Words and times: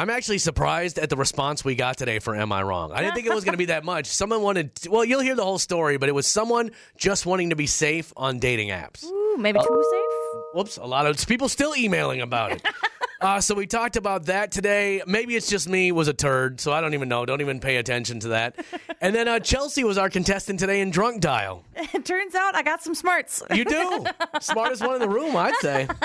I'm 0.00 0.08
actually 0.08 0.38
surprised 0.38 0.98
at 0.98 1.10
the 1.10 1.16
response 1.16 1.62
we 1.62 1.74
got 1.74 1.98
today 1.98 2.20
for 2.20 2.34
Am 2.34 2.52
I 2.52 2.62
Wrong? 2.62 2.90
I 2.90 3.02
didn't 3.02 3.16
think 3.16 3.26
it 3.26 3.34
was 3.34 3.44
going 3.44 3.52
to 3.52 3.58
be 3.58 3.66
that 3.66 3.84
much. 3.84 4.06
Someone 4.06 4.40
wanted, 4.40 4.70
well, 4.88 5.04
you'll 5.04 5.20
hear 5.20 5.34
the 5.34 5.44
whole 5.44 5.58
story, 5.58 5.98
but 5.98 6.08
it 6.08 6.12
was 6.12 6.26
someone 6.26 6.70
just 6.96 7.26
wanting 7.26 7.50
to 7.50 7.56
be 7.56 7.66
safe 7.66 8.10
on 8.16 8.38
dating 8.38 8.70
apps. 8.70 9.04
Ooh, 9.04 9.36
maybe 9.36 9.58
uh, 9.58 9.62
too 9.62 9.84
safe. 9.90 10.40
Whoops, 10.54 10.78
a 10.78 10.86
lot 10.86 11.04
of 11.04 11.26
people 11.26 11.50
still 11.50 11.76
emailing 11.76 12.22
about 12.22 12.52
it. 12.52 12.62
uh, 13.20 13.40
so 13.40 13.54
we 13.54 13.66
talked 13.66 13.96
about 13.96 14.26
that 14.26 14.50
today. 14.50 15.02
Maybe 15.06 15.36
it's 15.36 15.48
just 15.48 15.68
me 15.68 15.92
was 15.92 16.08
a 16.08 16.12
turd, 16.14 16.60
so 16.60 16.72
I 16.72 16.80
don't 16.80 16.94
even 16.94 17.08
know. 17.08 17.26
Don't 17.26 17.40
even 17.40 17.60
pay 17.60 17.76
attention 17.76 18.20
to 18.20 18.28
that. 18.28 18.56
And 19.02 19.14
then 19.14 19.28
uh, 19.28 19.38
Chelsea 19.38 19.82
was 19.82 19.96
our 19.96 20.10
contestant 20.10 20.60
today 20.60 20.82
in 20.82 20.90
Drunk 20.90 21.22
Dial. 21.22 21.64
It 21.74 22.04
turns 22.04 22.34
out 22.34 22.54
I 22.54 22.62
got 22.62 22.82
some 22.82 22.94
smarts. 22.94 23.42
You 23.50 23.64
do. 23.64 24.04
Smartest 24.42 24.84
one 24.84 24.96
in 24.96 25.00
the 25.00 25.08
room, 25.08 25.34
I'd 25.36 25.56
say. 25.56 25.88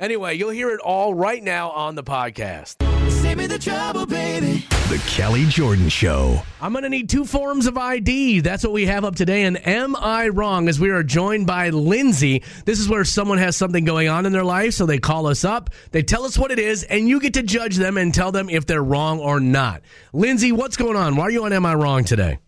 Anyway, 0.00 0.36
you'll 0.36 0.50
hear 0.50 0.70
it 0.70 0.78
all 0.78 1.12
right 1.12 1.42
now 1.42 1.70
on 1.70 1.96
the 1.96 2.04
podcast. 2.04 2.76
Save 3.10 3.36
me 3.38 3.48
the 3.48 3.58
trouble, 3.58 4.06
baby. 4.06 4.64
The 4.88 4.96
Kelly 5.06 5.44
Jordan 5.44 5.90
Show. 5.90 6.40
I'm 6.62 6.72
going 6.72 6.84
to 6.84 6.88
need 6.88 7.10
two 7.10 7.26
forms 7.26 7.66
of 7.66 7.76
ID. 7.76 8.40
That's 8.40 8.64
what 8.64 8.72
we 8.72 8.86
have 8.86 9.04
up 9.04 9.16
today. 9.16 9.42
And 9.42 9.66
am 9.68 9.94
I 9.94 10.28
wrong? 10.28 10.66
As 10.66 10.80
we 10.80 10.88
are 10.88 11.02
joined 11.02 11.46
by 11.46 11.68
Lindsay. 11.68 12.42
This 12.64 12.80
is 12.80 12.88
where 12.88 13.04
someone 13.04 13.36
has 13.36 13.54
something 13.54 13.84
going 13.84 14.08
on 14.08 14.24
in 14.24 14.32
their 14.32 14.44
life, 14.44 14.72
so 14.72 14.86
they 14.86 14.96
call 14.96 15.26
us 15.26 15.44
up, 15.44 15.68
they 15.90 16.02
tell 16.02 16.24
us 16.24 16.38
what 16.38 16.52
it 16.52 16.58
is, 16.58 16.84
and 16.84 17.06
you 17.06 17.20
get 17.20 17.34
to 17.34 17.42
judge 17.42 17.76
them 17.76 17.98
and 17.98 18.14
tell 18.14 18.32
them 18.32 18.48
if 18.48 18.64
they're 18.64 18.82
wrong 18.82 19.20
or 19.20 19.40
not. 19.40 19.82
Lindsay, 20.14 20.52
what's 20.52 20.78
going 20.78 20.96
on? 20.96 21.16
Why 21.16 21.24
are 21.24 21.30
you 21.30 21.44
on 21.44 21.52
Am 21.52 21.66
I 21.66 21.74
Wrong 21.74 22.04
today? 22.04 22.38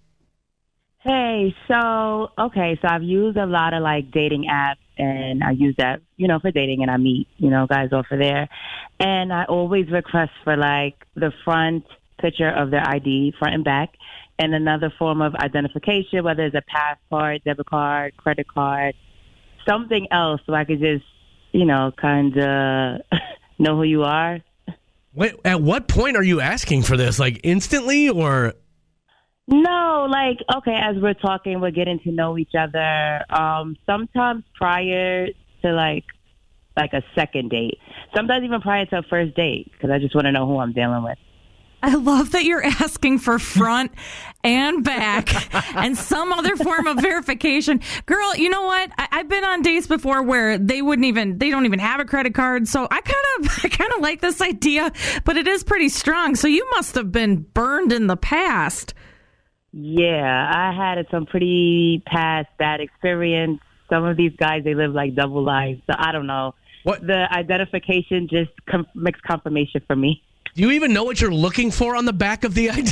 Hey, 1.01 1.55
so 1.69 2.29
okay, 2.39 2.79
so 2.81 2.89
I've 2.89 3.03
used 3.03 3.37
a 3.37 3.45
lot 3.45 3.75
of 3.75 3.83
like 3.83 4.11
dating 4.13 4.47
apps 4.51 4.77
and 4.97 5.45
I 5.45 5.51
use 5.51 5.75
that, 5.77 6.01
you 6.17 6.27
know, 6.27 6.39
for 6.41 6.51
dating 6.51 6.81
and 6.81 6.91
I 6.91 6.97
meet, 6.97 7.29
you 7.37 7.51
know, 7.51 7.67
guys 7.67 7.91
over 7.93 8.19
there. 8.19 8.49
And 8.99 9.31
I 9.31 9.45
always 9.45 9.91
request 9.91 10.33
for 10.43 10.57
like 10.57 11.07
the 11.15 11.33
front 11.45 11.85
picture 12.21 12.49
of 12.49 12.71
their 12.71 12.87
ID, 12.87 13.35
front 13.39 13.55
and 13.55 13.65
back, 13.65 13.95
and 14.39 14.55
another 14.55 14.93
form 14.99 15.21
of 15.21 15.35
identification, 15.35 16.25
whether 16.25 16.45
it's 16.45 16.57
a 16.57 16.63
passport, 16.69 17.45
debit 17.45 17.67
card, 17.67 18.17
credit 18.17 18.47
card, 18.49 18.95
something 19.69 20.07
else 20.11 20.41
so 20.47 20.55
I 20.55 20.65
could 20.65 20.81
just, 20.81 21.05
you 21.53 21.67
know, 21.67 21.93
kind 22.01 22.37
of 22.37 23.01
know 23.59 23.77
who 23.77 23.83
you 23.85 24.03
are. 24.03 24.39
Wait, 25.13 25.35
at 25.45 25.61
what 25.61 25.89
point 25.89 26.17
are 26.17 26.23
you 26.23 26.41
asking 26.41 26.83
for 26.83 26.97
this? 26.97 27.19
Like 27.19 27.41
instantly 27.43 28.09
or 28.09 28.55
No, 29.47 30.07
like 30.09 30.39
okay, 30.59 30.77
as 30.81 30.97
we're 31.03 31.15
talking, 31.15 31.61
we're 31.61 31.73
getting 31.73 31.99
to 32.01 32.13
know 32.13 32.39
each 32.39 32.53
other. 32.59 33.21
Um, 33.29 33.77
sometimes 33.87 34.45
prior 34.57 35.27
to 35.63 35.73
like 35.73 36.05
like 36.77 36.93
a 36.93 37.03
second 37.15 37.51
date. 37.51 37.79
Sometimes 38.17 38.45
even 38.45 38.61
prior 38.61 38.87
to 38.87 38.99
a 38.99 39.03
first 39.03 39.35
date, 39.35 39.71
because 39.73 39.91
I 39.91 39.99
just 39.99 40.15
want 40.15 40.27
to 40.27 40.33
know 40.33 40.47
who 40.47 40.59
I'm 40.59 40.73
dealing 40.73 41.03
with. 41.03 41.19
I 41.83 41.95
love 41.95 42.33
that 42.33 42.45
you're 42.45 42.65
asking 42.65 43.19
for 43.21 43.39
front 43.39 43.93
and 44.43 44.85
back 44.85 45.55
and 45.77 45.97
some 45.97 46.33
other 46.33 46.57
form 46.57 46.87
of 46.87 46.99
verification. 47.01 47.81
Girl, 48.07 48.35
you 48.37 48.49
know 48.51 48.63
what? 48.65 48.91
I, 48.99 49.09
I've 49.13 49.29
been 49.29 49.45
on 49.45 49.63
dates 49.63 49.87
before 49.87 50.23
where 50.23 50.59
they 50.59 50.83
wouldn't 50.83 51.07
even, 51.07 51.39
they 51.39 51.51
don't 51.51 51.67
even 51.67 51.79
have 51.79 52.01
a 52.01 52.05
credit 52.05 52.35
card. 52.35 52.69
So 52.69 52.87
I 52.91 53.01
kind 53.01 53.25
of, 53.39 53.59
I 53.65 53.69
kind 53.69 53.93
of 53.95 54.01
like 54.01 54.21
this 54.21 54.41
idea, 54.41 54.93
but 55.25 55.37
it 55.37 55.47
is 55.47 55.63
pretty 55.63 55.89
strong. 55.89 56.35
So 56.37 56.49
you 56.49 56.69
must 56.73 56.95
have 56.95 57.11
been 57.13 57.39
burned 57.55 57.93
in 57.93 58.07
the 58.07 58.17
past. 58.17 58.95
Yeah, 59.73 60.51
I 60.53 60.73
had 60.75 61.07
some 61.11 61.27
pretty 61.27 62.03
past 62.07 62.49
bad 62.59 62.81
experience. 62.81 63.61
Some 63.89 64.05
of 64.05 64.17
these 64.17 64.33
guys, 64.37 64.65
they 64.65 64.75
live 64.75 64.93
like 64.93 65.15
double 65.15 65.43
lives. 65.45 65.81
So 65.87 65.95
I 65.99 66.13
don't 66.13 66.27
know. 66.27 66.55
What- 66.83 67.07
the 67.07 67.27
identification 67.33 68.29
just 68.31 68.51
com- 68.69 68.87
makes 68.95 69.21
confirmation 69.21 69.83
for 69.87 69.97
me. 69.97 70.23
Do 70.55 70.63
you 70.63 70.71
even 70.73 70.93
know 70.93 71.05
what 71.05 71.21
you're 71.21 71.33
looking 71.33 71.71
for 71.71 71.97
on 71.97 72.05
the 72.05 72.13
back 72.13 72.45
of 72.45 72.55
the 72.55 72.71
ID? 72.71 72.91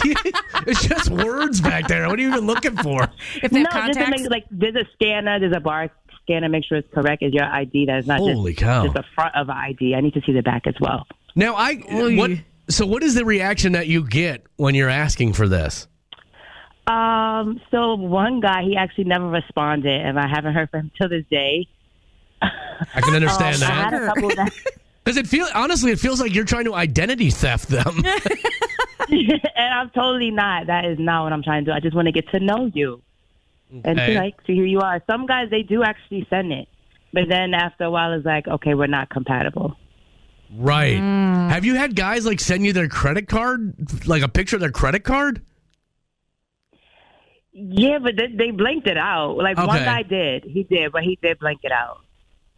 it's 0.67 0.87
just 0.87 1.11
words 1.11 1.61
back 1.61 1.89
there. 1.89 2.09
What 2.09 2.19
are 2.19 2.23
you 2.23 2.29
even 2.29 2.47
looking 2.47 2.77
for? 2.77 3.09
If 3.43 3.51
they 3.51 3.63
no, 3.63 3.69
have 3.71 3.87
just 3.89 3.99
to 3.99 4.11
make, 4.11 4.31
like 4.31 4.45
there's 4.51 4.77
a 4.77 4.85
scanner, 4.95 5.39
there's 5.39 5.57
a 5.57 5.61
bar 5.61 5.91
scanner, 6.23 6.49
make 6.49 6.65
sure 6.65 6.79
it's 6.79 6.93
correct. 6.93 7.23
Is 7.23 7.33
your 7.33 7.45
ID? 7.45 7.87
That 7.87 7.99
is 7.99 8.07
not 8.07 8.19
Holy 8.19 8.53
just, 8.53 8.65
cow. 8.65 8.85
just 8.85 8.95
the 8.95 9.05
front 9.15 9.35
of 9.35 9.49
an 9.49 9.57
ID. 9.57 9.95
I 9.95 10.01
need 10.01 10.15
to 10.15 10.23
see 10.23 10.33
the 10.33 10.43
back 10.43 10.67
as 10.67 10.75
well. 10.81 11.07
Now, 11.35 11.55
I 11.55 11.75
what? 11.77 12.31
So, 12.71 12.87
what 12.87 13.03
is 13.03 13.15
the 13.15 13.25
reaction 13.25 13.73
that 13.73 13.87
you 13.87 14.07
get 14.07 14.45
when 14.57 14.75
you're 14.75 14.91
asking 14.91 15.33
for 15.33 15.49
this? 15.49 15.89
Um, 16.87 17.61
so 17.71 17.97
one 17.97 18.41
guy, 18.41 18.63
he 18.63 18.77
actually 18.77 19.05
never 19.05 19.29
responded, 19.29 20.01
and 20.01 20.19
I 20.19 20.27
haven't 20.27 20.55
heard 20.55 20.71
from 20.71 20.81
him 20.81 20.91
till 20.99 21.09
this 21.11 21.25
day. 21.31 21.67
I 22.41 23.01
can 23.03 23.15
understand 23.15 23.63
Um, 23.63 23.71
I 23.71 23.75
had 23.75 23.95
a 23.95 24.07
couple 24.07 24.29
that, 24.37 24.53
because 25.09 25.17
it 25.17 25.27
feel 25.27 25.47
honestly, 25.55 25.91
it 25.91 25.99
feels 25.99 26.21
like 26.21 26.35
you're 26.35 26.45
trying 26.45 26.67
to 26.67 26.75
identity 26.75 27.31
theft 27.31 27.71
them. 27.71 28.03
and 29.09 29.75
I'm 29.75 29.89
totally 29.89 30.31
not. 30.31 30.67
That 30.67 30.85
is 30.85 30.99
not 30.99 31.23
what 31.25 31.33
I'm 31.33 31.43
trying 31.43 31.65
to 31.65 31.71
do. 31.71 31.75
I 31.75 31.81
just 31.81 31.97
want 31.97 32.07
to 32.07 32.13
get 32.13 32.29
to 32.33 32.41
know 32.41 32.71
you 32.75 33.01
and 33.71 33.87
Okay. 33.99 34.13
to 34.13 34.21
like 34.21 34.35
see 34.47 34.55
who 34.59 34.65
you 34.65 34.81
are. 34.81 35.03
Some 35.07 35.25
guys 35.25 35.49
they 35.49 35.63
do 35.63 35.83
actually 35.83 36.27
send 36.29 36.53
it, 36.53 36.69
but 37.15 37.23
then 37.27 37.55
after 37.55 37.85
a 37.85 37.91
while, 37.91 38.13
it's 38.13 38.27
like, 38.27 38.47
okay, 38.49 38.75
we're 38.75 38.87
not 38.87 39.09
compatible. 39.09 39.79
right? 40.55 41.01
Mm. 41.01 41.49
Have 41.49 41.65
you 41.65 41.75
had 41.75 41.97
guys 41.97 42.27
like 42.27 42.39
send 42.39 42.67
you 42.67 42.75
their 42.75 42.89
credit 42.89 43.29
card, 43.29 44.07
like 44.07 44.23
a 44.23 44.29
picture 44.29 44.57
of 44.57 44.61
their 44.61 44.73
credit 44.73 45.05
card? 45.05 45.41
Yeah, 47.53 47.99
but 47.99 48.15
they, 48.15 48.27
they 48.27 48.51
blanked 48.51 48.87
it 48.87 48.99
out. 48.99 49.39
Like 49.39 49.57
one 49.57 49.69
guy 49.69 50.03
did, 50.03 50.45
he 50.45 50.65
did, 50.65 50.93
but 50.93 51.03
he 51.03 51.19
did 51.23 51.39
blank 51.39 51.61
it 51.63 51.73
out. 51.73 52.01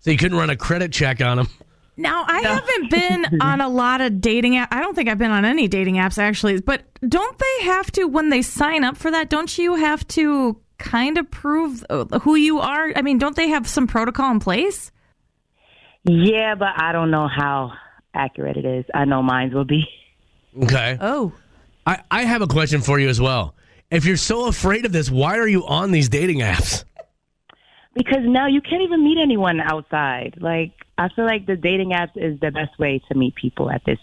So 0.00 0.10
you 0.10 0.16
couldn't 0.18 0.36
run 0.36 0.50
a 0.50 0.56
credit 0.56 0.92
check 0.92 1.20
on 1.20 1.36
them. 1.36 1.48
Now, 2.00 2.24
I 2.26 2.40
haven't 2.40 2.90
been 2.90 3.40
on 3.40 3.60
a 3.60 3.68
lot 3.68 4.00
of 4.00 4.20
dating 4.20 4.54
apps. 4.54 4.68
I 4.70 4.80
don't 4.80 4.94
think 4.94 5.08
I've 5.08 5.18
been 5.18 5.30
on 5.30 5.44
any 5.44 5.68
dating 5.68 5.96
apps 5.96 6.18
actually, 6.18 6.60
but 6.60 6.82
don't 7.06 7.38
they 7.38 7.64
have 7.64 7.90
to, 7.92 8.06
when 8.06 8.30
they 8.30 8.42
sign 8.42 8.84
up 8.84 8.96
for 8.96 9.10
that, 9.10 9.30
don't 9.30 9.56
you 9.58 9.74
have 9.74 10.06
to 10.08 10.58
kind 10.78 11.18
of 11.18 11.30
prove 11.30 11.84
uh, 11.90 12.04
who 12.20 12.34
you 12.34 12.58
are? 12.58 12.92
I 12.96 13.02
mean, 13.02 13.18
don't 13.18 13.36
they 13.36 13.48
have 13.48 13.68
some 13.68 13.86
protocol 13.86 14.30
in 14.30 14.40
place? 14.40 14.90
Yeah, 16.04 16.54
but 16.54 16.80
I 16.80 16.92
don't 16.92 17.10
know 17.10 17.28
how 17.28 17.72
accurate 18.14 18.56
it 18.56 18.64
is. 18.64 18.84
I 18.94 19.04
know 19.04 19.22
mine 19.22 19.52
will 19.52 19.64
be. 19.64 19.86
Okay. 20.62 20.96
Oh. 21.00 21.32
I, 21.86 22.02
I 22.10 22.24
have 22.24 22.42
a 22.42 22.46
question 22.46 22.80
for 22.80 22.98
you 22.98 23.08
as 23.08 23.20
well. 23.20 23.54
If 23.90 24.04
you're 24.04 24.16
so 24.16 24.46
afraid 24.46 24.86
of 24.86 24.92
this, 24.92 25.10
why 25.10 25.38
are 25.38 25.48
you 25.48 25.66
on 25.66 25.90
these 25.90 26.08
dating 26.08 26.38
apps? 26.38 26.84
Because 27.94 28.20
now 28.22 28.46
you 28.46 28.60
can't 28.60 28.82
even 28.82 29.02
meet 29.02 29.18
anyone 29.20 29.60
outside. 29.60 30.38
Like 30.40 30.72
I 30.96 31.08
feel 31.14 31.24
like 31.24 31.46
the 31.46 31.56
dating 31.56 31.90
apps 31.90 32.16
is 32.16 32.38
the 32.40 32.50
best 32.50 32.78
way 32.78 33.02
to 33.10 33.18
meet 33.18 33.34
people 33.34 33.70
at 33.70 33.82
this 33.84 33.98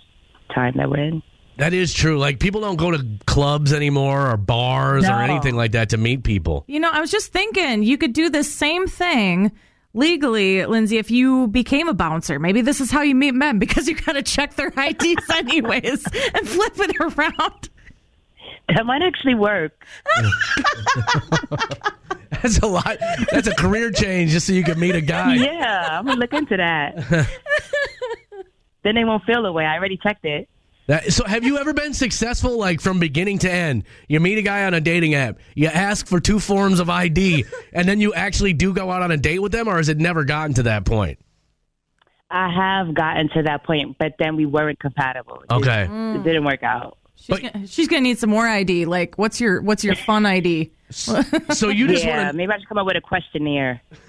time 0.53 0.73
that 0.77 0.89
we're 0.89 1.03
in. 1.03 1.23
That 1.57 1.73
is 1.73 1.93
true. 1.93 2.19
Like 2.19 2.39
people 2.39 2.61
don't 2.61 2.75
go 2.75 2.91
to 2.91 3.03
clubs 3.25 3.73
anymore 3.73 4.31
or 4.31 4.37
bars 4.37 5.05
or 5.05 5.13
anything 5.13 5.55
like 5.55 5.71
that 5.71 5.89
to 5.89 5.97
meet 5.97 6.23
people. 6.23 6.63
You 6.67 6.79
know, 6.79 6.91
I 6.91 7.01
was 7.01 7.09
just 7.09 7.33
thinking 7.33 7.83
you 7.83 7.97
could 7.97 8.13
do 8.13 8.29
the 8.29 8.43
same 8.43 8.87
thing 8.87 9.51
legally, 9.93 10.65
Lindsay, 10.65 10.97
if 10.97 11.09
you 11.09 11.47
became 11.47 11.87
a 11.87 11.93
bouncer. 11.93 12.39
Maybe 12.39 12.61
this 12.61 12.79
is 12.79 12.91
how 12.91 13.01
you 13.01 13.15
meet 13.15 13.33
men 13.33 13.59
because 13.59 13.87
you 13.87 13.95
got 13.95 14.13
to 14.13 14.23
check 14.23 14.55
their 14.55 14.71
IDs 14.77 15.29
anyways 15.29 16.05
and 16.33 16.47
flip 16.47 16.73
it 16.77 16.95
around. 16.99 17.69
That 18.69 18.85
might 18.85 19.01
actually 19.01 19.35
work. 19.35 19.85
That's 22.41 22.59
a 22.59 22.67
lot. 22.67 22.97
That's 23.31 23.47
a 23.47 23.55
career 23.55 23.91
change 23.91 24.31
just 24.31 24.47
so 24.47 24.53
you 24.53 24.63
can 24.63 24.79
meet 24.79 24.95
a 24.95 25.01
guy. 25.01 25.35
Yeah, 25.35 25.99
I'm 25.99 26.05
gonna 26.05 26.19
look 26.19 26.33
into 26.33 26.57
that. 26.57 26.95
then 28.83 28.95
they 28.95 29.03
won't 29.03 29.23
feel 29.23 29.43
the 29.43 29.51
way. 29.51 29.65
I 29.65 29.75
already 29.77 29.97
checked 29.97 30.25
it. 30.25 30.49
That- 30.87 31.11
so 31.11 31.25
have 31.25 31.43
you 31.43 31.57
ever 31.57 31.73
been 31.73 31.93
successful 31.93 32.57
like 32.57 32.79
from 32.79 32.99
beginning 32.99 33.39
to 33.39 33.51
end? 33.51 33.83
You 34.07 34.19
meet 34.19 34.37
a 34.37 34.41
guy 34.41 34.65
on 34.65 34.73
a 34.73 34.79
dating 34.81 35.15
app, 35.15 35.37
you 35.55 35.67
ask 35.67 36.07
for 36.07 36.19
two 36.19 36.39
forms 36.39 36.79
of 36.79 36.89
ID, 36.89 37.43
and 37.73 37.87
then 37.87 37.99
you 37.99 38.13
actually 38.13 38.53
do 38.53 38.73
go 38.73 38.89
out 38.91 39.01
on 39.01 39.11
a 39.11 39.17
date 39.17 39.39
with 39.39 39.51
them, 39.51 39.67
or 39.67 39.77
has 39.77 39.89
it 39.89 39.97
never 39.97 40.23
gotten 40.23 40.53
to 40.55 40.63
that 40.63 40.85
point? 40.85 41.19
I 42.29 42.49
have 42.53 42.93
gotten 42.93 43.29
to 43.35 43.43
that 43.43 43.63
point, 43.65 43.97
but 43.97 44.13
then 44.19 44.35
we 44.35 44.45
weren't 44.45 44.79
compatible. 44.79 45.43
It, 45.49 45.53
Okay. 45.53 45.83
it 45.83 46.23
didn't 46.23 46.43
work 46.45 46.63
out. 46.63 46.97
She's, 47.17 47.27
But- 47.27 47.41
gonna, 47.53 47.67
she's 47.67 47.87
gonna 47.87 48.01
need 48.01 48.19
some 48.19 48.29
more 48.29 48.47
ID. 48.47 48.85
Like, 48.85 49.17
what's 49.17 49.41
your 49.41 49.61
what's 49.61 49.83
your 49.83 49.95
fun 49.95 50.25
ID? 50.25 50.71
So 50.89 51.19
you 51.69 51.87
just 51.89 52.05
Yeah, 52.05 52.17
want 52.23 52.31
to 52.31 52.37
maybe 52.37 52.51
I 52.53 52.59
should 52.59 52.69
come 52.69 52.77
up 52.77 52.85
with 52.85 52.95
a 52.95 53.01
questionnaire. 53.01 53.81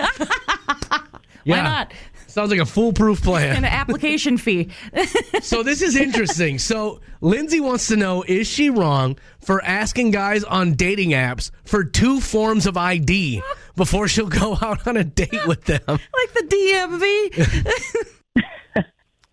Why 1.44 1.60
not? 1.62 1.92
Sounds 2.26 2.50
like 2.50 2.60
a 2.60 2.66
foolproof 2.66 3.22
plan. 3.22 3.56
And 3.56 3.64
an 3.64 3.72
application 3.72 4.36
fee. 4.38 4.68
So 5.40 5.62
this 5.62 5.80
is 5.82 5.96
interesting. 5.96 6.58
So 6.58 7.00
Lindsay 7.22 7.58
wants 7.60 7.86
to 7.88 7.96
know: 7.96 8.22
Is 8.26 8.46
she 8.46 8.68
wrong 8.70 9.16
for 9.40 9.64
asking 9.64 10.10
guys 10.10 10.44
on 10.44 10.74
dating 10.74 11.10
apps 11.10 11.50
for 11.64 11.84
two 11.84 12.20
forms 12.20 12.66
of 12.66 12.76
ID 12.76 13.40
before 13.76 14.08
she'll 14.08 14.28
go 14.28 14.58
out 14.62 14.86
on 14.86 14.96
a 14.98 15.04
date 15.04 15.46
with 15.46 15.64
them? 15.64 15.82
like 15.88 16.32
the 16.34 17.24
DMV. 17.34 18.84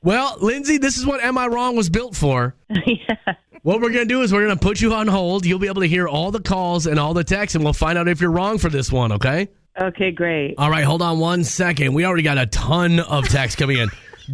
Well, 0.03 0.37
Lindsay, 0.39 0.77
this 0.77 0.97
is 0.97 1.05
what 1.05 1.21
"Am 1.21 1.37
I 1.37 1.47
Wrong" 1.47 1.75
was 1.75 1.89
built 1.89 2.15
for. 2.15 2.55
What 3.65 3.81
we're 3.81 3.89
gonna 3.89 4.05
do 4.05 4.21
is 4.21 4.31
we're 4.31 4.43
gonna 4.43 4.57
put 4.57 4.79
you 4.79 4.93
on 4.93 5.07
hold. 5.07 5.43
You'll 5.43 5.57
be 5.57 5.65
able 5.65 5.81
to 5.81 5.87
hear 5.87 6.07
all 6.07 6.29
the 6.29 6.39
calls 6.39 6.85
and 6.85 6.99
all 6.99 7.15
the 7.15 7.23
texts, 7.23 7.55
and 7.55 7.63
we'll 7.63 7.73
find 7.73 7.97
out 7.97 8.07
if 8.07 8.21
you're 8.21 8.29
wrong 8.29 8.59
for 8.59 8.69
this 8.69 8.91
one. 8.91 9.11
Okay? 9.13 9.47
Okay, 9.81 10.11
great. 10.11 10.53
All 10.59 10.69
right. 10.69 10.83
Hold 10.83 11.01
on 11.01 11.17
one 11.17 11.43
second. 11.43 11.95
We 11.95 12.05
already 12.05 12.21
got 12.21 12.37
a 12.37 12.45
ton 12.45 12.99
of 12.99 13.27
texts 13.27 13.59
coming 13.59 13.79
in. 13.79 13.89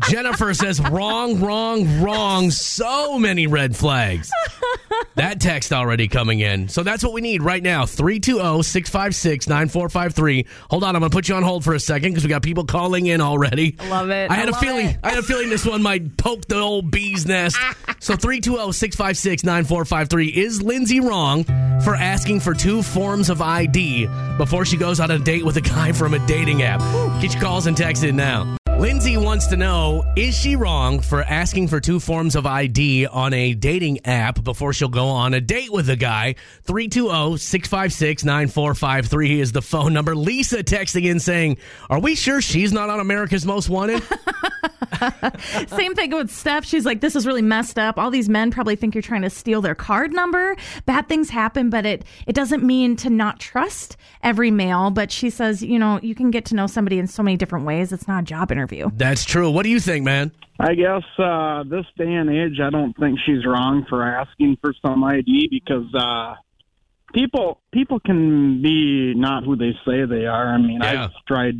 Jennifer 0.09 0.53
says 0.53 0.79
wrong, 0.89 1.39
wrong, 1.41 2.01
wrong. 2.01 2.51
So 2.51 3.19
many 3.19 3.47
red 3.47 3.75
flags. 3.75 4.31
That 5.15 5.41
text 5.41 5.73
already 5.73 6.07
coming 6.07 6.39
in. 6.39 6.69
So 6.69 6.83
that's 6.83 7.03
what 7.03 7.13
we 7.13 7.21
need 7.21 7.41
right 7.43 7.61
now. 7.61 7.85
320 7.85 8.63
656 8.63 9.47
9453. 9.47 10.45
Hold 10.69 10.83
on, 10.83 10.95
I'm 10.95 11.01
going 11.01 11.09
to 11.11 11.15
put 11.15 11.27
you 11.27 11.35
on 11.35 11.43
hold 11.43 11.63
for 11.63 11.73
a 11.73 11.79
second 11.79 12.11
because 12.11 12.23
we 12.23 12.29
got 12.29 12.41
people 12.43 12.65
calling 12.65 13.05
in 13.07 13.19
already. 13.21 13.75
I 13.79 13.89
love 13.89 14.09
it. 14.09 14.31
I 14.31 14.35
had 14.35 14.49
I 14.49 14.57
a 14.57 14.61
feeling 14.61 14.87
it. 14.87 14.97
I 15.03 15.09
had 15.09 15.19
a 15.19 15.23
feeling 15.23 15.49
this 15.49 15.65
one 15.65 15.81
might 15.81 16.17
poke 16.17 16.47
the 16.47 16.57
old 16.57 16.91
bee's 16.91 17.25
nest. 17.25 17.57
So 17.99 18.15
320 18.15 18.71
656 18.71 19.43
9453. 19.43 20.27
Is 20.27 20.61
Lindsay 20.61 20.99
wrong 20.99 21.43
for 21.83 21.95
asking 21.95 22.39
for 22.39 22.53
two 22.53 22.81
forms 22.81 23.29
of 23.29 23.41
ID 23.41 24.07
before 24.37 24.65
she 24.65 24.77
goes 24.77 24.99
on 24.99 25.11
a 25.11 25.19
date 25.19 25.43
with 25.43 25.57
a 25.57 25.61
guy 25.61 25.91
from 25.91 26.13
a 26.13 26.25
dating 26.25 26.63
app? 26.63 26.79
Get 27.21 27.33
your 27.33 27.41
calls 27.43 27.67
and 27.67 27.75
texts 27.75 28.03
in 28.05 28.15
now. 28.15 28.57
Lindsay 28.81 29.15
wants 29.15 29.45
to 29.45 29.57
know 29.57 30.03
Is 30.15 30.35
she 30.35 30.55
wrong 30.55 31.01
for 31.01 31.21
asking 31.21 31.67
for 31.67 31.79
two 31.79 31.99
forms 31.99 32.35
of 32.35 32.47
ID 32.47 33.05
on 33.05 33.31
a 33.31 33.53
dating 33.53 34.03
app 34.07 34.43
before 34.43 34.73
she'll 34.73 34.89
go 34.89 35.05
on 35.05 35.35
a 35.35 35.39
date 35.39 35.71
with 35.71 35.87
a 35.87 35.95
guy? 35.95 36.33
320 36.63 37.37
656 37.37 38.23
9453 38.23 39.39
is 39.39 39.51
the 39.51 39.61
phone 39.61 39.93
number. 39.93 40.15
Lisa 40.15 40.63
texting 40.63 41.05
in 41.05 41.19
saying, 41.19 41.57
Are 41.91 41.99
we 41.99 42.15
sure 42.15 42.41
she's 42.41 42.73
not 42.73 42.89
on 42.89 42.99
America's 42.99 43.45
Most 43.45 43.69
Wanted? 43.69 44.01
Same 45.67 45.95
thing 45.95 46.11
with 46.11 46.31
Steph. 46.31 46.65
She's 46.65 46.85
like, 46.85 47.01
this 47.01 47.15
is 47.15 47.25
really 47.25 47.41
messed 47.41 47.79
up. 47.79 47.97
All 47.97 48.11
these 48.11 48.29
men 48.29 48.51
probably 48.51 48.75
think 48.75 48.93
you're 48.93 49.01
trying 49.01 49.21
to 49.23 49.29
steal 49.29 49.61
their 49.61 49.75
card 49.75 50.11
number. 50.11 50.55
Bad 50.85 51.07
things 51.07 51.29
happen, 51.29 51.69
but 51.69 51.85
it, 51.85 52.03
it 52.27 52.33
doesn't 52.33 52.63
mean 52.63 52.95
to 52.97 53.09
not 53.09 53.39
trust 53.39 53.97
every 54.23 54.51
male. 54.51 54.91
But 54.91 55.11
she 55.11 55.29
says, 55.29 55.63
you 55.63 55.79
know, 55.79 55.99
you 56.01 56.15
can 56.15 56.31
get 56.31 56.45
to 56.45 56.55
know 56.55 56.67
somebody 56.67 56.99
in 56.99 57.07
so 57.07 57.23
many 57.23 57.37
different 57.37 57.65
ways. 57.65 57.91
It's 57.91 58.07
not 58.07 58.23
a 58.23 58.25
job 58.25 58.51
interview. 58.51 58.70
That's 58.95 59.25
true. 59.25 59.49
What 59.49 59.63
do 59.63 59.69
you 59.69 59.79
think, 59.79 60.05
man? 60.05 60.31
I 60.59 60.75
guess 60.75 61.03
uh, 61.17 61.63
this 61.63 61.85
day 61.97 62.13
and 62.13 62.29
age, 62.29 62.59
I 62.61 62.69
don't 62.69 62.93
think 62.97 63.19
she's 63.25 63.45
wrong 63.45 63.85
for 63.89 64.03
asking 64.03 64.57
for 64.61 64.73
some 64.81 65.03
ID 65.03 65.47
because 65.49 65.93
uh, 65.95 66.35
people 67.13 67.59
people 67.71 67.99
can 67.99 68.61
be 68.61 69.13
not 69.15 69.43
who 69.43 69.55
they 69.55 69.71
say 69.85 70.05
they 70.05 70.25
are. 70.27 70.53
I 70.53 70.57
mean, 70.57 70.81
Yeah. 70.81 71.05
I've 71.05 71.25
tried 71.27 71.55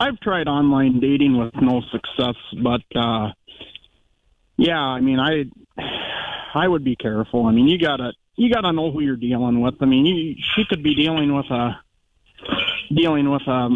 I've 0.00 0.18
tried 0.20 0.48
online 0.48 1.00
dating 1.00 1.36
with 1.38 1.54
no 1.60 1.82
success, 1.92 2.36
but 2.62 2.82
uh, 2.94 3.32
yeah, 4.56 4.80
I 4.80 5.00
mean, 5.00 5.18
I 5.20 5.44
I 6.54 6.66
would 6.66 6.84
be 6.84 6.96
careful. 6.96 7.44
I 7.44 7.52
mean, 7.52 7.68
you 7.68 7.78
gotta 7.78 8.12
you 8.36 8.52
gotta 8.52 8.72
know 8.72 8.90
who 8.90 9.00
you're 9.00 9.16
dealing 9.16 9.60
with. 9.60 9.74
I 9.80 9.84
mean, 9.84 10.06
you, 10.06 10.34
she 10.54 10.64
could 10.68 10.82
be 10.82 10.94
dealing 10.94 11.34
with 11.34 11.46
a 11.50 11.78
dealing 12.94 13.30
with 13.30 13.42
a 13.46 13.68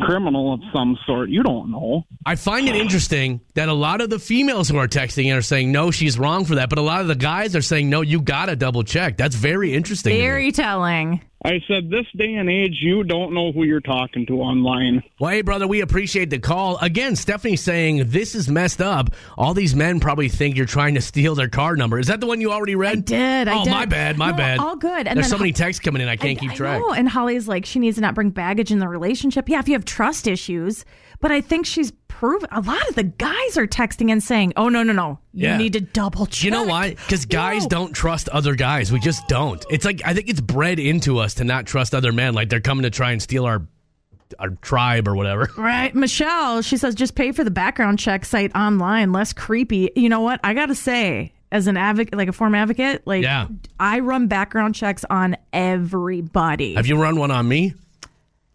criminal 0.00 0.54
of 0.54 0.60
some 0.72 0.96
sort. 1.06 1.28
You 1.28 1.42
don't 1.42 1.70
know. 1.70 2.04
I 2.24 2.36
find 2.36 2.68
it 2.68 2.74
interesting 2.74 3.40
that 3.54 3.68
a 3.68 3.74
lot 3.74 4.00
of 4.00 4.10
the 4.10 4.18
females 4.18 4.68
who 4.68 4.78
are 4.78 4.88
texting 4.88 5.26
in 5.26 5.36
are 5.36 5.42
saying, 5.42 5.70
no, 5.70 5.90
she's 5.90 6.18
wrong 6.18 6.44
for 6.44 6.54
that. 6.56 6.68
But 6.68 6.78
a 6.78 6.82
lot 6.82 7.00
of 7.00 7.08
the 7.08 7.14
guys 7.14 7.54
are 7.56 7.62
saying, 7.62 7.90
no, 7.90 8.00
you 8.00 8.20
got 8.20 8.46
to 8.46 8.56
double 8.56 8.84
check. 8.84 9.16
That's 9.16 9.34
very 9.34 9.74
interesting. 9.74 10.14
to. 10.14 10.18
Very 10.18 10.52
telling. 10.52 11.20
I 11.44 11.60
said, 11.66 11.90
this 11.90 12.06
day 12.16 12.34
and 12.34 12.48
age, 12.48 12.76
you 12.80 13.02
don't 13.02 13.34
know 13.34 13.50
who 13.50 13.64
you're 13.64 13.80
talking 13.80 14.26
to 14.26 14.34
online. 14.40 15.02
Well, 15.18 15.30
hey, 15.32 15.42
brother, 15.42 15.66
we 15.66 15.80
appreciate 15.80 16.30
the 16.30 16.38
call. 16.38 16.78
Again, 16.78 17.16
Stephanie's 17.16 17.60
saying 17.60 18.04
this 18.10 18.34
is 18.36 18.48
messed 18.48 18.80
up. 18.80 19.10
All 19.36 19.52
these 19.52 19.74
men 19.74 19.98
probably 19.98 20.28
think 20.28 20.56
you're 20.56 20.66
trying 20.66 20.94
to 20.94 21.00
steal 21.00 21.34
their 21.34 21.48
card 21.48 21.78
number. 21.78 21.98
Is 21.98 22.06
that 22.06 22.20
the 22.20 22.26
one 22.26 22.40
you 22.40 22.52
already 22.52 22.76
read? 22.76 22.98
I 22.98 23.00
did. 23.00 23.48
I 23.48 23.60
oh, 23.60 23.64
did. 23.64 23.70
my 23.70 23.86
bad. 23.86 24.16
My 24.18 24.30
No, 24.30 24.36
bad. 24.36 24.58
all 24.60 24.76
good. 24.76 25.08
And 25.08 25.16
There's 25.16 25.30
then 25.30 25.36
so 25.36 25.38
many 25.38 25.52
texts 25.52 25.82
coming 25.82 26.00
in. 26.00 26.08
I 26.08 26.16
can't 26.16 26.38
I- 26.38 26.40
keep 26.40 26.52
I 26.52 26.54
track. 26.54 26.80
know. 26.80 26.92
And 26.92 27.08
Holly's 27.08 27.48
like, 27.48 27.66
she 27.66 27.80
needs 27.80 27.96
to 27.96 28.02
not 28.02 28.14
bring 28.14 28.30
baggage 28.30 28.70
in 28.70 28.78
the 28.78 28.88
relationship. 28.88 29.48
Yeah, 29.48 29.58
if 29.58 29.66
you 29.68 29.74
have 29.74 29.84
trust 29.84 30.28
issues. 30.28 30.84
But 31.22 31.32
I 31.32 31.40
think 31.40 31.64
she's 31.64 31.92
proven 32.08 32.48
a 32.52 32.60
lot 32.60 32.86
of 32.90 32.94
the 32.94 33.04
guys 33.04 33.56
are 33.56 33.66
texting 33.66 34.12
and 34.12 34.22
saying, 34.22 34.52
oh, 34.56 34.68
no, 34.68 34.82
no, 34.82 34.92
no. 34.92 35.18
You 35.32 35.48
Yeah. 35.48 35.56
need 35.56 35.72
to 35.72 35.80
double 35.80 36.26
check. 36.26 36.44
You 36.44 36.50
know 36.50 36.64
why? 36.64 36.90
Because 36.90 37.24
guys 37.24 37.62
No. 37.62 37.68
don't 37.70 37.92
trust 37.94 38.28
other 38.28 38.54
guys. 38.54 38.92
We 38.92 39.00
just 39.00 39.26
don't. 39.28 39.64
It's 39.70 39.84
like 39.86 40.02
I 40.04 40.12
think 40.14 40.28
it's 40.28 40.40
bred 40.42 40.78
into 40.78 41.18
us 41.18 41.34
to 41.34 41.44
not 41.44 41.64
trust 41.64 41.94
other 41.94 42.12
men. 42.12 42.34
Like 42.34 42.50
they're 42.50 42.60
coming 42.60 42.82
to 42.82 42.90
try 42.90 43.12
and 43.12 43.22
steal 43.22 43.46
our 43.46 43.62
our 44.38 44.50
tribe 44.62 45.06
or 45.08 45.14
whatever. 45.14 45.48
Right. 45.58 45.94
Michelle, 45.94 46.62
she 46.62 46.76
says, 46.78 46.94
just 46.94 47.14
pay 47.14 47.32
for 47.32 47.44
the 47.44 47.50
background 47.50 47.98
check 47.98 48.24
site 48.24 48.54
online, 48.56 49.12
less 49.12 49.32
creepy. 49.32 49.90
You 49.94 50.08
know 50.08 50.20
what? 50.20 50.40
I 50.42 50.54
got 50.54 50.66
to 50.66 50.74
say, 50.74 51.32
as 51.50 51.66
an 51.66 51.76
advocate, 51.76 52.14
like 52.16 52.28
a 52.28 52.32
former 52.32 52.56
advocate, 52.56 53.02
like 53.06 53.22
Yeah. 53.22 53.48
I 53.78 53.98
run 54.00 54.26
background 54.28 54.74
checks 54.74 55.04
on 55.10 55.36
everybody. 55.52 56.74
Have 56.74 56.86
you 56.86 56.96
run 56.96 57.16
one 57.16 57.30
on 57.30 57.46
me? 57.46 57.74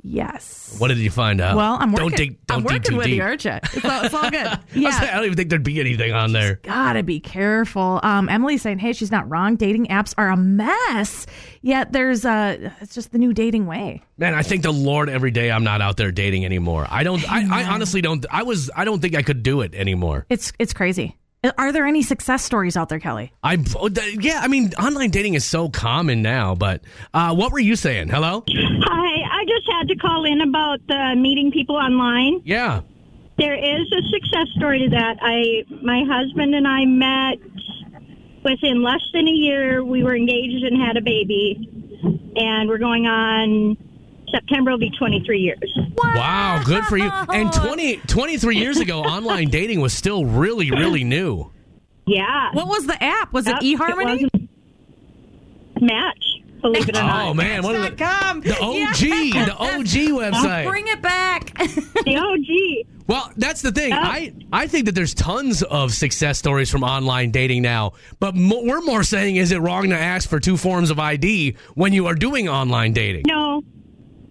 Yes. 0.02 0.76
What 0.80 0.90
did 0.90 0.98
you 0.98 1.12
find 1.12 1.42
out? 1.42 1.56
Well, 1.56 1.78
I'm 1.80 1.92
working. 1.92 2.10
Don't 2.10 2.18
dig. 2.18 2.48
Don't 2.48 2.58
I'm 2.58 2.64
dig 2.64 2.72
working 2.72 2.92
too 2.92 2.98
with 2.98 3.06
deep. 3.08 3.16
you, 3.18 3.22
aren't 3.24 3.46
you? 3.46 3.52
It's 3.74 3.86
all, 3.86 4.04
it's 4.04 4.14
all 4.14 4.30
good. 4.30 4.46
I, 4.48 4.50
was 4.50 4.60
saying, 4.72 4.84
Yeah. 4.84 5.00
I 5.12 5.16
don't 5.16 5.26
even 5.26 5.38
think 5.38 5.50
there'd 5.50 5.64
be 5.64 5.80
anything 5.80 6.14
on 6.14 6.32
there. 6.34 6.56
Gotta 6.64 7.04
be 7.04 7.20
careful. 7.20 8.00
Um, 8.04 8.30
Emily's 8.30 8.62
saying, 8.62 8.80
"Hey, 8.80 8.94
she's 8.94 9.12
not 9.12 9.30
wrong. 9.30 9.56
Dating 9.56 9.88
apps 9.88 10.14
are 10.18 10.30
a 10.30 10.38
mess. 10.38 11.26
Yet 11.62 11.92
there's 11.92 12.26
uh, 12.26 12.70
it's 12.82 12.94
just 12.96 13.12
the 13.12 13.18
new 13.18 13.34
dating 13.34 13.66
way. 13.68 14.02
Man, 14.18 14.34
I 14.34 14.42
thank 14.42 14.64
the 14.64 14.72
Lord 14.74 15.10
every 15.10 15.32
day 15.32 15.52
I'm 15.52 15.64
not 15.64 15.82
out 15.82 15.98
there 15.98 16.12
dating 16.12 16.46
anymore. 16.46 16.88
I 16.90 17.04
don't. 17.04 17.24
I, 17.32 17.62
I 17.62 17.64
honestly 17.66 18.02
don't. 18.02 18.26
I 18.32 18.44
was. 18.44 18.70
I 18.76 18.86
don't 18.86 19.02
think 19.02 19.16
I 19.16 19.22
could 19.22 19.44
do 19.44 19.62
it 19.62 19.76
anymore. 19.76 20.26
It's 20.30 20.54
it's 20.60 20.74
crazy. 20.74 21.16
Are 21.58 21.72
there 21.72 21.86
any 21.86 22.02
success 22.02 22.44
stories 22.44 22.76
out 22.76 22.90
there, 22.90 23.00
Kelly? 23.00 23.32
I. 23.44 23.58
Yeah. 24.20 24.40
I 24.42 24.48
mean, 24.48 24.74
online 24.74 25.12
dating 25.12 25.36
is 25.36 25.46
so 25.46 25.70
common 25.70 26.22
now. 26.22 26.56
But 26.56 26.82
uh, 27.14 27.36
what 27.36 27.52
were 27.52 27.60
you 27.60 27.76
saying? 27.76 28.10
Hello. 28.10 28.44
Hi, 28.50 29.24
I 29.27 29.27
just 29.58 29.72
had 29.72 29.88
to 29.90 29.96
call 29.96 30.26
in 30.26 30.42
about 30.42 30.80
uh, 30.90 31.16
meeting 31.16 31.52
people 31.52 31.76
online. 31.76 32.42
Yeah. 32.46 32.82
There 33.38 33.56
is 33.56 33.92
a 33.92 34.02
success 34.10 34.48
story 34.56 34.80
to 34.80 34.90
that. 34.90 35.18
I, 35.22 35.64
my 35.84 36.04
husband 36.08 36.56
and 36.56 36.68
I 36.68 36.86
met 36.86 37.38
within 38.44 38.82
less 38.82 39.02
than 39.14 39.28
a 39.28 39.32
year. 39.32 39.84
We 39.84 40.04
were 40.04 40.16
engaged 40.16 40.64
and 40.64 40.82
had 40.82 40.98
a 40.98 41.02
baby, 41.02 41.70
and 42.36 42.68
we're 42.70 42.78
going 42.80 43.06
on. 43.06 43.78
September 44.32 44.72
will 44.72 44.78
be 44.80 44.90
23 44.90 45.40
years. 45.40 45.80
Wow. 45.98 46.62
Good 46.66 46.84
for 46.86 46.98
you. 46.98 47.10
And 47.10 47.52
20, 47.54 47.98
23 48.08 48.58
years 48.58 48.78
ago, 48.78 49.02
online 49.04 49.50
dating 49.50 49.80
was 49.80 49.94
still 49.94 50.26
really, 50.26 50.70
really 50.72 51.04
new. 51.06 51.50
Yeah. 52.06 52.50
What 52.54 52.68
was 52.68 52.88
the 52.88 53.02
app? 53.02 53.32
Was 53.32 53.48
Yep, 53.48 53.58
it 53.62 53.78
eHarmony? 53.80 54.06
wasn't 54.24 54.50
Match, 55.80 56.26
believe 56.72 56.90
it 56.90 56.96
or 56.96 57.00
oh, 57.00 57.08
not. 57.08 57.28
Oh 57.28 57.34
man, 57.34 57.64
what 57.64 57.76
are 57.76 57.90
the, 57.90 57.96
Com. 57.96 58.42
the 58.42 58.58
OG, 58.60 59.46
the 59.46 59.56
OG 59.58 60.34
website. 60.34 60.68
Bring 60.68 60.88
it 60.88 61.02
back. 61.02 61.54
The 62.08 62.16
OG. 62.16 62.88
Well, 63.08 63.32
that's 63.38 63.62
the 63.62 63.72
thing. 63.72 63.92
Oh. 63.94 63.98
I, 63.98 64.34
I 64.52 64.68
think 64.68 64.86
that 64.86 64.94
there's 64.94 65.14
tons 65.14 65.64
of 65.64 65.94
success 65.94 66.38
stories 66.38 66.70
from 66.70 66.84
online 66.84 67.32
dating 67.32 67.62
now, 67.62 67.94
but 68.20 68.36
mo- 68.36 68.64
we're 68.64 68.82
more 68.82 69.04
saying 69.04 69.38
is 69.38 69.52
it 69.52 69.60
wrong 69.60 69.90
to 69.90 69.98
ask 69.98 70.30
for 70.30 70.40
two 70.40 70.58
forms 70.58 70.90
of 70.90 71.00
ID 71.00 71.56
when 71.76 71.94
you 71.94 72.08
are 72.08 72.16
doing 72.16 72.48
online 72.48 72.94
dating? 72.94 73.24
No, 73.28 73.64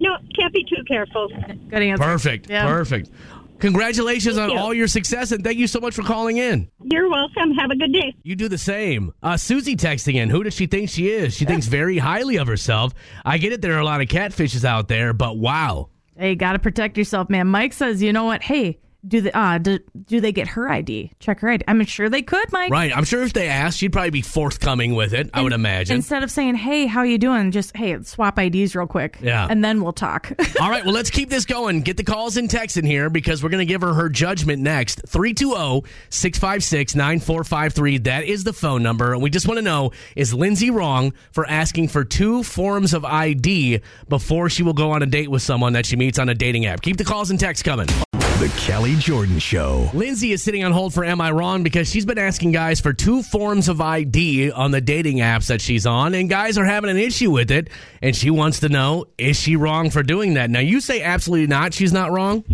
no, 0.01 0.17
can't 0.39 0.53
be 0.53 0.65
too 0.65 0.83
careful. 0.87 1.29
Good 1.69 1.83
answer. 1.83 2.03
Perfect. 2.03 2.51
Yeah. 2.51 2.67
Perfect. 2.67 3.11
Congratulations 3.59 4.39
on 4.39 4.51
you. 4.51 4.59
all 4.59 4.75
your 4.75 4.89
success 4.89 5.33
and 5.33 5.43
thank 5.43 5.59
you 5.59 5.67
so 5.67 5.81
much 5.81 5.95
for 5.95 6.03
calling 6.03 6.37
in. 6.37 6.71
You're 6.83 7.09
welcome. 7.09 7.53
Have 7.53 7.71
a 7.71 7.77
good 7.77 7.93
day. 7.93 8.15
You 8.23 8.37
do 8.37 8.49
the 8.49 8.59
same. 8.59 9.13
Uh, 9.23 9.37
Susie 9.37 9.77
texting 9.77 10.15
in. 10.15 10.31
Who 10.31 10.43
does 10.43 10.55
she 10.55 10.67
think 10.67 10.91
she 10.91 11.09
is? 11.09 11.35
She 11.35 11.45
thinks 11.45 11.67
very 11.67 11.99
highly 11.99 12.37
of 12.37 12.47
herself. 12.47 12.93
I 13.25 13.39
get 13.39 13.53
it. 13.53 13.63
There 13.63 13.75
are 13.75 13.81
a 13.81 13.85
lot 13.85 14.01
of 14.01 14.09
catfishes 14.09 14.65
out 14.65 14.89
there, 14.89 15.13
but 15.13 15.39
wow. 15.39 15.89
Hey, 16.19 16.35
got 16.35 16.53
to 16.53 16.59
protect 16.59 16.97
yourself, 16.97 17.29
man. 17.29 17.47
Mike 17.47 17.73
says, 17.73 18.03
you 18.03 18.13
know 18.13 18.25
what? 18.25 18.43
Hey, 18.43 18.79
do 19.07 19.21
they 19.21 19.33
uh 19.33 19.59
do, 19.59 19.79
do 20.07 20.21
they 20.21 20.33
get 20.33 20.49
her 20.49 20.69
ID? 20.69 21.13
Check 21.21 21.41
her 21.41 21.49
ID. 21.49 21.65
I'm 21.69 21.85
sure 21.85 22.09
they 22.09 22.23
could, 22.23 22.51
Mike. 22.53 22.71
Right. 22.71 22.97
I'm 22.97 23.05
sure 23.05 23.23
if 23.23 23.33
they 23.33 23.49
asked, 23.49 23.79
she'd 23.79 23.93
probably 23.93 24.11
be 24.11 24.23
forthcoming 24.23 24.95
with 24.95 25.13
it. 25.13 25.31
I 25.33 25.43
would 25.43 25.53
imagine. 25.53 25.97
Instead 25.97 26.23
of 26.23 26.31
saying, 26.31 26.57
"Hey, 26.57 26.87
how 26.87 27.03
you 27.03 27.19
doing?" 27.19 27.51
Just, 27.51 27.77
"Hey, 27.77 28.01
swap 28.03 28.39
IDs 28.39 28.75
real 28.75 28.87
quick." 28.87 29.19
Yeah. 29.23 29.47
And 29.49 29.65
then 29.65 29.83
we'll 29.83 29.93
talk. 29.93 30.33
All 30.61 30.71
right, 30.71 30.85
well, 30.85 30.95
let's 30.95 31.11
keep 31.11 31.31
this 31.31 31.45
going. 31.45 31.83
Get 31.83 31.97
the 31.97 32.05
calls 32.05 32.37
and 32.37 32.51
texts 32.51 32.77
in 32.77 32.85
here 32.85 33.11
because 33.11 33.43
we're 33.43 33.49
going 33.51 33.67
to 33.67 33.73
give 33.73 33.83
her 33.83 33.95
her 33.95 34.09
judgment 34.09 34.63
next. 34.63 35.01
oh, 35.05 35.09
320 35.09 35.83
656 36.11 36.95
9453. 36.95 37.99
That 37.99 38.25
is 38.25 38.45
the 38.45 38.53
phone 38.53 38.83
number. 38.83 39.13
And 39.13 39.23
we 39.23 39.31
just 39.31 39.47
want 39.47 39.59
to 39.59 39.63
know 39.63 39.93
is 40.15 40.33
Lindsay 40.35 40.71
wrong 40.71 41.13
for 41.33 41.47
asking 41.49 41.89
for 41.89 42.05
two 42.05 42.43
forms 42.43 42.95
of 42.95 43.05
ID 43.05 43.81
before 44.09 44.49
she 44.49 44.63
will 44.63 44.73
go 44.75 44.91
on 44.91 45.03
a 45.03 45.07
date 45.07 45.31
with 45.31 45.43
someone 45.43 45.73
that 45.75 45.87
she 45.87 45.97
meets 45.97 46.19
on 46.19 46.29
a 46.29 46.35
dating 46.35 46.67
app? 46.67 46.83
Keep 46.83 46.97
the 46.97 47.05
calls 47.05 47.31
and 47.31 47.39
texts 47.39 47.63
coming. 47.63 47.89
The 48.39 48.53
Kelly 48.59 48.97
Jordan 48.97 49.39
Show. 49.39 49.89
Lindsay 49.95 50.31
is 50.31 50.43
sitting 50.43 50.63
on 50.63 50.71
hold 50.71 50.93
for 50.93 51.03
Am 51.07 51.23
I 51.23 51.31
Wrong 51.31 51.63
because 51.63 51.89
she's 51.89 52.05
been 52.05 52.19
asking 52.19 52.53
guys 52.53 52.83
for 52.83 52.93
two 52.93 53.23
forms 53.23 53.71
of 53.71 53.81
ID 53.81 54.51
on 54.51 54.73
the 54.73 54.83
dating 54.83 55.19
apps 55.21 55.47
that 55.47 55.63
she's 55.63 55.87
on, 55.87 56.13
and 56.13 56.29
guys 56.29 56.59
are 56.59 56.65
having 56.67 56.91
an 56.91 56.99
issue 56.99 57.31
with 57.31 57.51
it. 57.51 57.71
And 58.03 58.15
she 58.15 58.29
wants 58.29 58.61
to 58.61 58.69
know 58.69 59.07
is 59.17 59.41
she 59.41 59.57
wrong 59.57 59.89
for 59.89 60.03
doing 60.03 60.35
that? 60.35 60.51
Now, 60.51 60.61
you 60.61 60.83
say 60.83 61.01
absolutely 61.01 61.47
not. 61.47 61.73
She's 61.73 61.95
not 61.95 62.13
wrong. 62.13 62.45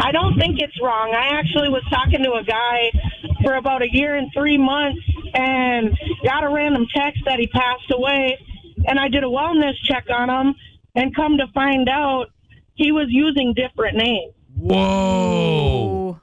I 0.00 0.12
don't 0.12 0.38
think 0.38 0.60
it's 0.60 0.80
wrong. 0.80 1.12
I 1.14 1.38
actually 1.38 1.68
was 1.68 1.84
talking 1.90 2.22
to 2.22 2.32
a 2.32 2.42
guy 2.42 2.90
for 3.44 3.56
about 3.56 3.82
a 3.82 3.92
year 3.92 4.14
and 4.14 4.30
three 4.32 4.56
months 4.56 5.02
and 5.34 5.94
got 6.24 6.42
a 6.42 6.48
random 6.48 6.86
text 6.94 7.20
that 7.26 7.38
he 7.38 7.48
passed 7.48 7.90
away. 7.90 8.38
And 8.86 8.98
I 8.98 9.08
did 9.08 9.24
a 9.24 9.26
wellness 9.26 9.74
check 9.84 10.06
on 10.08 10.30
him 10.30 10.54
and 10.94 11.14
come 11.14 11.36
to 11.36 11.48
find 11.48 11.86
out 11.86 12.28
he 12.76 12.92
was 12.92 13.08
using 13.10 13.52
different 13.52 13.98
names. 13.98 14.32
Whoa. 14.56 16.18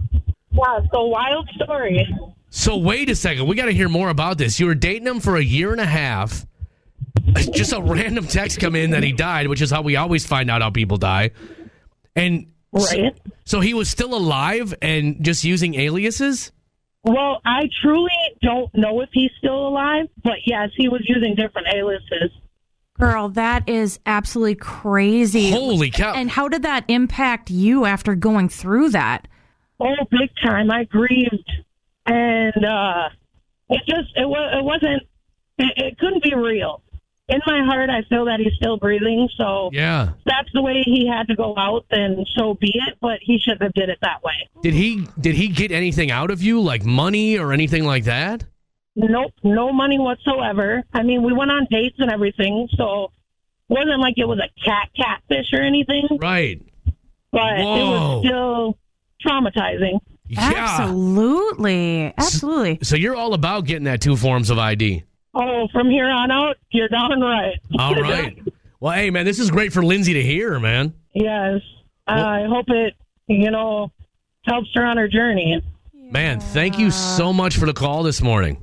Yeah, 0.51 0.79
so 0.91 1.05
wild 1.05 1.49
story. 1.55 2.07
So 2.49 2.77
wait 2.77 3.09
a 3.09 3.15
second. 3.15 3.47
We 3.47 3.55
got 3.55 3.65
to 3.65 3.73
hear 3.73 3.89
more 3.89 4.09
about 4.09 4.37
this. 4.37 4.59
You 4.59 4.67
were 4.67 4.75
dating 4.75 5.07
him 5.07 5.19
for 5.19 5.37
a 5.37 5.43
year 5.43 5.71
and 5.71 5.81
a 5.81 5.85
half. 5.85 6.45
Just 7.53 7.73
a 7.73 7.81
random 7.81 8.27
text 8.27 8.59
come 8.59 8.75
in 8.75 8.91
that 8.91 9.03
he 9.03 9.11
died, 9.11 9.47
which 9.47 9.61
is 9.61 9.71
how 9.71 9.81
we 9.81 9.95
always 9.95 10.25
find 10.25 10.49
out 10.51 10.61
how 10.61 10.69
people 10.69 10.97
die. 10.97 11.31
And 12.15 12.47
so, 12.77 13.11
so 13.45 13.59
he 13.59 13.73
was 13.73 13.89
still 13.89 14.15
alive 14.15 14.73
and 14.81 15.23
just 15.23 15.43
using 15.43 15.75
aliases? 15.75 16.51
Well, 17.03 17.41
I 17.45 17.69
truly 17.81 18.11
don't 18.41 18.73
know 18.73 19.01
if 19.01 19.09
he's 19.11 19.31
still 19.37 19.67
alive, 19.67 20.07
but 20.23 20.37
yes, 20.45 20.69
he 20.75 20.87
was 20.89 21.01
using 21.05 21.35
different 21.35 21.67
aliases. 21.73 22.31
Girl, 22.99 23.29
that 23.29 23.67
is 23.67 23.99
absolutely 24.05 24.55
crazy. 24.55 25.49
Holy 25.51 25.89
cow. 25.89 26.13
And 26.13 26.29
how 26.29 26.47
did 26.47 26.61
that 26.61 26.85
impact 26.87 27.49
you 27.49 27.85
after 27.85 28.15
going 28.15 28.49
through 28.49 28.89
that? 28.89 29.27
Oh, 29.79 29.95
big 30.11 30.29
time! 30.41 30.69
I 30.71 30.83
grieved, 30.83 31.51
and 32.05 32.65
uh, 32.65 33.09
it 33.69 33.81
just 33.87 34.15
it 34.15 34.27
was 34.27 34.57
it 34.57 34.63
wasn't 34.63 35.03
it, 35.57 35.73
it 35.75 35.97
couldn't 35.97 36.23
be 36.23 36.35
real. 36.35 36.81
In 37.29 37.39
my 37.47 37.63
heart, 37.63 37.89
I 37.89 38.03
feel 38.09 38.25
that 38.25 38.39
he's 38.39 38.53
still 38.55 38.77
breathing, 38.77 39.29
so 39.37 39.69
yeah. 39.71 40.11
that's 40.25 40.49
the 40.53 40.61
way 40.61 40.83
he 40.85 41.07
had 41.07 41.27
to 41.29 41.35
go 41.35 41.55
out. 41.57 41.85
Then 41.89 42.25
so 42.35 42.53
be 42.53 42.73
it. 42.87 42.97
But 43.01 43.19
he 43.21 43.39
shouldn't 43.39 43.63
have 43.63 43.73
did 43.73 43.89
it 43.89 43.97
that 44.01 44.21
way. 44.23 44.49
Did 44.61 44.73
he 44.73 45.07
did 45.19 45.35
he 45.35 45.47
get 45.47 45.71
anything 45.71 46.11
out 46.11 46.31
of 46.31 46.43
you 46.43 46.61
like 46.61 46.85
money 46.85 47.39
or 47.39 47.53
anything 47.53 47.85
like 47.85 48.03
that? 48.03 48.45
Nope, 48.95 49.33
no 49.43 49.73
money 49.73 49.97
whatsoever. 49.97 50.83
I 50.93 51.03
mean, 51.03 51.23
we 51.23 51.33
went 51.33 51.49
on 51.49 51.67
dates 51.69 51.95
and 51.97 52.11
everything, 52.11 52.67
so 52.75 53.05
it 53.69 53.73
wasn't 53.73 53.99
like 53.99 54.15
it 54.17 54.25
was 54.25 54.39
a 54.39 54.49
cat 54.63 54.89
catfish 54.95 55.47
or 55.51 55.61
anything. 55.61 56.07
Right. 56.19 56.61
But 57.31 57.59
it 57.59 57.63
was 57.63 58.25
still 58.25 58.77
traumatizing. 59.25 59.99
Yeah. 60.27 60.51
Absolutely. 60.55 62.13
Absolutely. 62.17 62.79
So 62.83 62.95
you're 62.95 63.15
all 63.15 63.33
about 63.33 63.65
getting 63.65 63.85
that 63.85 64.01
two 64.01 64.15
forms 64.15 64.49
of 64.51 64.59
ID. 64.59 65.03
Oh, 65.33 65.67
from 65.73 65.89
here 65.89 66.07
on 66.07 66.29
out, 66.29 66.57
you're 66.69 66.87
darn 66.89 67.19
right. 67.19 67.59
All 67.79 67.95
right. 67.95 68.39
Well, 68.79 68.93
hey 68.93 69.09
man, 69.09 69.25
this 69.25 69.39
is 69.39 69.49
great 69.49 69.73
for 69.73 69.83
Lindsay 69.83 70.13
to 70.13 70.21
hear, 70.21 70.59
man. 70.59 70.93
Yes. 71.13 71.61
I 72.05 72.45
hope 72.47 72.65
it, 72.67 72.93
you 73.27 73.49
know, 73.49 73.91
helps 74.45 74.69
her 74.75 74.85
on 74.85 74.97
her 74.97 75.07
journey. 75.07 75.63
Man, 76.13 76.39
thank 76.39 76.77
you 76.77 76.91
so 76.91 77.33
much 77.33 77.57
for 77.57 77.65
the 77.65 77.73
call 77.73 78.03
this 78.03 78.21
morning. 78.21 78.61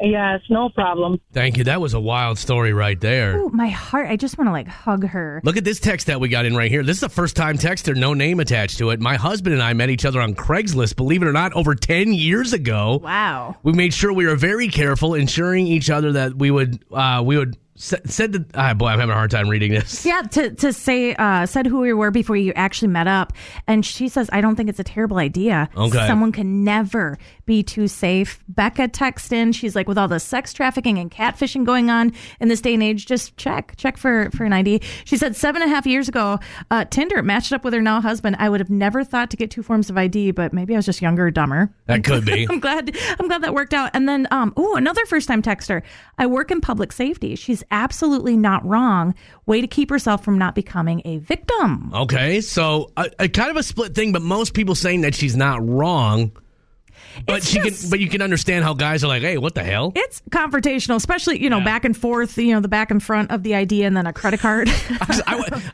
Yes, 0.00 0.40
no 0.48 0.70
problem. 0.70 1.20
Thank 1.34 1.58
you. 1.58 1.64
That 1.64 1.82
was 1.82 1.92
a 1.92 2.00
wild 2.00 2.38
story 2.38 2.72
right 2.72 2.98
there. 2.98 3.36
Ooh, 3.36 3.50
my 3.50 3.68
heart. 3.68 4.08
I 4.08 4.16
just 4.16 4.38
want 4.38 4.48
to 4.48 4.52
like 4.52 4.68
hug 4.68 5.04
her. 5.06 5.42
Look 5.44 5.58
at 5.58 5.64
this 5.64 5.80
text 5.80 6.06
that 6.06 6.18
we 6.18 6.30
got 6.30 6.46
in 6.46 6.56
right 6.56 6.70
here. 6.70 6.82
This 6.82 6.96
is 6.96 7.02
a 7.02 7.08
first 7.10 7.36
time 7.36 7.58
texter, 7.58 7.94
no 7.94 8.14
name 8.14 8.40
attached 8.40 8.78
to 8.78 8.88
it. 8.88 9.00
My 9.00 9.16
husband 9.16 9.52
and 9.52 9.62
I 9.62 9.74
met 9.74 9.90
each 9.90 10.06
other 10.06 10.18
on 10.22 10.34
Craigslist, 10.34 10.96
believe 10.96 11.20
it 11.20 11.28
or 11.28 11.32
not, 11.32 11.52
over 11.52 11.74
10 11.74 12.14
years 12.14 12.54
ago. 12.54 13.00
Wow. 13.02 13.56
We 13.62 13.72
made 13.74 13.92
sure 13.92 14.10
we 14.10 14.26
were 14.26 14.36
very 14.36 14.68
careful, 14.68 15.12
ensuring 15.12 15.66
each 15.66 15.90
other 15.90 16.12
that 16.12 16.36
we 16.36 16.50
would, 16.50 16.82
uh, 16.90 17.22
we 17.22 17.36
would, 17.36 17.56
sa- 17.56 17.58
said 17.78 18.32
that, 18.32 18.44
ah, 18.54 18.74
boy, 18.74 18.88
I'm 18.88 18.98
having 18.98 19.12
a 19.12 19.16
hard 19.16 19.30
time 19.30 19.48
reading 19.48 19.70
this. 19.72 20.04
Yeah, 20.04 20.22
to, 20.22 20.50
to 20.54 20.72
say, 20.72 21.14
uh, 21.14 21.46
said 21.46 21.66
who 21.66 21.80
we 21.80 21.92
were 21.92 22.10
before 22.10 22.36
you 22.36 22.52
actually 22.56 22.88
met 22.88 23.06
up. 23.06 23.32
And 23.66 23.86
she 23.86 24.08
says, 24.08 24.28
I 24.32 24.40
don't 24.40 24.56
think 24.56 24.68
it's 24.68 24.80
a 24.80 24.84
terrible 24.84 25.18
idea. 25.18 25.68
Okay. 25.76 26.06
Someone 26.06 26.32
can 26.32 26.64
never 26.64 27.18
be 27.46 27.62
too 27.62 27.86
safe. 27.86 28.42
Becca 28.48 28.88
texted 28.88 29.32
in. 29.32 29.52
She's 29.52 29.76
like, 29.76 29.86
with 29.86 29.96
all 29.96 30.08
the 30.08 30.18
sex 30.18 30.52
trafficking 30.52 30.98
and 30.98 31.10
catfishing 31.10 31.64
going 31.64 31.88
on 31.88 32.12
in 32.40 32.48
this 32.48 32.60
day 32.60 32.74
and 32.74 32.82
age, 32.82 33.06
just 33.06 33.36
check, 33.36 33.74
check 33.76 33.96
for, 33.96 34.30
for 34.30 34.44
an 34.44 34.52
ID. 34.52 34.80
She 35.04 35.16
said, 35.16 35.36
seven 35.36 35.62
and 35.62 35.70
a 35.70 35.74
half 35.74 35.86
years 35.86 36.08
ago, 36.08 36.40
uh, 36.70 36.84
Tinder 36.86 37.22
matched 37.22 37.52
up 37.52 37.64
with 37.64 37.74
her 37.74 37.80
now 37.80 38.00
husband. 38.00 38.36
I 38.40 38.48
would 38.48 38.60
have 38.60 38.70
never 38.70 39.04
thought 39.04 39.30
to 39.30 39.36
get 39.36 39.50
two 39.50 39.62
forms 39.62 39.88
of 39.88 39.96
ID, 39.96 40.32
but 40.32 40.52
maybe 40.52 40.74
I 40.74 40.78
was 40.78 40.86
just 40.86 41.00
younger 41.00 41.26
or 41.26 41.30
dumber. 41.30 41.72
That 41.86 42.02
could 42.02 42.24
be. 42.24 42.46
I'm 42.50 42.60
glad 42.60 42.96
I'm 43.18 43.28
glad 43.28 43.42
that 43.42 43.54
worked 43.54 43.74
out. 43.74 43.90
And 43.94 44.08
then 44.08 44.26
um 44.30 44.52
oh, 44.56 44.76
another 44.76 45.04
first 45.06 45.28
time 45.28 45.42
texter. 45.42 45.82
I 46.18 46.26
work 46.26 46.50
in 46.50 46.60
public 46.60 46.92
safety. 46.92 47.36
She's 47.36 47.62
absolutely 47.70 48.36
not 48.36 48.64
wrong. 48.66 49.14
Way 49.46 49.60
to 49.60 49.66
keep 49.66 49.90
herself 49.90 50.24
from 50.24 50.38
not 50.38 50.54
becoming 50.54 51.02
a 51.04 51.18
victim. 51.18 51.90
Okay, 51.94 52.40
so 52.40 52.90
a, 52.96 53.10
a 53.18 53.28
kind 53.28 53.50
of 53.50 53.56
a 53.56 53.62
split 53.62 53.94
thing, 53.94 54.12
but 54.12 54.22
most 54.22 54.54
people 54.54 54.74
saying 54.74 55.02
that 55.02 55.14
she's 55.14 55.36
not 55.36 55.66
wrong. 55.66 56.32
But 57.26 57.38
It's 57.38 57.48
she 57.50 57.58
just- 57.60 57.82
can, 57.82 57.90
but 57.90 58.00
you 58.00 58.08
can 58.08 58.22
understand 58.22 58.64
how 58.64 58.74
guys 58.74 59.02
are 59.04 59.08
like, 59.08 59.22
"Hey, 59.22 59.38
what 59.38 59.54
the 59.54 59.62
hell?" 59.64 59.92
It's 59.96 60.22
confrontational, 60.30 60.96
especially, 60.96 61.42
you 61.42 61.50
know, 61.50 61.58
Yeah. 61.58 61.64
back 61.64 61.84
and 61.84 61.96
forth, 61.96 62.36
you 62.38 62.52
know, 62.54 62.60
the 62.60 62.68
back 62.68 62.90
and 62.90 63.02
front 63.02 63.30
of 63.30 63.42
the 63.42 63.54
ID 63.54 63.82
and 63.84 63.96
then 63.96 64.06
a 64.06 64.12
credit 64.12 64.40
card. 64.40 64.68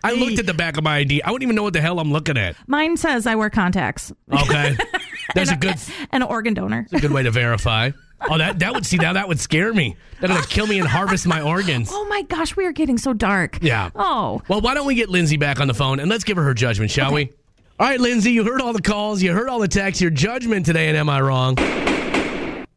I 0.04 0.12
looked 0.16 0.38
at 0.38 0.46
the 0.46 0.54
back 0.54 0.76
of 0.76 0.84
my 0.84 0.96
ID. 0.98 1.22
I 1.22 1.30
wouldn't 1.30 1.42
even 1.46 1.56
know 1.56 1.62
what 1.62 1.72
the 1.72 1.80
hell 1.80 1.98
I'm 2.00 2.12
looking 2.12 2.36
at. 2.36 2.56
Mine 2.66 2.96
says 2.96 3.26
I 3.26 3.34
wear 3.34 3.50
contacts. 3.50 4.12
Okay, 4.32 4.76
that's 5.34 5.50
a 5.50 5.56
good, 5.56 5.76
an 6.12 6.22
organ 6.22 6.54
donor. 6.54 6.86
a 6.92 7.00
good 7.00 7.12
way 7.12 7.22
to 7.22 7.30
verify. 7.30 7.90
Oh, 8.28 8.38
that 8.38 8.58
that 8.60 8.72
would 8.72 8.86
see 8.86 8.96
now 8.96 9.12
that 9.12 9.28
would 9.28 9.38
scare 9.40 9.74
me. 9.74 9.96
That'd 10.20 10.34
like 10.34 10.48
kill 10.48 10.66
me 10.66 10.78
and 10.78 10.88
harvest 10.88 11.26
my 11.26 11.42
organs. 11.42 11.90
Oh 11.92 12.06
my 12.08 12.22
gosh, 12.22 12.56
we 12.56 12.64
are 12.64 12.72
getting 12.72 12.96
so 12.96 13.12
dark. 13.12 13.58
Yeah. 13.60 13.90
Oh. 13.94 14.40
Well, 14.48 14.60
why 14.62 14.72
don't 14.74 14.86
we 14.86 14.94
get 14.94 15.10
Lindsay 15.10 15.36
back 15.36 15.60
on 15.60 15.68
the 15.68 15.74
phone 15.74 16.00
and 16.00 16.08
let's 16.08 16.24
give 16.24 16.36
her 16.38 16.42
her 16.44 16.54
judgment, 16.54 16.90
shall 16.90 17.12
we? 17.12 17.32
All 17.76 17.88
right, 17.88 17.98
Lindsay, 17.98 18.30
you 18.30 18.44
heard 18.44 18.60
all 18.60 18.72
the 18.72 18.80
calls, 18.80 19.20
you 19.20 19.32
heard 19.32 19.48
all 19.48 19.58
the 19.58 19.66
texts. 19.66 20.00
Your 20.00 20.12
judgment 20.12 20.64
today, 20.64 20.86
and 20.88 20.96
am 20.96 21.08
I 21.08 21.20
wrong? 21.20 21.56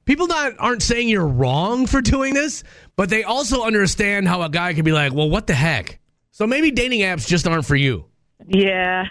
People 0.05 0.25
not 0.25 0.53
aren't 0.57 0.81
saying 0.81 1.07
you're 1.07 1.27
wrong 1.27 1.85
for 1.85 2.01
doing 2.01 2.33
this, 2.33 2.63
but 2.95 3.07
they 3.07 3.23
also 3.23 3.63
understand 3.63 4.27
how 4.27 4.41
a 4.41 4.49
guy 4.49 4.73
can 4.73 4.83
be 4.83 4.91
like, 4.91 5.13
"Well, 5.13 5.29
what 5.29 5.45
the 5.45 5.53
heck?" 5.53 5.99
So 6.31 6.47
maybe 6.47 6.71
dating 6.71 7.01
apps 7.01 7.27
just 7.27 7.47
aren't 7.47 7.65
for 7.65 7.75
you. 7.75 8.05
Yeah, 8.47 9.05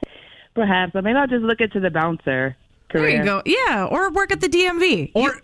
perhaps. 0.54 0.92
But 0.94 1.04
maybe 1.04 1.18
I'll 1.18 1.26
just 1.26 1.42
look 1.42 1.60
into 1.60 1.80
the 1.80 1.90
bouncer 1.90 2.56
There 2.90 3.06
you 3.06 3.22
go. 3.22 3.42
Yeah. 3.44 3.88
Or 3.90 4.10
work 4.12 4.32
at 4.32 4.40
the 4.40 4.48
DMV. 4.48 5.12
Or, 5.14 5.38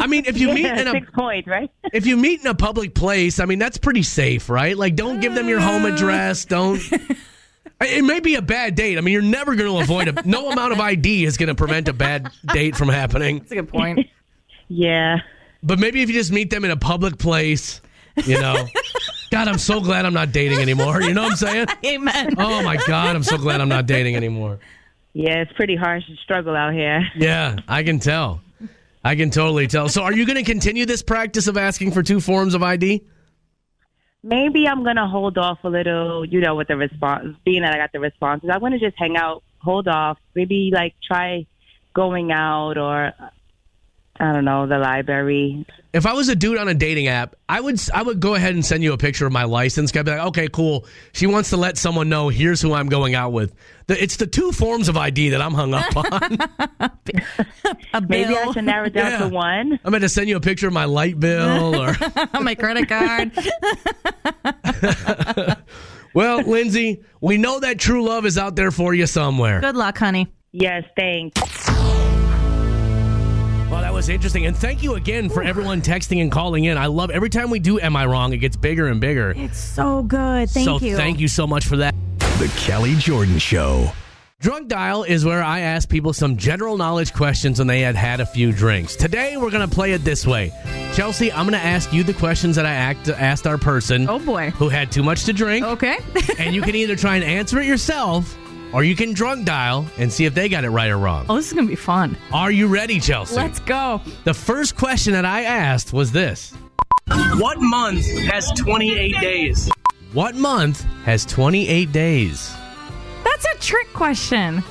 I 0.00 0.08
mean, 0.08 0.24
if 0.26 0.38
you 0.38 0.48
meet 0.54 0.66
in 0.66 0.88
a 0.88 0.90
six 0.90 1.06
points, 1.14 1.46
right? 1.46 1.70
if 1.92 2.04
you 2.04 2.16
meet 2.16 2.40
in 2.40 2.48
a 2.48 2.54
public 2.54 2.96
place, 2.96 3.38
I 3.38 3.44
mean, 3.44 3.60
that's 3.60 3.78
pretty 3.78 4.02
safe, 4.02 4.50
right? 4.50 4.76
Like, 4.76 4.96
don't 4.96 5.20
give 5.20 5.36
them 5.36 5.48
your 5.48 5.60
home 5.60 5.84
uh. 5.84 5.94
address. 5.94 6.44
Don't. 6.46 6.80
It 7.80 8.04
may 8.04 8.20
be 8.20 8.36
a 8.36 8.42
bad 8.42 8.74
date. 8.74 8.96
I 8.96 9.02
mean, 9.02 9.12
you're 9.12 9.22
never 9.22 9.54
going 9.54 9.70
to 9.70 9.82
avoid 9.82 10.08
a. 10.08 10.22
No 10.26 10.50
amount 10.50 10.72
of 10.72 10.80
ID 10.80 11.24
is 11.24 11.36
going 11.36 11.48
to 11.48 11.54
prevent 11.54 11.88
a 11.88 11.92
bad 11.92 12.30
date 12.52 12.74
from 12.76 12.88
happening. 12.88 13.38
That's 13.40 13.52
a 13.52 13.56
good 13.56 13.68
point. 13.68 14.06
Yeah. 14.68 15.18
But 15.62 15.78
maybe 15.78 16.02
if 16.02 16.08
you 16.08 16.14
just 16.16 16.32
meet 16.32 16.50
them 16.50 16.64
in 16.64 16.72
a 16.72 16.76
public 16.76 17.18
place, 17.18 17.80
you 18.24 18.40
know. 18.40 18.66
God, 19.30 19.46
I'm 19.46 19.58
so 19.58 19.80
glad 19.80 20.04
I'm 20.04 20.12
not 20.12 20.32
dating 20.32 20.58
anymore. 20.58 21.00
You 21.02 21.14
know 21.14 21.22
what 21.22 21.30
I'm 21.30 21.36
saying? 21.36 21.66
Amen. 21.84 22.34
Oh 22.36 22.64
my 22.64 22.76
God, 22.84 23.14
I'm 23.14 23.22
so 23.22 23.38
glad 23.38 23.60
I'm 23.60 23.68
not 23.68 23.86
dating 23.86 24.16
anymore. 24.16 24.58
Yeah, 25.12 25.38
it's 25.40 25.52
pretty 25.52 25.76
harsh 25.76 26.04
to 26.06 26.16
struggle 26.16 26.56
out 26.56 26.74
here. 26.74 27.06
Yeah, 27.14 27.58
I 27.68 27.84
can 27.84 28.00
tell. 28.00 28.40
I 29.04 29.14
can 29.14 29.30
totally 29.30 29.68
tell. 29.68 29.88
So, 29.88 30.02
are 30.02 30.12
you 30.12 30.26
going 30.26 30.36
to 30.36 30.42
continue 30.42 30.84
this 30.84 31.02
practice 31.02 31.46
of 31.46 31.56
asking 31.56 31.92
for 31.92 32.02
two 32.02 32.20
forms 32.20 32.54
of 32.54 32.62
ID? 32.64 33.04
Maybe 34.26 34.66
I'm 34.66 34.82
gonna 34.82 35.06
hold 35.06 35.38
off 35.38 35.60
a 35.62 35.68
little, 35.68 36.24
you 36.24 36.40
know, 36.40 36.56
with 36.56 36.66
the 36.66 36.76
response. 36.76 37.36
Being 37.44 37.62
that 37.62 37.72
I 37.72 37.78
got 37.78 37.92
the 37.92 38.00
responses, 38.00 38.50
I 38.52 38.58
want 38.58 38.74
to 38.74 38.80
just 38.80 38.98
hang 38.98 39.16
out, 39.16 39.44
hold 39.60 39.86
off. 39.86 40.18
Maybe 40.34 40.72
like 40.74 40.96
try 41.00 41.46
going 41.94 42.32
out 42.32 42.76
or 42.76 43.12
I 44.18 44.32
don't 44.32 44.44
know, 44.44 44.66
the 44.66 44.78
library. 44.78 45.66
If 45.92 46.06
I 46.06 46.12
was 46.12 46.28
a 46.28 46.34
dude 46.36 46.58
on 46.58 46.68
a 46.68 46.74
dating 46.74 47.08
app, 47.08 47.36
I 47.48 47.60
would 47.60 47.80
I 47.92 48.02
would 48.02 48.20
go 48.20 48.34
ahead 48.34 48.54
and 48.54 48.64
send 48.64 48.82
you 48.82 48.92
a 48.92 48.98
picture 48.98 49.26
of 49.26 49.32
my 49.32 49.44
license. 49.44 49.96
I'd 49.96 50.04
be 50.04 50.10
like, 50.10 50.26
okay, 50.28 50.48
cool. 50.48 50.86
She 51.12 51.26
wants 51.26 51.50
to 51.50 51.56
let 51.56 51.78
someone 51.78 52.08
know 52.08 52.28
here's 52.28 52.60
who 52.60 52.74
I'm 52.74 52.88
going 52.88 53.14
out 53.14 53.32
with. 53.32 53.54
The, 53.86 54.02
it's 54.02 54.16
the 54.16 54.26
two 54.26 54.52
forms 54.52 54.88
of 54.88 54.96
ID 54.96 55.30
that 55.30 55.40
I'm 55.40 55.54
hung 55.54 55.74
up 55.74 55.96
on. 56.12 56.38
A 57.92 58.00
Maybe 58.00 58.36
I 58.36 58.52
should 58.52 58.64
narrow 58.64 58.88
down 58.88 59.12
yeah. 59.12 59.18
to 59.18 59.28
one. 59.28 59.78
I'm 59.84 59.90
going 59.90 60.02
to 60.02 60.08
send 60.08 60.28
you 60.28 60.36
a 60.36 60.40
picture 60.40 60.66
of 60.66 60.72
my 60.72 60.86
light 60.86 61.18
bill 61.20 61.80
or. 61.80 61.96
my 62.40 62.54
credit 62.54 62.88
card. 62.88 63.32
Well, 66.16 66.38
Lindsay, 66.38 67.04
we 67.20 67.36
know 67.36 67.60
that 67.60 67.78
true 67.78 68.02
love 68.02 68.24
is 68.24 68.38
out 68.38 68.56
there 68.56 68.70
for 68.70 68.94
you 68.94 69.06
somewhere. 69.06 69.60
Good 69.60 69.76
luck, 69.76 69.98
honey. 69.98 70.32
Yes, 70.50 70.84
thanks. 70.96 71.38
Well, 73.96 74.00
was 74.02 74.10
interesting. 74.10 74.44
And 74.44 74.54
thank 74.54 74.82
you 74.82 74.96
again 74.96 75.30
for 75.30 75.42
everyone 75.42 75.80
texting 75.80 76.20
and 76.20 76.30
calling 76.30 76.66
in. 76.66 76.76
I 76.76 76.84
love 76.84 77.10
every 77.10 77.30
time 77.30 77.48
we 77.48 77.58
do 77.58 77.80
Am 77.80 77.96
I 77.96 78.04
Wrong, 78.04 78.34
it 78.34 78.36
gets 78.36 78.54
bigger 78.54 78.88
and 78.88 79.00
bigger. 79.00 79.32
It's 79.34 79.58
so 79.58 80.02
good. 80.02 80.50
Thank 80.50 80.66
so 80.66 80.78
you. 80.80 80.96
thank 80.96 81.18
you 81.18 81.28
so 81.28 81.46
much 81.46 81.64
for 81.64 81.78
that. 81.78 81.94
The 82.18 82.52
Kelly 82.58 82.94
Jordan 82.96 83.38
Show. 83.38 83.90
Drunk 84.38 84.68
Dial 84.68 85.04
is 85.04 85.24
where 85.24 85.42
I 85.42 85.60
ask 85.60 85.88
people 85.88 86.12
some 86.12 86.36
general 86.36 86.76
knowledge 86.76 87.14
questions 87.14 87.58
when 87.58 87.68
they 87.68 87.80
had 87.80 87.96
had 87.96 88.20
a 88.20 88.26
few 88.26 88.52
drinks. 88.52 88.96
Today, 88.96 89.38
we're 89.38 89.50
going 89.50 89.66
to 89.66 89.74
play 89.74 89.92
it 89.92 90.04
this 90.04 90.26
way. 90.26 90.52
Chelsea, 90.92 91.32
I'm 91.32 91.48
going 91.48 91.58
to 91.58 91.66
ask 91.66 91.90
you 91.90 92.04
the 92.04 92.12
questions 92.12 92.56
that 92.56 92.66
I 92.66 92.74
act, 92.74 93.08
asked 93.08 93.46
our 93.46 93.56
person 93.56 94.10
Oh 94.10 94.18
boy. 94.18 94.50
who 94.50 94.68
had 94.68 94.92
too 94.92 95.02
much 95.02 95.24
to 95.24 95.32
drink. 95.32 95.64
Okay. 95.64 95.96
and 96.38 96.54
you 96.54 96.60
can 96.60 96.74
either 96.74 96.96
try 96.96 97.16
and 97.16 97.24
answer 97.24 97.60
it 97.60 97.66
yourself 97.66 98.36
or 98.72 98.84
you 98.84 98.94
can 98.96 99.12
drunk 99.12 99.44
dial 99.46 99.86
and 99.98 100.12
see 100.12 100.24
if 100.24 100.34
they 100.34 100.48
got 100.48 100.64
it 100.64 100.70
right 100.70 100.90
or 100.90 100.98
wrong. 100.98 101.26
oh, 101.28 101.36
this 101.36 101.46
is 101.48 101.52
gonna 101.52 101.66
be 101.68 101.74
fun. 101.76 102.16
Are 102.32 102.50
you 102.50 102.66
ready, 102.66 103.00
Chelsea? 103.00 103.36
Let's 103.36 103.60
go. 103.60 104.00
The 104.24 104.34
first 104.34 104.76
question 104.76 105.12
that 105.14 105.24
I 105.24 105.42
asked 105.44 105.92
was 105.92 106.12
this 106.12 106.52
What 107.38 107.58
month 107.60 108.06
has 108.30 108.50
28 108.52 109.20
days? 109.20 109.70
What 110.12 110.34
month 110.34 110.82
has 111.04 111.24
28 111.26 111.92
days? 111.92 112.54
That's 113.24 113.44
a 113.44 113.58
trick 113.58 113.92
question. 113.92 114.62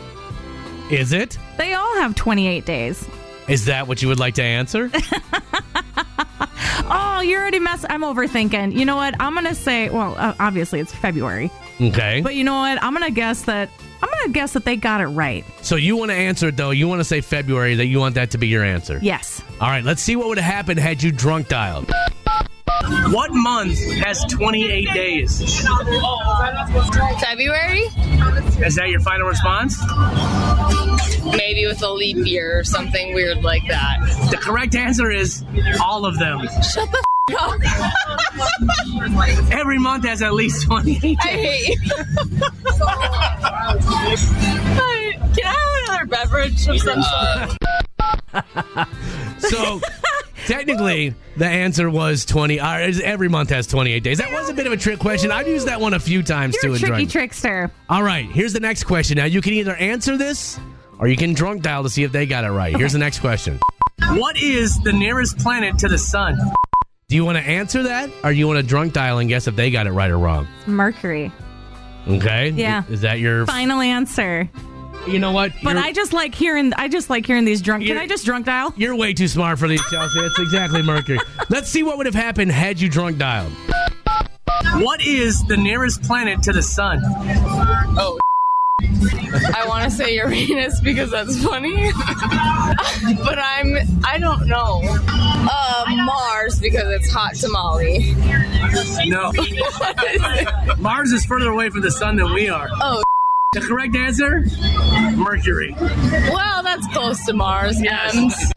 Is 0.91 1.13
it? 1.13 1.37
They 1.57 1.73
all 1.73 1.95
have 1.97 2.15
28 2.15 2.65
days. 2.65 3.07
Is 3.47 3.65
that 3.65 3.87
what 3.87 4.01
you 4.01 4.07
would 4.07 4.19
like 4.19 4.35
to 4.35 4.43
answer? 4.43 4.91
Oh, 6.87 7.21
you 7.21 7.35
already 7.37 7.57
messed. 7.59 7.85
I'm 7.89 8.01
overthinking. 8.01 8.77
You 8.77 8.85
know 8.85 8.95
what? 8.95 9.15
I'm 9.19 9.33
gonna 9.33 9.55
say. 9.55 9.89
Well, 9.89 10.13
uh, 10.17 10.35
obviously 10.39 10.79
it's 10.79 10.93
February, 10.93 11.49
Okay. 11.81 12.21
but 12.21 12.35
you 12.35 12.43
know 12.43 12.55
what? 12.59 12.81
I'm 12.83 12.93
gonna 12.93 13.09
guess 13.09 13.43
that. 13.43 13.69
I'm 14.25 14.31
gonna 14.31 14.41
guess 14.41 14.53
that 14.53 14.65
they 14.65 14.75
got 14.75 15.01
it 15.01 15.05
right. 15.05 15.45
So 15.61 15.75
you 15.75 15.95
want 15.97 16.09
to 16.09 16.15
answer 16.17 16.47
it 16.47 16.57
though? 16.57 16.71
You 16.71 16.87
want 16.87 16.99
to 16.99 17.03
say 17.03 17.21
February? 17.21 17.75
That 17.75 17.85
you 17.85 17.99
want 17.99 18.15
that 18.15 18.31
to 18.31 18.39
be 18.39 18.47
your 18.47 18.63
answer? 18.63 18.97
Yes. 18.99 19.43
All 19.61 19.67
right. 19.69 19.83
Let's 19.83 20.01
see 20.01 20.15
what 20.15 20.27
would 20.29 20.39
have 20.39 20.51
happened 20.51 20.79
had 20.79 21.03
you 21.03 21.11
drunk 21.11 21.47
dialed. 21.47 21.91
What 23.11 23.29
month 23.33 23.77
has 24.03 24.23
28 24.25 24.91
days? 24.95 25.63
February? 27.21 27.81
Is 28.65 28.73
that 28.75 28.87
your 28.89 28.99
final 29.01 29.27
response? 29.27 29.79
Maybe 31.37 31.67
with 31.67 31.83
a 31.83 31.89
leap 31.91 32.25
year 32.25 32.57
or 32.59 32.63
something 32.63 33.13
weird 33.13 33.43
like 33.43 33.61
that. 33.69 33.99
The 34.31 34.37
correct 34.37 34.73
answer 34.73 35.11
is 35.11 35.43
all 35.79 36.07
of 36.07 36.17
them. 36.17 36.39
Shut 36.73 36.89
the 36.91 36.97
f- 36.97 36.99
up. 36.99 37.05
Every 39.51 39.79
month 39.79 40.05
has 40.05 40.21
at 40.21 40.35
least 40.35 40.63
28 40.67 41.17
I 41.19 41.27
hate 41.27 41.69
you. 41.69 41.75
Can 45.33 45.43
I 45.43 45.47
have 45.47 45.89
another 45.89 46.05
beverage 46.05 46.67
of 46.67 46.79
some 46.79 47.01
sort? 47.01 47.57
So 49.39 49.81
technically, 50.45 51.15
the 51.35 51.47
answer 51.47 51.89
was 51.89 52.25
20. 52.25 52.59
Uh, 52.59 52.91
every 53.03 53.27
month 53.27 53.49
has 53.49 53.65
28 53.65 54.03
days. 54.03 54.19
That 54.19 54.31
was 54.31 54.47
a 54.49 54.53
bit 54.53 54.67
of 54.67 54.73
a 54.73 54.77
trick 54.77 54.99
question. 54.99 55.31
I've 55.31 55.47
used 55.47 55.67
that 55.67 55.81
one 55.81 55.95
a 55.95 55.99
few 55.99 56.21
times 56.21 56.53
You're 56.55 56.61
too. 56.61 56.71
a 56.73 56.75
in 56.75 56.79
tricky 56.79 56.93
drunk. 56.93 57.09
trickster. 57.11 57.71
All 57.89 58.03
right, 58.03 58.29
here's 58.29 58.53
the 58.53 58.59
next 58.59 58.83
question. 58.83 59.17
Now, 59.17 59.25
you 59.25 59.41
can 59.41 59.53
either 59.53 59.75
answer 59.75 60.15
this 60.15 60.59
or 60.99 61.07
you 61.07 61.17
can 61.17 61.33
drunk 61.33 61.63
dial 61.63 61.81
to 61.83 61.89
see 61.89 62.03
if 62.03 62.11
they 62.11 62.27
got 62.27 62.43
it 62.43 62.51
right. 62.51 62.75
Here's 62.75 62.93
the 62.93 62.99
next 62.99 63.17
question 63.19 63.59
What 64.11 64.37
is 64.37 64.77
the 64.83 64.93
nearest 64.93 65.39
planet 65.39 65.79
to 65.79 65.87
the 65.87 65.97
sun? 65.97 66.37
Do 67.07 67.15
you 67.15 67.23
want 67.23 67.37
to 67.37 67.43
answer 67.43 67.83
that 67.83 68.09
or 68.23 68.31
do 68.33 68.39
you 68.39 68.47
want 68.47 68.57
to 68.59 68.63
drunk 68.65 68.93
dial 68.93 69.19
and 69.19 69.29
guess 69.29 69.45
if 69.47 69.55
they 69.55 69.69
got 69.69 69.85
it 69.85 69.91
right 69.91 70.09
or 70.09 70.17
wrong? 70.17 70.47
Mercury. 70.65 71.31
Okay. 72.07 72.49
Yeah. 72.49 72.83
Is 72.89 73.01
that 73.01 73.19
your. 73.19 73.45
Final 73.45 73.79
answer. 73.79 74.49
You 75.07 75.19
know 75.19 75.31
what? 75.31 75.51
But 75.63 75.75
You're- 75.75 75.87
I 75.87 75.91
just 75.91 76.13
like 76.13 76.33
hearing. 76.33 76.73
I 76.73 76.87
just 76.87 77.11
like 77.11 77.27
hearing 77.27 77.45
these 77.45 77.61
drunk. 77.61 77.81
Can 77.83 77.89
You're- 77.89 78.01
I 78.03 78.07
just 78.07 78.25
drunk 78.25 78.47
dial? 78.47 78.73
You're 78.75 78.95
way 78.95 79.13
too 79.13 79.27
smart 79.27 79.59
for 79.59 79.67
these, 79.67 79.83
Chelsea. 79.91 80.19
It's 80.21 80.39
exactly 80.39 80.81
Mercury. 80.81 81.19
Let's 81.49 81.69
see 81.69 81.83
what 81.83 81.97
would 81.97 82.07
have 82.07 82.15
happened 82.15 82.51
had 82.51 82.81
you 82.81 82.89
drunk 82.89 83.19
dialed. 83.19 83.51
What 84.77 85.05
is 85.05 85.45
the 85.45 85.57
nearest 85.57 86.01
planet 86.01 86.41
to 86.43 86.53
the 86.53 86.63
sun? 86.63 87.01
Oh. 87.03 88.17
I 89.55 89.65
want 89.67 89.83
to 89.83 89.91
say 89.91 90.15
Uranus 90.15 90.79
because 90.81 91.11
that's 91.11 91.43
funny, 91.43 91.91
but 93.23 93.37
I'm 93.39 93.75
I 94.05 94.17
don't 94.19 94.47
know. 94.47 94.81
Uh, 95.47 95.85
Mars 96.05 96.59
because 96.59 96.89
it's 96.93 97.11
hot 97.11 97.35
tamale. 97.35 98.15
No. 99.07 99.31
Mars 100.79 101.11
is 101.11 101.25
further 101.25 101.49
away 101.51 101.69
from 101.69 101.81
the 101.81 101.91
sun 101.91 102.15
than 102.15 102.33
we 102.33 102.49
are. 102.49 102.67
Oh, 102.81 103.03
The 103.53 103.61
correct 103.61 103.95
answer? 103.95 104.45
Mercury. 105.15 105.75
well, 105.79 106.63
that's 106.63 106.87
close 106.93 107.23
to 107.25 107.33
Mars. 107.33 107.81
Yes. 107.81 108.51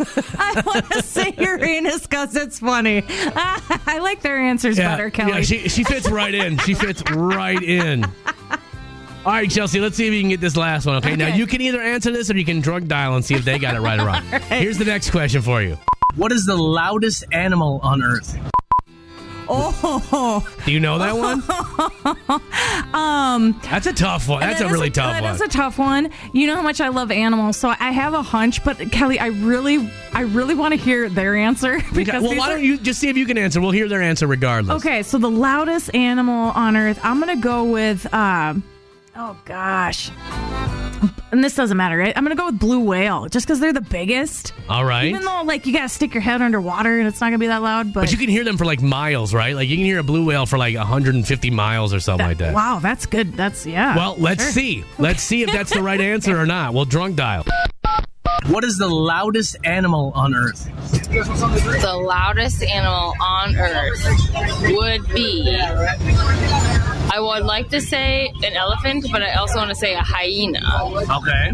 I 0.38 0.62
want 0.64 0.90
to 0.92 1.02
say 1.02 1.34
Uranus 1.36 2.02
because 2.06 2.34
it's 2.36 2.60
funny. 2.60 3.02
I 3.08 3.98
like 4.00 4.22
their 4.22 4.38
answers 4.38 4.76
better, 4.76 5.10
Kelly. 5.10 5.32
Yeah, 5.32 5.40
she, 5.42 5.68
she 5.68 5.82
fits 5.84 6.08
right 6.08 6.32
in. 6.34 6.56
She 6.58 6.74
fits 6.74 7.02
right 7.10 7.60
in. 7.62 8.06
All 9.26 9.32
right, 9.34 9.50
Chelsea, 9.50 9.78
let's 9.80 9.96
see 9.96 10.06
if 10.06 10.14
you 10.14 10.20
can 10.20 10.30
get 10.30 10.40
this 10.40 10.56
last 10.56 10.86
one, 10.86 10.96
okay? 10.96 11.14
Now, 11.14 11.26
you 11.34 11.46
can 11.46 11.60
either 11.60 11.82
answer 11.82 12.10
this 12.10 12.30
or 12.30 12.38
you 12.38 12.44
can 12.46 12.60
drunk 12.60 12.86
dial 12.86 13.14
and 13.14 13.22
see 13.24 13.34
if 13.34 13.44
they 13.44 13.58
got 13.58 13.74
it 13.76 13.80
right 13.80 14.00
or 14.00 14.06
wrong. 14.06 14.22
Here's 14.48 14.78
the 14.78 14.86
next 14.86 15.10
question 15.10 15.42
for 15.42 15.60
you 15.60 15.76
What 16.16 16.32
is 16.32 16.46
the 16.46 16.56
loudest 16.56 17.24
animal 17.32 17.78
on 17.82 18.02
Earth? 18.02 18.38
oh, 19.50 20.46
Do 20.64 20.72
you 20.72 20.80
know 20.80 20.98
that 20.98 21.14
one? 21.16 21.42
um, 22.94 23.58
That's 23.64 23.86
a 23.86 23.92
tough 23.92 24.28
one. 24.28 24.40
That's 24.40 24.60
that 24.60 24.64
a 24.64 24.68
is 24.68 24.72
really 24.72 24.90
tough 24.90 25.12
that 25.12 25.22
one. 25.22 25.34
is 25.34 25.40
a 25.42 25.48
tough 25.48 25.78
one. 25.78 26.10
You 26.32 26.46
know 26.46 26.54
how 26.54 26.62
much 26.62 26.80
I 26.80 26.88
love 26.88 27.10
animals, 27.10 27.56
so 27.58 27.68
I 27.68 27.90
have 27.90 28.14
a 28.14 28.22
hunch. 28.22 28.62
But 28.64 28.78
Kelly, 28.92 29.18
I 29.18 29.26
really, 29.28 29.90
I 30.14 30.22
really 30.22 30.54
want 30.54 30.72
to 30.72 30.80
hear 30.80 31.08
their 31.10 31.34
answer 31.36 31.80
because 31.94 32.22
well, 32.22 32.36
why 32.36 32.46
are- 32.48 32.52
don't 32.56 32.64
you 32.64 32.78
just 32.78 32.98
see 33.00 33.08
if 33.08 33.16
you 33.16 33.26
can 33.26 33.36
answer? 33.36 33.60
We'll 33.60 33.72
hear 33.72 33.88
their 33.88 34.02
answer 34.02 34.26
regardless. 34.26 34.76
Okay, 34.84 35.02
so 35.02 35.18
the 35.18 35.30
loudest 35.30 35.94
animal 35.94 36.50
on 36.52 36.76
Earth, 36.76 36.98
I'm 37.02 37.18
gonna 37.20 37.36
go 37.36 37.64
with. 37.64 38.12
Um, 38.14 38.62
oh 39.18 39.36
gosh, 39.44 40.10
and 41.32 41.42
this 41.44 41.54
doesn't 41.54 41.76
matter, 41.76 41.96
right? 41.96 42.12
I'm 42.16 42.24
gonna 42.24 42.34
go 42.34 42.46
with 42.46 42.58
blue 42.58 42.80
whale, 42.80 43.26
just 43.26 43.46
because 43.46 43.60
they're 43.60 43.72
the 43.72 43.80
biggest. 43.80 44.52
All 44.68 44.84
right. 44.84 45.04
Even 45.06 45.22
though, 45.24 45.42
like, 45.44 45.66
you 45.66 45.72
gotta 45.72 45.88
stick 45.88 46.14
your 46.14 46.20
head 46.22 46.40
underwater 46.42 46.98
and 46.98 47.06
it's 47.08 47.20
not 47.20 47.26
gonna 47.28 47.38
be 47.38 47.46
that 47.48 47.62
loud, 47.62 47.92
but, 47.92 48.00
But 48.02 48.12
you 48.12 48.18
can 48.18 48.28
hear 48.28 48.44
them 48.44 48.56
for 48.56 48.64
like 48.64 48.80
miles, 48.82 49.34
right? 49.34 49.54
Like 49.54 49.68
you 49.68 49.76
can 49.76 49.84
hear 49.84 49.98
a 49.98 50.02
blue 50.04 50.24
whale 50.24 50.46
for 50.46 50.58
like 50.58 50.74
150 50.76 51.50
miles 51.50 51.92
or 51.92 52.00
something 52.00 52.26
like 52.26 52.38
that. 52.38 52.54
wow, 52.54 52.78
that's 52.80 53.06
good. 53.06 53.34
That's 53.34 53.66
yeah. 53.66 53.96
Well, 53.96 54.16
let's 54.18 54.42
Sure. 54.44 54.52
see. 54.52 54.84
Let's 54.98 55.22
see 55.22 55.42
if 55.42 55.50
that's 55.52 55.72
the 55.72 55.82
right 55.82 56.00
answer 56.12 56.38
or 56.38 56.46
not. 56.46 56.72
We'll 56.74 56.84
drunk 56.84 57.16
dial. 57.16 57.44
What 58.46 58.64
is 58.64 58.78
the 58.78 58.88
loudest 58.88 59.56
animal 59.64 60.12
on 60.14 60.34
Earth? 60.34 60.64
The 61.10 62.02
loudest 62.02 62.62
animal 62.62 63.12
on 63.20 63.56
Earth 63.56 64.02
would 64.70 65.06
be. 65.14 65.58
I 67.10 67.20
would 67.20 67.44
like 67.44 67.68
to 67.70 67.80
say 67.80 68.32
an 68.44 68.54
elephant, 68.54 69.06
but 69.10 69.22
I 69.22 69.32
also 69.34 69.56
want 69.58 69.70
to 69.70 69.74
say 69.76 69.94
a 69.94 70.00
hyena, 70.02 70.60
Okay. 71.10 71.52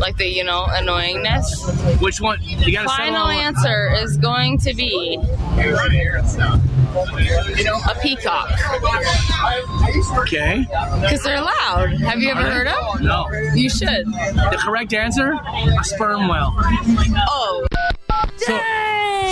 like 0.00 0.16
the 0.16 0.26
you 0.28 0.44
know 0.44 0.64
annoyingness. 0.70 2.00
Which 2.00 2.20
one? 2.20 2.38
You 2.42 2.72
got 2.72 2.82
to 2.82 2.88
Final 2.88 3.28
answer 3.28 3.92
is 3.94 4.16
going 4.16 4.58
to 4.58 4.74
be 4.74 5.18
a 7.88 7.94
peacock 8.02 8.50
Okay. 10.18 10.64
because 11.00 11.22
they're 11.22 11.40
loud. 11.40 11.92
Have 12.00 12.20
you 12.20 12.30
ever 12.30 12.42
heard 12.42 12.66
them? 12.66 12.76
No. 13.04 13.28
You 13.54 13.68
should. 13.70 14.06
The 14.06 14.58
correct 14.60 14.92
answer? 14.92 15.32
A 15.34 15.84
sperm 15.84 16.28
whale. 16.28 16.52
Oh, 17.28 17.66
So, 18.36 18.60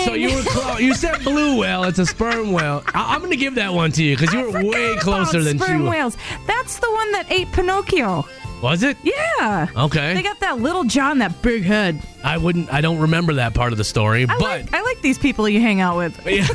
so 0.04 0.14
you 0.14 0.34
were 0.34 0.42
close. 0.42 0.80
You 0.80 0.94
said 0.94 1.22
blue 1.22 1.58
whale. 1.58 1.84
It's 1.84 1.98
a 1.98 2.06
sperm 2.06 2.52
whale. 2.52 2.82
I- 2.94 3.14
I'm 3.14 3.20
going 3.20 3.30
to 3.30 3.36
give 3.36 3.54
that 3.56 3.72
one 3.72 3.92
to 3.92 4.02
you 4.02 4.16
because 4.16 4.32
you 4.34 4.50
were 4.50 4.64
way 4.64 4.96
closer 4.96 5.38
About 5.38 5.44
than 5.44 5.58
she 5.58 5.64
sperm 5.64 5.82
was. 5.82 5.90
whales. 5.90 6.16
That's 6.46 6.78
the 6.80 6.90
one 6.90 7.12
that 7.12 7.30
ate 7.30 7.50
Pinocchio. 7.52 8.26
Was 8.62 8.82
it? 8.82 8.96
Yeah. 9.02 9.68
Okay. 9.76 10.14
They 10.14 10.22
got 10.22 10.40
that 10.40 10.58
little 10.58 10.84
John, 10.84 11.18
that 11.18 11.42
big 11.42 11.64
head. 11.64 12.00
I 12.22 12.38
wouldn't. 12.38 12.72
I 12.72 12.80
don't 12.80 12.98
remember 12.98 13.34
that 13.34 13.52
part 13.52 13.72
of 13.72 13.78
the 13.78 13.84
story, 13.84 14.22
I 14.22 14.26
but 14.26 14.40
like 14.40 14.72
I 14.72 14.80
like 14.80 15.02
these 15.02 15.18
people 15.18 15.46
you 15.48 15.60
hang 15.60 15.82
out 15.82 15.96
with. 15.98 16.18
Yeah, 16.26 16.46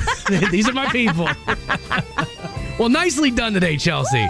these 0.50 0.68
are 0.68 0.74
my 0.74 0.88
people. 0.88 1.28
well, 2.80 2.90
nicely 2.90 3.30
done 3.30 3.54
today, 3.54 3.78
Chelsea. 3.78 4.28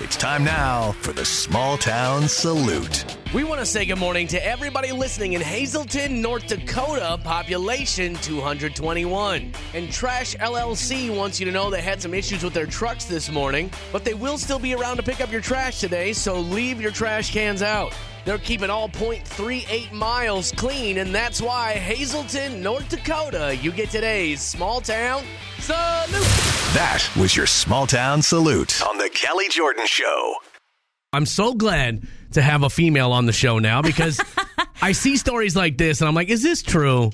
It's 0.00 0.16
time 0.16 0.44
now 0.44 0.92
for 1.00 1.12
the 1.12 1.24
Small 1.24 1.76
Town 1.76 2.26
Salute. 2.28 3.15
We 3.34 3.42
want 3.42 3.58
to 3.58 3.66
say 3.66 3.84
good 3.84 3.98
morning 3.98 4.28
to 4.28 4.46
everybody 4.46 4.92
listening 4.92 5.32
in 5.32 5.40
Hazelton, 5.40 6.22
North 6.22 6.46
Dakota, 6.46 7.18
population 7.24 8.14
221. 8.14 9.52
And 9.74 9.90
Trash 9.90 10.36
LLC 10.36 11.14
wants 11.14 11.40
you 11.40 11.46
to 11.46 11.50
know 11.50 11.68
they 11.68 11.82
had 11.82 12.00
some 12.00 12.14
issues 12.14 12.44
with 12.44 12.54
their 12.54 12.66
trucks 12.66 13.04
this 13.04 13.28
morning, 13.28 13.72
but 13.90 14.04
they 14.04 14.14
will 14.14 14.38
still 14.38 14.60
be 14.60 14.74
around 14.74 14.98
to 14.98 15.02
pick 15.02 15.20
up 15.20 15.32
your 15.32 15.40
trash 15.40 15.80
today, 15.80 16.12
so 16.12 16.38
leave 16.38 16.80
your 16.80 16.92
trash 16.92 17.32
cans 17.32 17.62
out. 17.62 17.92
They're 18.24 18.38
keeping 18.38 18.70
all 18.70 18.88
0.38 18.88 19.90
miles 19.90 20.52
clean, 20.52 20.98
and 20.98 21.12
that's 21.12 21.42
why 21.42 21.72
Hazelton, 21.72 22.62
North 22.62 22.88
Dakota, 22.88 23.56
you 23.60 23.72
get 23.72 23.90
today's 23.90 24.40
small 24.40 24.80
town 24.80 25.24
salute. 25.58 26.22
That 26.74 27.04
was 27.18 27.36
your 27.36 27.46
Small 27.46 27.88
Town 27.88 28.22
Salute 28.22 28.80
on 28.86 28.98
The 28.98 29.10
Kelly 29.12 29.48
Jordan 29.50 29.86
Show. 29.86 30.36
I'm 31.12 31.26
so 31.26 31.54
glad 31.54 32.06
to 32.32 32.42
have 32.42 32.62
a 32.62 32.70
female 32.70 33.12
on 33.12 33.26
the 33.26 33.32
show 33.32 33.58
now 33.58 33.82
because 33.82 34.20
I 34.82 34.92
see 34.92 35.16
stories 35.16 35.54
like 35.56 35.78
this 35.78 36.00
and 36.00 36.08
I'm 36.08 36.14
like, 36.14 36.28
is 36.28 36.42
this 36.42 36.62
true? 36.62 37.10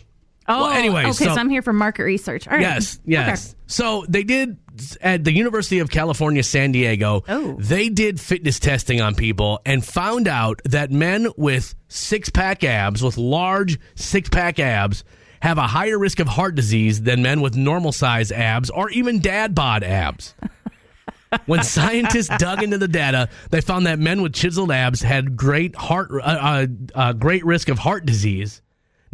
Oh, 0.49 0.63
Well, 0.65 0.71
anyway, 0.71 1.03
okay. 1.03 1.13
so- 1.13 1.25
So, 1.27 1.31
I'm 1.41 1.49
here 1.51 1.63
for 1.63 1.73
market 1.73 2.03
research. 2.03 2.49
All 2.49 2.55
right. 2.55 2.63
Yes, 2.63 2.99
yes. 3.05 3.55
So 3.67 4.05
they 4.09 4.25
did 4.25 4.59
at 5.01 5.23
the 5.23 5.33
University 5.33 5.79
of 5.79 5.89
California, 5.91 6.43
San 6.43 6.73
Diego. 6.73 7.23
Oh. 7.29 7.57
They 7.61 7.89
did 7.89 8.19
fitness 8.21 8.59
testing 8.59 9.01
on 9.01 9.15
people 9.15 9.61
and 9.65 9.85
found 9.85 10.27
out 10.29 10.61
that 10.65 10.91
men 10.91 11.29
with 11.37 11.75
six 11.89 12.29
pack 12.29 12.65
abs, 12.65 13.03
with 13.05 13.17
large 13.19 13.79
six 13.95 14.29
pack 14.29 14.59
abs, 14.59 15.05
have 15.41 15.59
a 15.59 15.67
higher 15.67 15.99
risk 15.99 16.19
of 16.21 16.27
heart 16.27 16.55
disease 16.57 17.03
than 17.03 17.23
men 17.23 17.41
with 17.41 17.57
normal 17.57 17.93
size 17.93 18.33
abs 18.33 18.69
or 18.71 18.91
even 18.91 19.21
dad 19.21 19.55
bod 19.55 19.85
abs. 19.85 20.35
when 21.47 21.63
scientists 21.63 22.31
dug 22.39 22.63
into 22.63 22.79
the 22.79 22.89
data, 22.89 23.29
they 23.51 23.61
found 23.61 23.87
that 23.87 23.99
men 23.99 24.23
with 24.23 24.33
chiseled 24.33 24.71
abs 24.73 25.01
had 25.03 25.37
great 25.37 25.75
heart, 25.77 26.11
uh, 26.13 26.17
uh, 26.27 26.67
uh, 26.95 27.13
great 27.13 27.45
risk 27.45 27.69
of 27.69 27.79
heart 27.79 28.07
disease. 28.07 28.61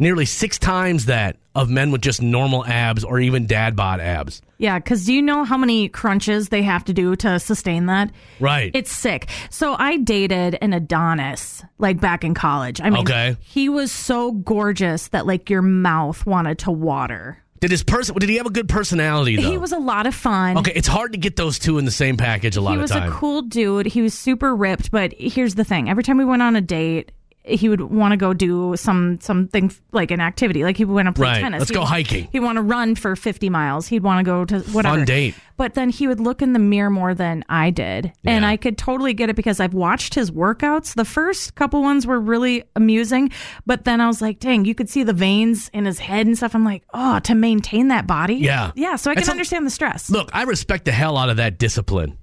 nearly 0.01 0.25
six 0.25 0.57
times 0.57 1.07
that 1.07 1.35
of 1.55 1.69
men 1.69 1.91
with 1.91 1.99
just 2.01 2.21
normal 2.21 2.65
abs 2.65 3.03
or 3.03 3.19
even 3.19 3.45
dad 3.47 3.75
bod 3.75 3.99
abs. 3.99 4.41
Yeah, 4.57 4.79
because 4.79 5.05
do 5.05 5.13
you 5.13 5.21
know 5.21 5.43
how 5.43 5.57
many 5.57 5.89
crunches 5.89 6.47
they 6.49 6.61
have 6.63 6.85
to 6.85 6.93
do 6.93 7.17
to 7.17 7.37
sustain 7.37 7.87
that? 7.87 8.09
Right. 8.39 8.71
It's 8.73 8.91
sick. 8.91 9.29
So 9.49 9.75
I 9.77 9.97
dated 9.97 10.57
an 10.61 10.71
Adonis 10.71 11.63
like 11.79 11.99
back 11.99 12.23
in 12.23 12.33
college. 12.33 12.79
I 12.79 12.89
mean, 12.89 13.01
Okay. 13.01 13.35
he 13.41 13.67
was 13.67 13.91
so 13.91 14.31
gorgeous 14.31 15.09
that 15.09 15.25
like 15.27 15.49
your 15.49 15.61
mouth 15.61 16.25
wanted 16.25 16.59
to 16.59 16.71
water. 16.71 17.37
Did 17.59 17.71
his 17.71 17.83
person? 17.83 18.15
Did 18.17 18.29
he 18.29 18.37
have 18.37 18.45
a 18.45 18.51
good 18.51 18.69
personality 18.69 19.35
though? 19.35 19.49
He 19.51 19.57
was 19.57 19.71
a 19.71 19.77
lot 19.79 20.07
of 20.07 20.15
fun. 20.15 20.57
okay, 20.59 20.71
it's 20.75 20.87
hard 20.87 21.11
to 21.11 21.17
get 21.17 21.35
those 21.35 21.59
two 21.59 21.77
in 21.77 21.85
the 21.85 21.91
same 21.91 22.15
package 22.17 22.55
a 22.55 22.61
lot 22.61 22.77
of 22.79 22.89
times. 22.89 22.91
he 22.91 22.99
was 23.09 23.15
a 23.15 23.19
cool 23.19 23.41
dude. 23.41 23.85
He 23.87 24.01
was 24.01 24.13
super 24.13 24.55
ripped, 24.55 24.91
but 24.91 25.13
here's 25.17 25.55
the 25.55 25.63
thing: 25.65 25.89
every 25.89 26.03
time 26.03 26.17
we 26.17 26.25
went 26.25 26.41
on 26.41 26.55
a 26.55 26.61
date, 26.61 27.11
he 27.45 27.67
would 27.69 27.81
want 27.81 28.11
to 28.11 28.17
go 28.17 28.33
do 28.33 28.75
some 28.75 29.19
something 29.21 29.71
like 29.91 30.11
an 30.11 30.19
activity, 30.19 30.63
like 30.63 30.77
he 30.77 30.85
would 30.85 30.93
want 30.93 31.07
to 31.07 31.11
play 31.13 31.27
Right. 31.29 31.41
tennis. 31.41 31.59
Let's 31.61 31.69
He'd 31.71 31.75
go 31.75 31.85
hiking. 31.85 32.27
He'd 32.31 32.41
want 32.41 32.57
to 32.57 32.61
run 32.61 32.95
for 32.95 33.15
50 33.15 33.49
miles. 33.49 33.87
He'd 33.87 34.03
want 34.03 34.19
to 34.19 34.23
go 34.29 34.45
to 34.45 34.59
whatever 34.71 34.97
Fun 34.97 35.05
date. 35.05 35.35
But 35.57 35.73
then 35.73 35.89
he 35.89 36.07
would 36.07 36.19
look 36.19 36.41
in 36.41 36.53
the 36.53 36.59
mirror 36.59 36.89
more 36.89 37.13
than 37.13 37.43
I 37.49 37.69
did, 37.69 38.13
and 38.23 38.45
I 38.45 38.55
could 38.55 38.77
totally 38.77 39.13
get 39.13 39.29
it 39.29 39.35
because 39.35 39.59
I've 39.59 39.73
watched 39.73 40.13
his 40.13 40.31
workouts. 40.31 40.93
The 40.95 41.03
first 41.05 41.55
couple 41.55 41.81
ones 41.81 42.05
were 42.07 42.19
really 42.19 42.63
amusing, 42.75 43.31
but 43.65 43.83
then 43.83 43.99
I 43.99 44.07
was 44.07 44.21
like, 44.21 44.39
dang, 44.39 44.63
you 44.65 44.73
could 44.75 44.89
see 44.89 45.03
the 45.03 45.11
veins 45.13 45.69
in 45.73 45.85
his 45.85 45.99
head 45.99 46.27
and 46.27 46.37
stuff. 46.37 46.55
I'm 46.55 46.63
like, 46.63 46.83
oh, 46.93 47.19
to 47.19 47.35
maintain 47.35 47.89
that 47.89 48.05
body, 48.07 48.35
Yeah. 48.35 48.71
yeah. 48.75 48.95
So 48.95 49.11
I 49.11 49.15
That's 49.15 49.27
can 49.27 49.31
a- 49.31 49.35
understand 49.35 49.65
the 49.65 49.71
stress. 49.71 50.09
Look, 50.09 50.29
I 50.33 50.43
respect 50.43 50.85
the 50.85 50.91
hell 50.93 51.17
out 51.17 51.29
of 51.29 51.37
that 51.37 51.57
discipline, 51.59 52.17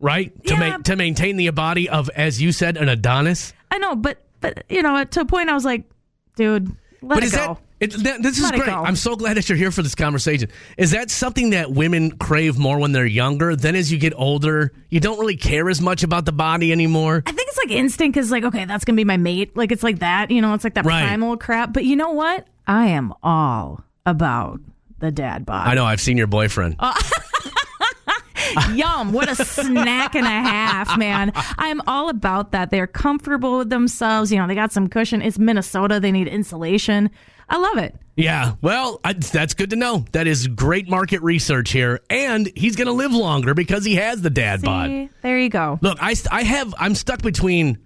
right? 0.00 0.32
To 0.46 0.54
Yeah. 0.54 0.70
ma- 0.70 0.76
to 0.78 0.96
maintain 0.96 1.36
the 1.36 1.50
body 1.50 1.88
of, 1.88 2.08
as 2.16 2.40
you 2.40 2.52
said, 2.52 2.76
an 2.76 2.88
Adonis. 2.88 3.52
I 3.70 3.76
know, 3.78 3.96
but 3.96 4.22
but 4.40 4.64
you 4.68 4.82
know, 4.82 5.02
to 5.04 5.20
a 5.20 5.24
point, 5.24 5.48
I 5.48 5.54
was 5.54 5.64
like, 5.64 5.84
dude, 6.36 6.68
let 7.02 7.16
but 7.16 7.18
it 7.18 7.26
is 7.26 7.32
go. 7.32 7.36
that? 7.38 7.58
It, 7.80 7.92
that 8.02 8.22
this 8.22 8.40
is 8.40 8.50
great. 8.50 8.68
I'm 8.68 8.96
so 8.96 9.14
glad 9.14 9.36
that 9.36 9.48
you're 9.48 9.56
here 9.58 9.70
for 9.70 9.82
this 9.82 9.94
conversation. 9.94 10.48
Is 10.76 10.90
that 10.90 11.10
something 11.12 11.50
that 11.50 11.70
women 11.70 12.10
crave 12.18 12.58
more 12.58 12.76
when 12.80 12.90
they're 12.90 13.06
younger? 13.06 13.54
Then, 13.54 13.76
as 13.76 13.92
you 13.92 13.98
get 13.98 14.14
older, 14.16 14.72
you 14.90 14.98
don't 14.98 15.18
really 15.20 15.36
care 15.36 15.70
as 15.70 15.80
much 15.80 16.02
about 16.02 16.24
the 16.24 16.32
body 16.32 16.72
anymore. 16.72 17.22
I 17.24 17.30
think 17.30 17.48
it's 17.48 17.56
like 17.58 17.70
instinct 17.70 18.16
is 18.16 18.32
like, 18.32 18.42
okay, 18.42 18.64
that's 18.64 18.84
gonna 18.84 18.96
be 18.96 19.04
my 19.04 19.16
mate. 19.16 19.56
Like 19.56 19.70
it's 19.70 19.84
like 19.84 20.00
that, 20.00 20.32
you 20.32 20.42
know, 20.42 20.54
it's 20.54 20.64
like 20.64 20.74
that 20.74 20.86
Right. 20.86 21.06
primal 21.06 21.36
crap. 21.36 21.72
But 21.72 21.84
you 21.84 21.94
know 21.94 22.10
what? 22.10 22.48
I 22.66 22.86
am 22.88 23.14
all 23.22 23.84
about 24.04 24.60
the 24.98 25.12
dad 25.12 25.46
bod. 25.46 25.68
I 25.68 25.74
know. 25.74 25.84
I've 25.84 26.00
seen 26.00 26.16
your 26.16 26.26
boyfriend. 26.26 26.74
Uh, 26.80 27.00
Yum, 28.74 29.12
what 29.12 29.28
a 29.28 29.34
snack 29.34 30.14
and 30.14 30.26
a 30.26 30.30
half, 30.30 30.96
man. 30.98 31.32
I'm 31.34 31.80
all 31.86 32.08
about 32.08 32.52
that. 32.52 32.70
They're 32.70 32.86
comfortable 32.86 33.58
with 33.58 33.70
themselves. 33.70 34.32
You 34.32 34.38
know, 34.38 34.46
they 34.46 34.54
got 34.54 34.72
some 34.72 34.88
cushion. 34.88 35.22
It's 35.22 35.38
Minnesota. 35.38 36.00
They 36.00 36.12
need 36.12 36.28
insulation. 36.28 37.10
I 37.50 37.56
love 37.56 37.78
it. 37.78 37.96
Yeah, 38.16 38.54
well, 38.60 39.00
I, 39.04 39.12
that's 39.12 39.54
good 39.54 39.70
to 39.70 39.76
know. 39.76 40.04
That 40.12 40.26
is 40.26 40.48
great 40.48 40.88
market 40.88 41.22
research 41.22 41.70
here, 41.70 42.00
and 42.10 42.50
he's 42.56 42.76
going 42.76 42.88
to 42.88 42.92
live 42.92 43.12
longer 43.12 43.54
because 43.54 43.84
he 43.84 43.94
has 43.94 44.20
the 44.20 44.30
dad 44.30 44.60
bod. 44.60 45.08
There 45.22 45.38
you 45.38 45.48
go. 45.48 45.78
Look, 45.80 45.98
I, 46.00 46.14
I 46.30 46.42
have 46.42 46.74
I'm 46.78 46.94
stuck 46.94 47.22
between 47.22 47.78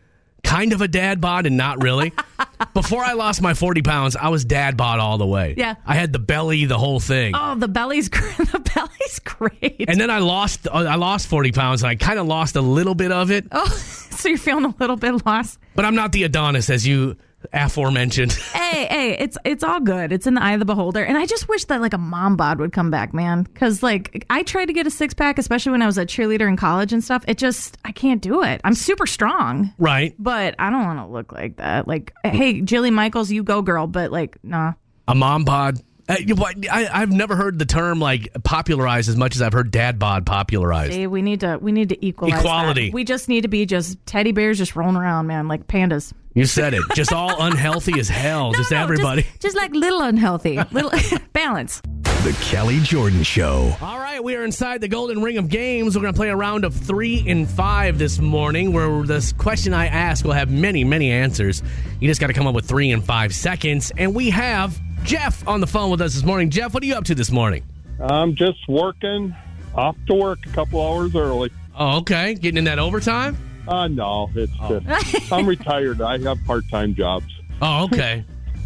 kind 0.44 0.72
of 0.72 0.80
a 0.80 0.88
dad 0.88 1.20
bod 1.20 1.46
and 1.46 1.56
not 1.56 1.82
really. 1.82 2.12
Before 2.74 3.02
I 3.04 3.12
lost 3.14 3.42
my 3.42 3.54
40 3.54 3.82
pounds, 3.82 4.16
I 4.16 4.28
was 4.28 4.44
dad 4.44 4.76
bod 4.76 4.98
all 5.00 5.18
the 5.18 5.26
way. 5.26 5.54
Yeah. 5.56 5.74
I 5.86 5.94
had 5.94 6.12
the 6.12 6.18
belly, 6.18 6.64
the 6.64 6.78
whole 6.78 7.00
thing. 7.00 7.34
Oh, 7.36 7.54
the 7.54 7.68
belly's 7.68 8.08
the 8.10 8.72
belly's 8.74 9.18
great. 9.20 9.84
And 9.88 10.00
then 10.00 10.10
I 10.10 10.18
lost 10.18 10.66
uh, 10.68 10.72
I 10.72 10.94
lost 10.96 11.26
40 11.26 11.52
pounds 11.52 11.82
and 11.82 11.90
I 11.90 11.96
kind 11.96 12.18
of 12.18 12.26
lost 12.26 12.56
a 12.56 12.60
little 12.60 12.94
bit 12.94 13.10
of 13.12 13.30
it, 13.30 13.46
oh, 13.52 13.66
so 14.10 14.28
you're 14.28 14.38
feeling 14.38 14.64
a 14.64 14.74
little 14.78 14.96
bit 14.96 15.24
lost. 15.26 15.58
but 15.74 15.84
I'm 15.84 15.94
not 15.94 16.12
the 16.12 16.22
Adonis 16.24 16.70
as 16.70 16.86
you 16.86 17.16
aforementioned. 17.52 18.32
hey, 18.52 18.86
hey, 18.86 19.16
it's 19.18 19.38
it's 19.44 19.64
all 19.64 19.80
good. 19.80 20.12
It's 20.12 20.26
in 20.26 20.34
the 20.34 20.42
eye 20.42 20.52
of 20.52 20.58
the 20.58 20.64
beholder. 20.64 21.04
And 21.04 21.16
I 21.16 21.26
just 21.26 21.48
wish 21.48 21.64
that 21.66 21.80
like 21.80 21.92
a 21.92 21.98
mom 21.98 22.36
bod 22.36 22.58
would 22.58 22.72
come 22.72 22.90
back, 22.90 23.12
man. 23.12 23.42
Because 23.42 23.82
like 23.82 24.26
I 24.30 24.42
tried 24.42 24.66
to 24.66 24.72
get 24.72 24.86
a 24.86 24.90
six 24.90 25.14
pack, 25.14 25.38
especially 25.38 25.72
when 25.72 25.82
I 25.82 25.86
was 25.86 25.98
a 25.98 26.06
cheerleader 26.06 26.48
in 26.48 26.56
college 26.56 26.92
and 26.92 27.02
stuff. 27.02 27.24
It 27.26 27.38
just 27.38 27.78
I 27.84 27.92
can't 27.92 28.20
do 28.22 28.42
it. 28.42 28.60
I'm 28.64 28.74
super 28.74 29.06
strong, 29.06 29.72
right. 29.78 30.14
but 30.18 30.54
I 30.58 30.70
don't 30.70 30.84
want 30.84 30.98
to 30.98 31.06
look 31.06 31.32
like 31.32 31.56
that. 31.56 31.88
Like, 31.88 32.12
hey, 32.24 32.60
Jilly 32.60 32.90
Michaels, 32.90 33.30
you 33.30 33.42
go, 33.42 33.62
girl. 33.62 33.86
But 33.86 34.12
like, 34.12 34.36
nah. 34.42 34.72
A 35.08 35.14
mom 35.14 35.44
bod. 35.44 35.80
Uh, 36.12 36.16
you- 36.18 36.34
what- 36.34 36.56
I, 36.70 36.88
I've 36.92 37.10
never 37.12 37.36
heard 37.36 37.58
the 37.58 37.64
term 37.66 38.00
like 38.00 38.28
popularized 38.44 39.08
as 39.08 39.16
much 39.16 39.34
as 39.36 39.42
I've 39.42 39.52
heard 39.52 39.70
dad 39.70 39.98
bod 39.98 40.26
popularized. 40.26 40.92
See, 40.92 41.06
we 41.06 41.22
need 41.22 41.40
to 41.40 41.58
we 41.60 41.72
need 41.72 41.88
to 41.90 42.04
equalize 42.06 42.34
that. 42.34 42.40
Equality. 42.40 42.90
We 42.90 43.04
just 43.04 43.28
need 43.28 43.42
to 43.42 43.48
be 43.48 43.66
just 43.66 44.04
teddy 44.06 44.32
bears 44.32 44.58
just 44.58 44.76
rolling 44.76 44.96
around, 44.96 45.26
man, 45.26 45.48
like 45.48 45.66
pandas. 45.66 46.12
You 46.34 46.46
said 46.46 46.72
it. 46.72 46.82
Just 46.94 47.12
all 47.12 47.42
unhealthy 47.42 48.00
as 48.00 48.08
hell. 48.08 48.52
just 48.52 48.70
No, 48.70 48.78
no, 48.78 48.82
everybody. 48.84 49.22
just, 49.22 49.40
just 49.40 49.56
like 49.56 49.72
little 49.74 50.00
unhealthy, 50.00 50.58
little 50.72 50.90
balance. 51.34 51.82
The 52.22 52.32
Kelly 52.40 52.78
Jordan 52.80 53.22
Show. 53.24 53.74
All 53.82 53.98
right, 53.98 54.22
we 54.22 54.36
are 54.36 54.44
inside 54.44 54.80
the 54.80 54.86
Golden 54.88 55.22
Ring 55.22 55.38
of 55.38 55.48
Games. 55.48 55.96
We're 55.96 56.02
going 56.02 56.14
to 56.14 56.16
play 56.16 56.28
a 56.30 56.36
round 56.36 56.64
of 56.64 56.72
three 56.72 57.24
and 57.28 57.50
five 57.50 57.98
this 57.98 58.20
morning, 58.20 58.72
where 58.72 59.02
this 59.02 59.32
question 59.32 59.74
I 59.74 59.86
ask 59.88 60.24
will 60.24 60.32
have 60.32 60.48
many, 60.48 60.84
many 60.84 61.10
answers. 61.10 61.62
You 62.00 62.08
just 62.08 62.20
got 62.20 62.28
to 62.28 62.32
come 62.32 62.46
up 62.46 62.54
with 62.54 62.64
three 62.66 62.92
and 62.92 63.04
five 63.04 63.34
seconds. 63.34 63.90
And 63.98 64.14
we 64.14 64.30
have 64.30 64.78
Jeff 65.04 65.46
on 65.48 65.60
the 65.60 65.66
phone 65.66 65.90
with 65.90 66.00
us 66.00 66.14
this 66.14 66.24
morning. 66.24 66.50
Jeff, 66.50 66.74
what 66.74 66.82
are 66.82 66.86
you 66.86 66.94
up 66.94 67.04
to 67.04 67.14
this 67.14 67.30
morning? 67.30 67.64
I'm 68.00 68.34
just 68.34 68.68
working, 68.68 69.34
off 69.74 69.96
to 70.06 70.14
work 70.14 70.38
a 70.46 70.48
couple 70.50 70.80
hours 70.84 71.14
early. 71.14 71.50
Oh, 71.76 71.98
okay. 71.98 72.34
Getting 72.34 72.58
in 72.58 72.64
that 72.64 72.78
overtime? 72.78 73.36
Uh, 73.66 73.88
no, 73.88 74.28
it's 74.34 74.52
just, 74.68 75.32
I'm 75.32 75.46
retired. 75.46 76.02
I 76.02 76.18
have 76.18 76.38
part 76.44 76.68
time 76.68 76.94
jobs. 76.94 77.26
Oh, 77.60 77.84
okay. 77.84 78.24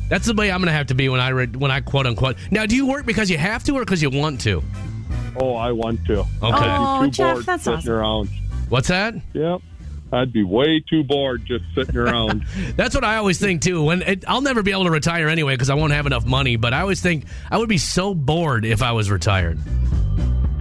That's 0.08 0.26
the 0.26 0.34
way 0.34 0.50
I'm 0.50 0.60
going 0.60 0.68
to 0.68 0.72
have 0.72 0.86
to 0.86 0.94
be 0.94 1.08
when 1.08 1.20
I 1.20 1.28
re- 1.30 1.46
when 1.48 1.70
I 1.70 1.80
quote 1.80 2.06
unquote. 2.06 2.36
Now, 2.50 2.64
do 2.64 2.76
you 2.76 2.86
work 2.86 3.04
because 3.04 3.28
you 3.28 3.36
have 3.38 3.62
to 3.64 3.72
or 3.74 3.80
because 3.80 4.00
you 4.00 4.08
want 4.08 4.40
to? 4.42 4.62
Oh, 5.38 5.54
I 5.54 5.72
want 5.72 6.04
to. 6.06 6.20
Okay. 6.20 6.28
Oh, 6.42 7.04
Too 7.04 7.10
Jeff, 7.10 7.34
bored 7.34 7.46
that's 7.46 7.64
sitting 7.64 7.78
awesome. 7.78 7.92
around. 7.92 8.28
What's 8.68 8.88
that? 8.88 9.14
Yep. 9.34 9.60
I'd 10.12 10.32
be 10.32 10.44
way 10.44 10.80
too 10.88 11.02
bored 11.02 11.44
just 11.46 11.64
sitting 11.74 11.96
around. 11.96 12.44
That's 12.76 12.94
what 12.94 13.04
I 13.04 13.16
always 13.16 13.38
think 13.38 13.62
too. 13.62 13.82
When 13.82 14.02
it, 14.02 14.24
I'll 14.28 14.40
never 14.40 14.62
be 14.62 14.70
able 14.70 14.84
to 14.84 14.90
retire 14.90 15.28
anyway 15.28 15.54
because 15.54 15.70
I 15.70 15.74
won't 15.74 15.92
have 15.92 16.06
enough 16.06 16.24
money. 16.24 16.56
But 16.56 16.72
I 16.72 16.80
always 16.80 17.00
think 17.00 17.24
I 17.50 17.58
would 17.58 17.68
be 17.68 17.78
so 17.78 18.14
bored 18.14 18.64
if 18.64 18.82
I 18.82 18.92
was 18.92 19.10
retired. 19.10 19.58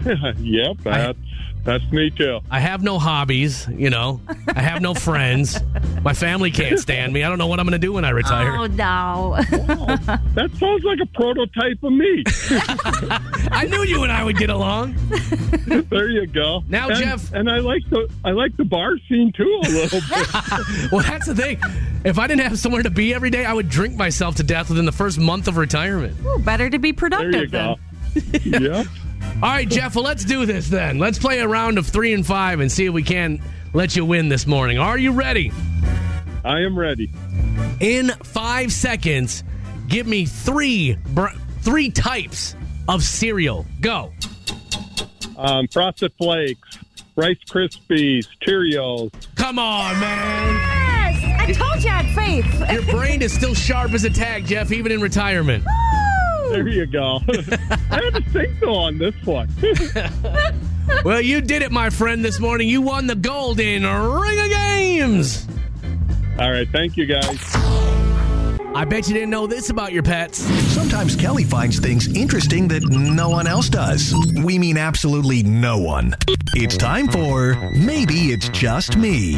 yep, 0.38 0.78
that's 0.84 1.18
that's 1.66 1.84
me 1.92 2.10
too. 2.12 2.40
I 2.50 2.60
have 2.62 2.82
no 2.84 2.98
hobbies, 3.00 3.68
you 3.68 3.90
know. 3.90 4.22
I 4.56 4.62
have 4.62 4.82
no 4.82 4.94
friends. 5.10 5.60
My 6.04 6.14
family 6.14 6.52
can't 6.52 6.80
stand 6.80 7.12
me. 7.12 7.24
I 7.24 7.30
don't 7.30 7.38
know 7.38 7.48
what 7.48 7.60
I'm 7.60 7.66
going 7.66 7.74
to 7.80 7.86
do 7.86 7.94
when 7.94 8.06
I 8.06 8.12
retire. 8.12 8.56
Oh 8.56 8.66
no. 8.68 9.36
That 10.36 10.52
sounds 10.60 10.84
like 10.84 11.00
a 11.02 11.06
prototype 11.14 11.84
of 11.84 11.92
me. 11.92 12.24
I 13.52 13.66
knew 13.70 13.84
you 13.84 14.04
and 14.04 14.12
I 14.12 14.24
would 14.24 14.38
get 14.38 14.50
along. 14.50 14.96
there 15.90 16.10
you 16.10 16.28
go. 16.28 16.64
Now, 16.70 16.90
and, 16.90 16.98
Jeff- 16.98 17.34
and 17.34 17.50
I 17.50 17.58
like 17.58 17.82
the 17.90 18.10
I 18.24 18.32
like 18.32 18.56
the 18.58 18.66
bar 18.66 18.98
scene 19.10 19.32
too 19.36 19.62
a 19.66 19.70
little 19.70 20.00
bit. 20.10 20.28
Well, 20.92 21.02
that's 21.04 21.26
the 21.26 21.36
thing. 21.36 21.60
If 22.04 22.20
I 22.20 22.28
didn't 22.28 22.42
have 22.44 22.60
somewhere 22.60 22.84
to 22.84 22.90
be 22.92 23.14
every 23.14 23.30
day, 23.32 23.44
I 23.46 23.54
would 23.54 23.70
drink 23.70 23.96
myself 23.96 24.36
to 24.36 24.44
death 24.44 24.70
within 24.70 24.86
the 24.86 24.92
first 24.92 25.18
month 25.20 25.48
of 25.48 25.58
retirement. 25.58 26.16
Ooh, 26.26 26.38
better 26.40 26.70
to 26.70 26.78
be 26.80 26.92
there 26.92 26.98
productive 27.00 27.42
you 27.42 27.48
go. 27.48 27.76
then. 28.14 28.64
yep. 28.64 28.88
All 29.44 29.52
right, 29.52 29.68
Jeff, 29.68 29.96
well, 29.96 30.06
let's 30.06 30.24
do 30.24 30.46
this 30.46 30.70
then. 30.70 30.98
Let's 30.98 31.20
play 31.20 31.40
a 31.40 31.48
round 31.48 31.78
of 31.78 31.86
three 31.86 32.14
and 32.14 32.26
five 32.26 32.62
and 32.62 32.72
see 32.72 32.86
if 32.86 32.94
we 32.94 33.04
can 33.04 33.42
let 33.74 33.96
you 33.96 34.06
win 34.06 34.30
this 34.30 34.48
morning. 34.48 34.78
Are 34.80 34.98
you 34.98 35.12
ready? 35.12 35.52
I 36.46 36.62
am 36.62 36.78
ready. 36.78 37.12
In 37.82 38.10
five 38.24 38.72
seconds, 38.72 39.44
give 39.90 40.08
me 40.08 40.26
three 40.26 40.98
br- 41.10 41.28
three 41.62 41.92
types 41.92 42.56
of 42.88 43.04
cereal. 43.04 43.66
Go. 43.82 44.14
Um, 45.38 45.68
Frosted 45.68 46.14
Flakes, 46.18 46.80
Rice 47.18 47.38
Krispies, 47.50 48.28
Cheerios. 48.42 49.12
Come 49.36 49.60
on, 49.60 50.00
man. 50.00 50.56
Yes, 51.10 51.42
I 51.42 51.52
told 51.52 51.84
you 51.84 51.90
I 51.90 52.04
had 52.04 52.16
faith. 52.16 52.72
Your 52.72 52.84
brain 52.84 53.22
is 53.22 53.34
still 53.34 53.54
sharp 53.54 53.92
as 53.92 54.06
a 54.06 54.10
tack, 54.10 54.44
Jeff, 54.46 54.72
even 54.72 54.94
in 54.94 55.02
retirement. 55.02 55.66
There 56.50 56.68
you 56.68 56.86
go. 56.86 57.20
I 57.28 58.02
had 58.04 58.14
to 58.16 58.24
think 58.32 58.60
though 58.60 58.76
on 58.76 58.98
this 58.98 59.16
one. 59.24 59.50
Well, 61.04 61.20
you 61.20 61.42
did 61.42 61.64
it, 61.64 61.72
my 61.72 61.90
friend, 61.90 62.24
this 62.24 62.40
morning. 62.40 62.70
You 62.70 62.82
won 62.82 63.08
the 63.08 63.16
golden 63.16 63.84
ring 63.84 64.40
of 64.40 64.50
games. 64.50 65.48
All 66.40 66.52
right, 66.52 66.68
thank 66.70 66.96
you 66.96 67.08
guys. 67.08 68.15
I 68.76 68.84
bet 68.84 69.08
you 69.08 69.14
didn't 69.14 69.30
know 69.30 69.48
this 69.48 69.70
about 69.70 69.94
your 69.94 70.04
pets. 70.04 70.40
Sometimes 70.74 71.16
Kelly 71.16 71.46
finds 71.46 71.80
things 71.80 72.14
interesting 72.14 72.68
that 72.68 72.84
no 72.90 73.30
one 73.30 73.48
else 73.48 73.70
does. 73.70 74.14
We 74.44 74.60
mean 74.60 74.78
absolutely 74.78 75.44
no 75.44 75.78
one. 75.78 76.14
It's 76.56 76.76
time 76.76 77.08
for 77.08 77.56
Maybe 77.72 78.34
It's 78.34 78.50
Just 78.50 78.98
Me. 78.98 79.36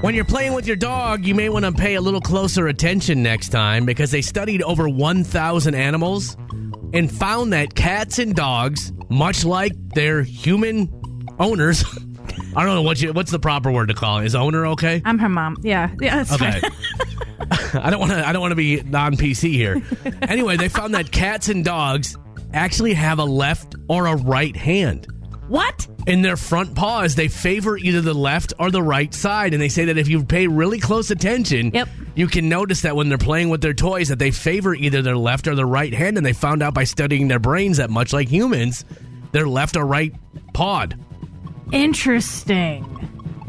When 0.00 0.14
you're 0.14 0.24
playing 0.24 0.54
with 0.54 0.66
your 0.66 0.74
dog, 0.76 1.24
you 1.24 1.34
may 1.36 1.48
want 1.48 1.64
to 1.66 1.72
pay 1.72 1.94
a 1.94 2.00
little 2.00 2.20
closer 2.20 2.66
attention 2.66 3.22
next 3.22 3.50
time 3.50 3.86
because 3.86 4.10
they 4.10 4.22
studied 4.22 4.60
over 4.62 4.88
1,000 4.88 5.74
animals 5.74 6.36
and 6.92 7.10
found 7.10 7.52
that 7.52 7.76
cats 7.76 8.18
and 8.18 8.34
dogs, 8.34 8.92
much 9.08 9.44
like 9.44 9.72
their 9.94 10.22
human 10.22 10.88
owners, 11.38 11.84
I 12.56 12.64
don't 12.64 12.74
know 12.74 12.82
what 12.82 13.00
you, 13.00 13.12
what's 13.12 13.30
the 13.30 13.38
proper 13.38 13.70
word 13.70 13.86
to 13.88 13.94
call 13.94 14.18
it. 14.18 14.24
Is 14.26 14.34
owner 14.34 14.66
okay? 14.66 15.00
I'm 15.04 15.18
her 15.20 15.28
mom. 15.28 15.56
Yeah, 15.62 15.90
yeah, 16.00 16.16
that's 16.16 16.32
Okay. 16.32 16.58
fine. 16.60 16.70
I 17.74 17.90
don't 17.90 18.00
want 18.00 18.12
to. 18.12 18.26
I 18.26 18.32
don't 18.32 18.40
want 18.40 18.52
to 18.52 18.56
be 18.56 18.80
non 18.82 19.16
PC 19.16 19.50
here. 19.52 19.82
anyway, 20.22 20.56
they 20.56 20.68
found 20.68 20.94
that 20.94 21.10
cats 21.10 21.48
and 21.48 21.64
dogs 21.64 22.16
actually 22.52 22.94
have 22.94 23.18
a 23.18 23.24
left 23.24 23.74
or 23.88 24.06
a 24.06 24.16
right 24.16 24.56
hand 24.56 25.06
What? 25.48 25.86
in 26.06 26.22
their 26.22 26.36
front 26.36 26.74
paws. 26.74 27.14
They 27.14 27.28
favor 27.28 27.76
either 27.76 28.00
the 28.00 28.14
left 28.14 28.52
or 28.58 28.70
the 28.70 28.82
right 28.82 29.12
side, 29.14 29.52
and 29.52 29.62
they 29.62 29.68
say 29.68 29.84
that 29.86 29.98
if 29.98 30.08
you 30.08 30.24
pay 30.24 30.46
really 30.46 30.78
close 30.80 31.10
attention, 31.10 31.70
Yep. 31.74 31.88
you 32.14 32.26
can 32.26 32.48
notice 32.48 32.82
that 32.82 32.96
when 32.96 33.08
they're 33.08 33.18
playing 33.18 33.50
with 33.50 33.60
their 33.62 33.74
toys, 33.74 34.08
that 34.08 34.18
they 34.18 34.30
favor 34.30 34.74
either 34.74 35.02
their 35.02 35.16
left 35.16 35.46
or 35.48 35.54
their 35.54 35.66
right 35.66 35.92
hand. 35.94 36.16
And 36.16 36.24
they 36.26 36.32
found 36.32 36.62
out 36.62 36.74
by 36.74 36.84
studying 36.84 37.28
their 37.28 37.38
brains 37.38 37.76
that 37.78 37.90
much 37.90 38.12
like 38.12 38.28
humans, 38.28 38.84
their 39.32 39.46
left 39.48 39.76
or 39.76 39.84
right 39.86 40.14
pawed. 40.54 40.98
Interesting. 41.72 42.84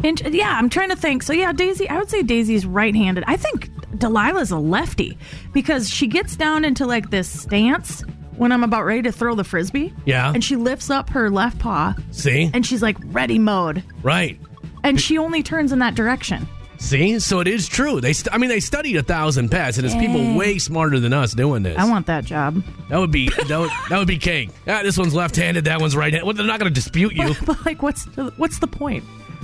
Int- 0.04 0.34
yeah, 0.34 0.58
I'm 0.58 0.70
trying 0.70 0.90
to 0.90 0.96
think. 0.96 1.24
So 1.24 1.34
yeah, 1.34 1.54
Daisy, 1.54 1.88
I 1.90 1.98
would 1.98 2.10
say 2.10 2.24
Daisy's 2.24 2.66
right-handed. 2.66 3.24
I 3.28 3.38
think 3.38 3.70
Delilah's 3.91 4.51
a 4.51 4.58
lefty 4.58 5.17
because 5.54 5.89
she 5.89 6.08
gets 6.08 6.36
down 6.36 6.65
into 6.65 6.86
like 6.86 7.10
this 7.10 7.27
stance 7.41 8.01
when 8.38 8.51
I'm 8.51 8.63
about 8.63 8.86
ready 8.86 9.04
to 9.04 9.12
throw 9.12 9.36
the 9.36 9.43
frisbee. 9.43 9.93
Yeah. 10.06 10.32
And 10.34 10.43
she 10.43 10.56
lifts 10.56 10.89
up 10.89 11.10
her 11.12 11.30
left 11.30 11.60
paw 11.60 11.93
See, 12.12 12.49
and 12.54 12.65
she's 12.65 12.82
like 12.82 12.97
ready 13.08 13.38
mode. 13.39 13.84
right. 14.04 14.39
And 14.84 14.99
she 14.99 15.19
only 15.19 15.43
turns 15.43 15.71
in 15.71 15.77
that 15.80 15.93
direction. 15.93 16.47
See, 16.80 17.19
so 17.19 17.39
it 17.39 17.47
is 17.47 17.67
true. 17.67 18.01
They, 18.01 18.13
st- 18.13 18.34
I 18.34 18.39
mean, 18.39 18.49
they 18.49 18.60
studied 18.60 18.95
a 18.95 19.04
thousand 19.04 19.49
pets, 19.49 19.77
and 19.77 19.86
it's 19.86 19.93
people 19.95 20.36
way 20.36 20.58
smarter 20.58 20.99
than 20.99 21.13
us 21.13 21.36
doing 21.36 21.62
this. 21.62 21.77
I 21.77 21.88
want 21.88 22.08
that 22.08 22.25
job. 22.25 22.63
that 22.89 22.97
would 22.97 23.12
be 23.12 23.30
that 23.30 23.60
would, 23.60 23.69
that 23.89 23.99
would 23.99 24.08
be 24.08 24.17
king. 24.17 24.51
Ah, 24.67 24.82
this 24.82 24.97
one's 24.97 25.13
left-handed. 25.13 25.65
That 25.65 25.80
one's 25.80 25.95
right-handed. 25.95 26.25
Well, 26.25 26.34
they're 26.34 26.47
not 26.47 26.60
going 26.60 26.71
to 26.71 26.73
dispute 26.73 27.13
you. 27.13 27.36
But 27.45 27.63
like 27.63 27.84
what's 27.84 28.06
the, 28.06 28.34
what's 28.38 28.58
the 28.58 28.65
point? 28.65 29.04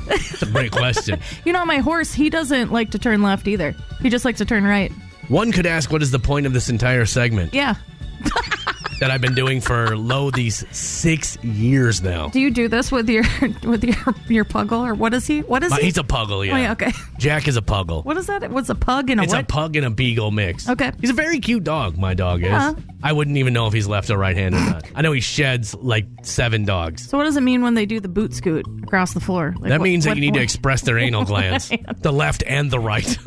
It's 0.10 0.42
a 0.42 0.46
great 0.46 0.72
question. 0.72 1.20
You 1.46 1.54
know, 1.54 1.66
my 1.66 1.78
horse, 1.78 2.14
he 2.14 2.30
doesn't 2.30 2.72
like 2.72 2.92
to 2.92 3.00
turn 3.00 3.22
left 3.22 3.48
either. 3.48 3.74
He 4.02 4.10
just 4.10 4.26
likes 4.26 4.38
to 4.40 4.46
turn 4.46 4.64
right. 4.66 4.92
One 5.30 5.52
could 5.52 5.66
ask, 5.66 5.92
what 5.92 6.02
is 6.02 6.12
the 6.12 6.20
point 6.20 6.46
of 6.46 6.54
this 6.54 6.70
entire 6.70 7.06
segment 7.06 7.54
Yeah. 7.54 7.76
that 9.00 9.12
I've 9.12 9.22
been 9.22 9.36
doing 9.36 9.62
for 9.62 9.96
low 9.96 10.32
these 10.32 10.66
six 10.76 11.38
years 11.44 12.02
now? 12.02 12.30
Do 12.30 12.40
you 12.40 12.50
do 12.52 12.68
this 12.68 12.92
with 12.92 13.10
your 13.10 13.24
with 13.64 13.84
your 13.84 13.96
your 14.28 14.46
puggle 14.46 14.80
or 14.88 14.94
what 14.96 15.14
is 15.14 15.28
he? 15.28 15.42
What 15.42 15.64
is 15.64 15.72
My- 15.72 15.78
he? 15.78 15.86
he's 15.86 15.98
a 15.98 16.04
puggle, 16.04 16.38
oh, 16.40 16.42
yeah. 16.42 16.54
Oh 16.54 16.58
yeah, 16.58 16.72
okay. 16.74 16.92
Jack 17.18 17.48
is 17.48 17.58
a 17.58 17.62
puggle. 17.62 18.04
What 18.06 18.18
is 18.18 18.28
that? 18.28 18.50
What's 18.52 18.70
a 18.70 18.76
pug 18.76 19.10
and 19.10 19.20
a 19.20 19.24
It's 19.24 19.34
what? 19.34 19.44
a 19.44 19.46
pug 19.46 19.76
and 19.76 19.86
a 19.86 19.90
beagle 19.90 20.32
mix. 20.32 20.68
Okay. 20.70 20.92
He's 21.00 21.10
a 21.12 21.14
very 21.14 21.40
cute 21.40 21.64
dog, 21.64 21.98
my 21.98 22.14
dog 22.14 22.44
is. 22.44 22.50
Uh-huh. 22.52 22.74
I 23.04 23.14
wouldn't 23.14 23.38
even 23.38 23.54
know 23.54 23.68
if 23.68 23.74
he's 23.74 23.88
left 23.88 24.10
or 24.10 24.18
right 24.18 24.36
handed 24.36 24.60
or 24.62 24.66
not. 24.66 24.84
I 24.96 25.02
know 25.02 25.12
he 25.12 25.22
sheds 25.22 25.76
like 25.76 26.06
seven 26.24 26.66
dogs. 26.66 27.08
so 27.08 27.18
what 27.18 27.26
does 27.26 27.38
it 27.38 27.42
mean 27.42 27.62
when 27.62 27.76
they 27.76 27.86
do 27.86 28.00
the 28.00 28.08
boot 28.10 28.34
scoot 28.34 28.66
across 28.84 29.14
the 29.14 29.20
floor? 29.20 29.54
Like, 29.60 29.70
That 29.70 29.80
what- 29.80 29.84
means 29.86 30.04
that 30.06 30.12
what- 30.12 30.18
you 30.18 30.22
need 30.22 30.34
to 30.34 30.42
express 30.42 30.82
their 30.82 30.98
anal 31.00 31.24
glands, 31.26 31.72
the 32.02 32.12
left 32.12 32.44
and 32.48 32.72
the 32.72 32.80
right. 32.80 33.18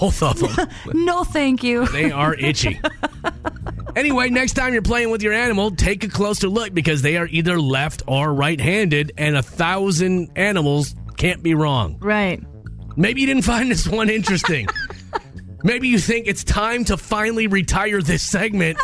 Both 0.00 0.22
of 0.22 0.38
them. 0.38 0.68
No, 0.94 1.24
thank 1.24 1.62
you. 1.64 1.86
They 1.88 2.12
are 2.12 2.34
itchy. 2.34 2.80
Anyway, 4.00 4.30
next 4.30 4.54
time 4.54 4.72
you're 4.72 4.80
playing 4.80 5.10
with 5.10 5.22
your 5.22 5.34
animal, 5.34 5.70
take 5.70 6.02
a 6.04 6.08
closer 6.08 6.48
look 6.48 6.72
because 6.72 7.02
they 7.02 7.18
are 7.18 7.26
either 7.26 7.60
left 7.60 8.02
or 8.06 8.32
right 8.32 8.58
handed, 8.58 9.12
and 9.18 9.36
a 9.36 9.42
thousand 9.42 10.30
animals 10.36 10.94
can't 11.18 11.42
be 11.42 11.52
wrong. 11.52 11.98
Right. 12.00 12.42
Maybe 12.96 13.20
you 13.20 13.26
didn't 13.26 13.44
find 13.44 13.70
this 13.70 13.86
one 13.86 14.08
interesting. 14.08 14.68
Maybe 15.64 15.88
you 15.88 15.98
think 15.98 16.28
it's 16.28 16.42
time 16.42 16.86
to 16.86 16.96
finally 16.96 17.46
retire 17.46 18.00
this 18.00 18.22
segment 18.22 18.78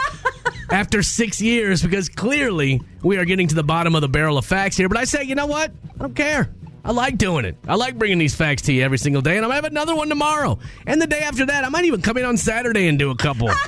after 0.70 1.02
six 1.02 1.40
years 1.40 1.80
because 1.80 2.10
clearly 2.10 2.82
we 3.02 3.16
are 3.16 3.24
getting 3.24 3.48
to 3.48 3.54
the 3.54 3.64
bottom 3.64 3.94
of 3.94 4.02
the 4.02 4.10
barrel 4.10 4.36
of 4.36 4.44
facts 4.44 4.76
here. 4.76 4.90
But 4.90 4.98
I 4.98 5.04
say, 5.04 5.22
you 5.22 5.34
know 5.34 5.46
what? 5.46 5.70
I 5.94 5.98
don't 5.98 6.14
care. 6.14 6.50
I 6.84 6.92
like 6.92 7.16
doing 7.16 7.46
it. 7.46 7.56
I 7.66 7.76
like 7.76 7.96
bringing 7.96 8.18
these 8.18 8.34
facts 8.34 8.60
to 8.64 8.72
you 8.74 8.82
every 8.82 8.98
single 8.98 9.22
day, 9.22 9.36
and 9.36 9.46
I'm 9.46 9.48
gonna 9.48 9.54
have 9.54 9.64
another 9.64 9.96
one 9.96 10.10
tomorrow. 10.10 10.58
And 10.86 11.00
the 11.00 11.06
day 11.06 11.20
after 11.20 11.46
that, 11.46 11.64
I 11.64 11.70
might 11.70 11.86
even 11.86 12.02
come 12.02 12.18
in 12.18 12.26
on 12.26 12.36
Saturday 12.36 12.86
and 12.86 12.98
do 12.98 13.10
a 13.10 13.16
couple. 13.16 13.48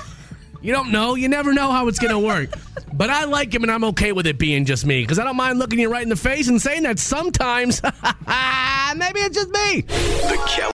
You 0.61 0.73
don't 0.73 0.91
know. 0.91 1.15
You 1.15 1.29
never 1.29 1.53
know 1.53 1.71
how 1.71 1.87
it's 1.87 1.99
going 1.99 2.11
to 2.11 2.19
work. 2.19 2.49
But 2.93 3.09
I 3.09 3.25
like 3.25 3.53
him, 3.53 3.63
and 3.63 3.71
I'm 3.71 3.83
okay 3.85 4.11
with 4.11 4.27
it 4.27 4.37
being 4.37 4.65
just 4.65 4.85
me 4.85 5.01
because 5.01 5.19
I 5.19 5.23
don't 5.23 5.37
mind 5.37 5.59
looking 5.59 5.79
you 5.79 5.89
right 5.89 6.03
in 6.03 6.09
the 6.09 6.15
face 6.15 6.47
and 6.47 6.61
saying 6.61 6.83
that 6.83 6.99
sometimes 6.99 7.81
maybe 7.83 9.19
it's 9.19 9.35
just 9.35 9.49
me. 9.49 9.81
The 9.81 10.43
Kelly 10.47 10.71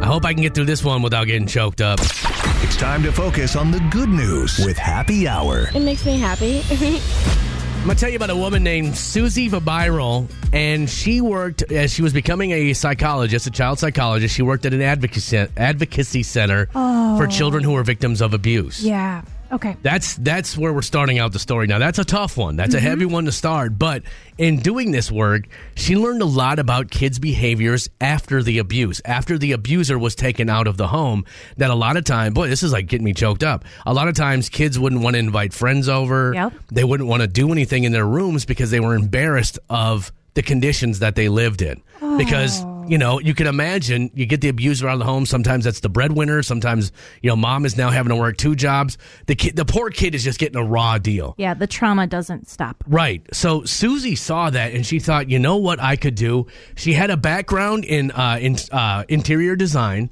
I 0.00 0.06
hope 0.06 0.24
I 0.24 0.32
can 0.32 0.42
get 0.42 0.54
through 0.54 0.64
this 0.64 0.82
one 0.82 1.02
without 1.02 1.26
getting 1.26 1.46
choked 1.46 1.82
up. 1.82 2.00
It's 2.00 2.76
time 2.76 3.02
to 3.02 3.12
focus 3.12 3.54
on 3.54 3.70
the 3.70 3.80
good 3.90 4.08
news 4.08 4.58
with 4.64 4.78
Happy 4.78 5.28
Hour. 5.28 5.68
It 5.74 5.80
makes 5.80 6.06
me 6.06 6.18
happy. 6.18 6.62
I'm 7.80 7.86
going 7.86 7.96
to 7.96 8.00
tell 8.00 8.10
you 8.10 8.16
about 8.16 8.28
a 8.28 8.36
woman 8.36 8.62
named 8.62 8.94
Susie 8.94 9.48
Vabiral, 9.48 10.30
and 10.52 10.88
she 10.88 11.22
worked 11.22 11.62
as 11.72 11.90
she 11.90 12.02
was 12.02 12.12
becoming 12.12 12.50
a 12.50 12.74
psychologist, 12.74 13.46
a 13.46 13.50
child 13.50 13.78
psychologist. 13.78 14.34
She 14.34 14.42
worked 14.42 14.66
at 14.66 14.74
an 14.74 14.82
advocacy, 14.82 15.48
advocacy 15.56 16.22
center 16.22 16.66
for 16.66 17.24
oh. 17.24 17.26
children 17.30 17.64
who 17.64 17.72
were 17.72 17.82
victims 17.82 18.20
of 18.20 18.34
abuse. 18.34 18.84
Yeah. 18.84 19.22
Okay. 19.52 19.76
That's 19.82 20.14
that's 20.16 20.56
where 20.56 20.72
we're 20.72 20.82
starting 20.82 21.18
out 21.18 21.32
the 21.32 21.38
story. 21.38 21.66
Now 21.66 21.78
that's 21.78 21.98
a 21.98 22.04
tough 22.04 22.36
one. 22.36 22.56
That's 22.56 22.74
a 22.74 22.78
mm-hmm. 22.78 22.86
heavy 22.86 23.04
one 23.06 23.24
to 23.24 23.32
start. 23.32 23.78
But 23.78 24.02
in 24.38 24.58
doing 24.60 24.92
this 24.92 25.10
work, 25.10 25.48
she 25.74 25.96
learned 25.96 26.22
a 26.22 26.26
lot 26.26 26.58
about 26.58 26.90
kids' 26.90 27.18
behaviors 27.18 27.88
after 28.00 28.42
the 28.42 28.58
abuse, 28.58 29.00
after 29.04 29.38
the 29.38 29.52
abuser 29.52 29.98
was 29.98 30.14
taken 30.14 30.48
out 30.48 30.66
of 30.66 30.76
the 30.76 30.86
home. 30.86 31.24
That 31.56 31.70
a 31.70 31.74
lot 31.74 31.96
of 31.96 32.04
time, 32.04 32.32
boy, 32.32 32.48
this 32.48 32.62
is 32.62 32.72
like 32.72 32.86
getting 32.86 33.04
me 33.04 33.12
choked 33.12 33.42
up. 33.42 33.64
A 33.86 33.92
lot 33.92 34.08
of 34.08 34.14
times, 34.14 34.48
kids 34.48 34.78
wouldn't 34.78 35.02
want 35.02 35.14
to 35.14 35.20
invite 35.20 35.52
friends 35.52 35.88
over. 35.88 36.32
Yep. 36.32 36.52
They 36.70 36.84
wouldn't 36.84 37.08
want 37.08 37.22
to 37.22 37.26
do 37.26 37.50
anything 37.50 37.84
in 37.84 37.92
their 37.92 38.06
rooms 38.06 38.44
because 38.44 38.70
they 38.70 38.80
were 38.80 38.94
embarrassed 38.94 39.58
of 39.68 40.12
the 40.34 40.42
conditions 40.42 41.00
that 41.00 41.16
they 41.16 41.28
lived 41.28 41.60
in. 41.60 41.82
Because 42.16 42.62
oh. 42.62 42.79
You 42.90 42.98
know, 42.98 43.20
you 43.20 43.34
can 43.34 43.46
imagine 43.46 44.10
you 44.14 44.26
get 44.26 44.40
the 44.40 44.48
abuser 44.48 44.88
out 44.88 44.94
of 44.94 44.98
the 44.98 45.04
home. 45.04 45.24
Sometimes 45.24 45.64
that's 45.64 45.78
the 45.78 45.88
breadwinner. 45.88 46.42
Sometimes 46.42 46.90
you 47.22 47.30
know, 47.30 47.36
mom 47.36 47.64
is 47.64 47.76
now 47.76 47.90
having 47.90 48.10
to 48.10 48.16
work 48.16 48.36
two 48.36 48.56
jobs. 48.56 48.98
The 49.26 49.36
kid, 49.36 49.54
the 49.54 49.64
poor 49.64 49.90
kid, 49.90 50.16
is 50.16 50.24
just 50.24 50.40
getting 50.40 50.56
a 50.56 50.64
raw 50.64 50.98
deal. 50.98 51.36
Yeah, 51.38 51.54
the 51.54 51.68
trauma 51.68 52.08
doesn't 52.08 52.48
stop. 52.48 52.82
Right. 52.88 53.22
So 53.32 53.62
Susie 53.64 54.16
saw 54.16 54.50
that 54.50 54.74
and 54.74 54.84
she 54.84 54.98
thought, 54.98 55.30
you 55.30 55.38
know 55.38 55.56
what 55.56 55.80
I 55.80 55.94
could 55.94 56.16
do? 56.16 56.48
She 56.74 56.92
had 56.92 57.10
a 57.10 57.16
background 57.16 57.84
in 57.84 58.10
uh, 58.10 58.38
in 58.40 58.56
uh, 58.72 59.04
interior 59.08 59.54
design. 59.54 60.10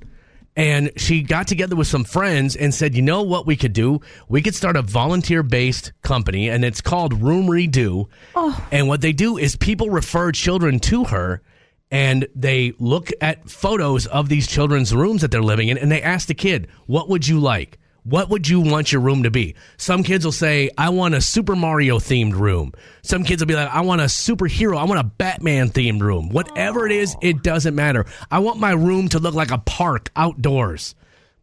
And 0.55 0.91
she 0.97 1.23
got 1.23 1.47
together 1.47 1.77
with 1.77 1.87
some 1.87 2.03
friends 2.03 2.57
and 2.57 2.75
said, 2.75 2.97
you 2.97 3.03
know 3.03 3.23
what 3.23 3.47
we 3.47 3.55
could 3.55 3.73
do? 3.73 4.01
We 4.29 4.43
could 4.43 4.57
start 4.57 4.75
a 4.75 4.83
volunteer 4.83 5.45
based 5.45 5.93
company 6.03 6.49
and 6.51 6.65
it's 6.65 6.81
called 6.81 7.23
Room 7.23 7.47
Redo. 7.47 8.09
Oh. 8.35 8.67
And 8.73 8.89
what 8.89 9.01
they 9.01 9.13
do 9.13 9.39
is 9.39 9.55
people 9.55 9.89
refer 9.89 10.33
children 10.33 10.81
to 10.81 11.05
her 11.05 11.43
and 11.91 12.27
they 12.35 12.73
look 12.79 13.11
at 13.21 13.49
photos 13.49 14.07
of 14.07 14.29
these 14.29 14.47
children's 14.47 14.95
rooms 14.95 15.23
that 15.23 15.31
they're 15.31 15.43
living 15.43 15.69
in 15.69 15.79
and 15.79 15.91
they 15.91 16.03
ask 16.03 16.29
the 16.29 16.35
kid, 16.35 16.69
what 16.87 17.09
would 17.09 17.27
you 17.27 17.41
like? 17.41 17.79
What 18.05 18.31
would 18.31 18.49
you 18.49 18.61
want 18.61 18.91
your 18.91 19.03
room 19.03 19.25
to 19.25 19.31
be? 19.31 19.55
Some 19.77 20.03
kids 20.03 20.25
will 20.25 20.33
say, 20.33 20.71
I 20.79 20.89
want 20.89 21.15
a 21.15 21.21
Super 21.21 21.55
Mario 21.55 21.99
themed 21.99 22.33
room. 22.33 22.73
Some 23.03 23.23
kids 23.23 23.43
will 23.43 23.49
be 23.49 23.55
like, 23.55 23.69
I 23.71 23.83
want 23.83 24.01
a 24.01 24.05
superhero. 24.05 24.79
I 24.79 24.85
want 24.85 25.01
a 25.01 25.05
Batman 25.05 25.69
themed 25.69 26.01
room. 26.01 26.31
Whatever 26.31 26.87
it 26.87 26.93
is, 26.93 27.15
it 27.21 27.43
doesn't 27.43 27.75
matter. 27.75 28.07
I 28.31 28.39
want 28.39 28.61
my 28.61 28.73
room 28.73 29.09
to 29.11 29.19
look 29.19 29.35
like 29.35 29.51
a 29.51 29.59
park 29.59 30.11
outdoors. 30.17 30.95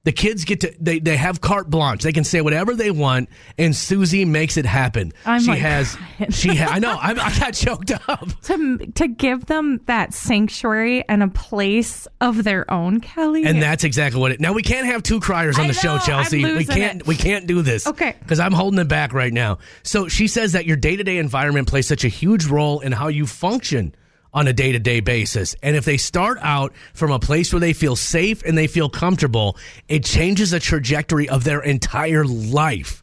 The 0.05 0.11
kids 0.11 0.45
get 0.45 0.61
to, 0.61 0.73
they, 0.79 0.99
they 0.99 1.17
have 1.17 1.41
carte 1.41 1.69
blanche. 1.69 2.03
They 2.03 2.13
can 2.13 2.23
say 2.23 2.39
whatever 2.39 2.75
they 2.75 2.91
want, 2.91 3.27
and 3.57 3.75
Susie 3.75 4.23
makes 4.23 4.55
it 4.55 4.65
happen. 4.65 5.11
I'm 5.25 5.41
she 5.41 5.49
like 5.49 5.59
has, 5.59 5.97
she 6.29 6.55
ha- 6.55 6.69
I 6.71 6.79
know, 6.79 6.91
I, 7.01 7.09
I 7.09 7.39
got 7.39 7.53
choked 7.53 7.91
up. 8.07 8.29
To 8.43 8.77
to 8.77 9.07
give 9.07 9.47
them 9.47 9.81
that 9.87 10.13
sanctuary 10.13 11.03
and 11.09 11.23
a 11.23 11.27
place 11.27 12.07
of 12.21 12.43
their 12.43 12.71
own, 12.71 13.01
Kelly. 13.01 13.45
And 13.45 13.61
that's 13.61 13.83
exactly 13.83 14.19
what 14.21 14.31
it. 14.31 14.39
Now 14.39 14.53
we 14.53 14.61
can't 14.61 14.85
have 14.85 15.03
two 15.03 15.19
criers 15.19 15.57
on 15.57 15.65
I 15.65 15.67
the 15.69 15.73
show, 15.73 15.95
know, 15.95 15.95
I'm 15.95 16.01
Chelsea. 16.01 16.43
We 16.45 16.65
can't. 16.65 17.01
it. 17.01 17.07
We 17.07 17.15
can't 17.15 17.47
do 17.47 17.61
this. 17.61 17.87
Okay. 17.87 18.15
Because 18.19 18.39
I'm 18.39 18.53
holding 18.53 18.79
it 18.79 18.87
back 18.87 19.11
right 19.11 19.33
now. 19.33 19.57
So 19.83 20.07
she 20.07 20.27
says 20.27 20.53
that 20.53 20.65
your 20.65 20.77
day 20.77 20.95
to 20.95 21.03
day 21.03 21.17
environment 21.17 21.67
plays 21.67 21.87
such 21.87 22.03
a 22.03 22.09
huge 22.09 22.45
role 22.45 22.79
in 22.79 22.91
how 22.91 23.07
you 23.07 23.25
function 23.25 23.95
on 24.35 24.47
a 24.47 24.53
day 24.53 24.73
to 24.73 24.79
day 24.79 24.99
basis. 24.99 25.55
And 25.63 25.75
if 25.75 25.85
they 25.85 25.97
start 25.97 26.37
out 26.41 26.73
from 26.93 27.11
a 27.11 27.17
place 27.17 27.51
where 27.51 27.59
they 27.61 27.73
feel 27.73 27.95
safe 27.95 28.43
and 28.43 28.55
they 28.57 28.67
feel 28.67 28.89
comfortable, 28.89 29.57
it 29.87 30.03
changes 30.03 30.51
the 30.51 30.59
trajectory 30.59 31.27
of 31.27 31.45
their 31.45 31.61
entire 31.61 32.25
life. 32.25 33.01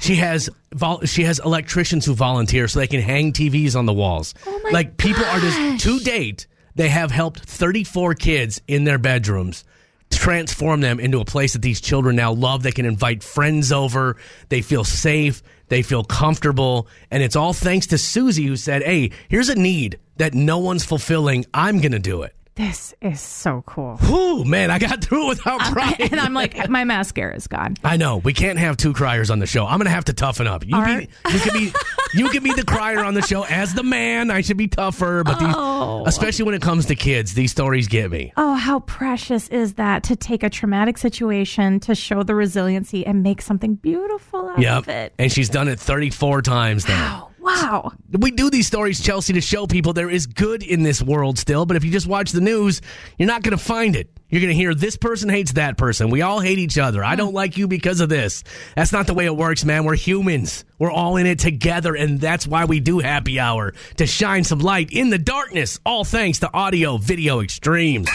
She 0.00 0.16
has 0.16 0.50
vol- 0.72 1.02
she 1.02 1.24
has 1.24 1.38
electricians 1.38 2.04
who 2.06 2.14
volunteer 2.14 2.66
so 2.66 2.78
they 2.78 2.86
can 2.86 3.00
hang 3.00 3.32
TVs 3.32 3.76
on 3.76 3.86
the 3.86 3.92
walls. 3.92 4.34
Oh 4.46 4.60
my 4.64 4.70
like 4.70 4.96
people 4.96 5.24
are 5.24 5.38
just 5.38 5.84
to 5.84 6.00
date, 6.00 6.46
they 6.74 6.88
have 6.88 7.10
helped 7.10 7.40
34 7.40 8.14
kids 8.14 8.60
in 8.66 8.84
their 8.84 8.98
bedrooms 8.98 9.64
transform 10.10 10.80
them 10.80 11.00
into 11.00 11.20
a 11.20 11.24
place 11.24 11.52
that 11.54 11.62
these 11.62 11.80
children 11.80 12.16
now 12.16 12.32
love. 12.32 12.62
They 12.62 12.72
can 12.72 12.86
invite 12.86 13.22
friends 13.22 13.72
over. 13.72 14.16
They 14.48 14.62
feel 14.62 14.84
safe. 14.84 15.42
They 15.68 15.82
feel 15.82 16.04
comfortable. 16.04 16.88
And 17.10 17.22
it's 17.22 17.36
all 17.36 17.52
thanks 17.52 17.86
to 17.88 17.98
Susie 17.98 18.44
who 18.46 18.56
said, 18.56 18.82
Hey, 18.82 19.10
here's 19.28 19.48
a 19.48 19.54
need 19.54 19.98
that 20.16 20.34
no 20.34 20.58
one's 20.58 20.84
fulfilling. 20.84 21.44
I'm 21.54 21.80
going 21.80 21.92
to 21.92 21.98
do 21.98 22.22
it. 22.22 22.34
this 22.56 22.94
is 23.00 23.20
so 23.20 23.62
cool. 23.66 23.96
Whew, 23.96 24.44
man, 24.44 24.70
I 24.70 24.78
got 24.78 25.02
through 25.02 25.26
it 25.26 25.28
without 25.30 25.60
crying. 25.72 25.96
and 26.12 26.20
I'm 26.20 26.34
like, 26.34 26.68
my 26.68 26.84
mascara 26.84 27.34
is 27.34 27.48
gone. 27.48 27.74
I 27.82 27.96
know 27.96 28.18
we 28.18 28.32
can't 28.32 28.58
have 28.60 28.76
two 28.76 28.92
criers 28.92 29.28
on 29.30 29.40
the 29.40 29.46
show. 29.46 29.66
I'm 29.66 29.78
gonna 29.78 29.90
have 29.90 30.04
to 30.04 30.12
toughen 30.12 30.46
up. 30.46 30.64
You, 30.64 30.84
be, 30.84 31.08
you 31.32 31.40
can 31.40 31.52
be 31.52 31.72
you 32.14 32.28
can 32.30 32.42
be 32.42 32.52
the 32.52 32.64
crier 32.64 33.00
on 33.00 33.14
the 33.14 33.22
show 33.22 33.44
as 33.44 33.74
the 33.74 33.82
man. 33.82 34.30
I 34.30 34.40
should 34.40 34.56
be 34.56 34.68
tougher, 34.68 35.22
but 35.24 35.38
these, 35.38 35.54
Oh. 35.56 36.04
especially 36.06 36.44
when 36.44 36.54
it 36.54 36.62
comes 36.62 36.86
to 36.86 36.94
kids, 36.94 37.34
these 37.34 37.50
stories 37.50 37.88
get 37.88 38.10
me. 38.10 38.32
Oh, 38.36 38.54
how 38.54 38.80
precious 38.80 39.48
is 39.48 39.74
that 39.74 40.02
to 40.04 40.16
take 40.16 40.42
a 40.42 40.50
traumatic 40.50 40.98
situation 40.98 41.80
to 41.80 41.94
show 41.94 42.22
the 42.22 42.34
resiliency 42.34 43.06
and 43.06 43.22
make 43.22 43.42
something 43.42 43.74
beautiful 43.74 44.48
out 44.50 44.58
Yep, 44.58 44.78
of 44.78 44.88
it. 44.88 45.14
and 45.18 45.30
she's 45.32 45.48
done 45.48 45.68
it 45.68 45.78
34 45.80 46.42
times 46.42 46.88
now. 46.88 47.30
Wow. 47.40 47.92
We 48.10 48.30
do 48.30 48.48
these 48.48 48.66
stories, 48.66 49.02
Chelsea, 49.02 49.34
to 49.34 49.40
show 49.42 49.66
people 49.66 49.92
there 49.92 50.08
is 50.08 50.26
good 50.26 50.62
in 50.62 50.82
this 50.82 51.02
world 51.02 51.38
still. 51.38 51.66
But 51.66 51.76
if 51.76 51.84
you 51.84 51.90
just 51.90 52.06
watch 52.06 52.32
the 52.32 52.40
news, 52.40 52.80
you're 53.18 53.26
not 53.26 53.42
going 53.42 53.56
to 53.56 53.62
find 53.62 53.94
it. 53.96 54.08
You're 54.34 54.40
going 54.40 54.48
to 54.48 54.56
hear 54.56 54.74
this 54.74 54.96
person 54.96 55.28
hates 55.28 55.52
that 55.52 55.76
person. 55.76 56.10
We 56.10 56.22
all 56.22 56.40
hate 56.40 56.58
each 56.58 56.76
other. 56.76 57.04
I 57.04 57.14
don't 57.14 57.34
like 57.34 57.56
you 57.56 57.68
because 57.68 58.00
of 58.00 58.08
this. 58.08 58.42
That's 58.74 58.90
not 58.90 59.06
the 59.06 59.14
way 59.14 59.26
it 59.26 59.36
works, 59.36 59.64
man. 59.64 59.84
We're 59.84 59.94
humans. 59.94 60.64
We're 60.76 60.90
all 60.90 61.16
in 61.18 61.26
it 61.26 61.38
together. 61.38 61.94
And 61.94 62.20
that's 62.20 62.44
why 62.44 62.64
we 62.64 62.80
do 62.80 62.98
happy 62.98 63.38
hour 63.38 63.74
to 63.98 64.08
shine 64.08 64.42
some 64.42 64.58
light 64.58 64.90
in 64.90 65.10
the 65.10 65.20
darkness. 65.20 65.78
All 65.86 66.02
thanks 66.02 66.40
to 66.40 66.52
Audio 66.52 66.96
Video 66.96 67.42
Extremes. 67.42 68.08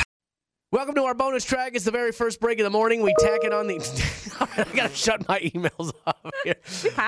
Welcome 0.73 0.95
to 0.95 1.03
our 1.03 1.13
bonus 1.13 1.45
track. 1.45 1.71
It's 1.75 1.85
the 1.85 1.91
very 1.91 2.11
first 2.11 2.41
break 2.41 2.59
of 2.59 2.65
the 2.65 2.69
morning. 2.69 3.01
We 3.01 3.15
tack 3.17 3.45
it 3.45 3.53
on 3.53 3.67
the. 3.67 3.75
All 4.41 4.47
right, 4.57 4.67
I 4.73 4.75
gotta 4.75 4.93
shut 4.93 5.25
my 5.29 5.39
emails 5.39 5.93
off 6.05 6.17
here. 6.43 6.55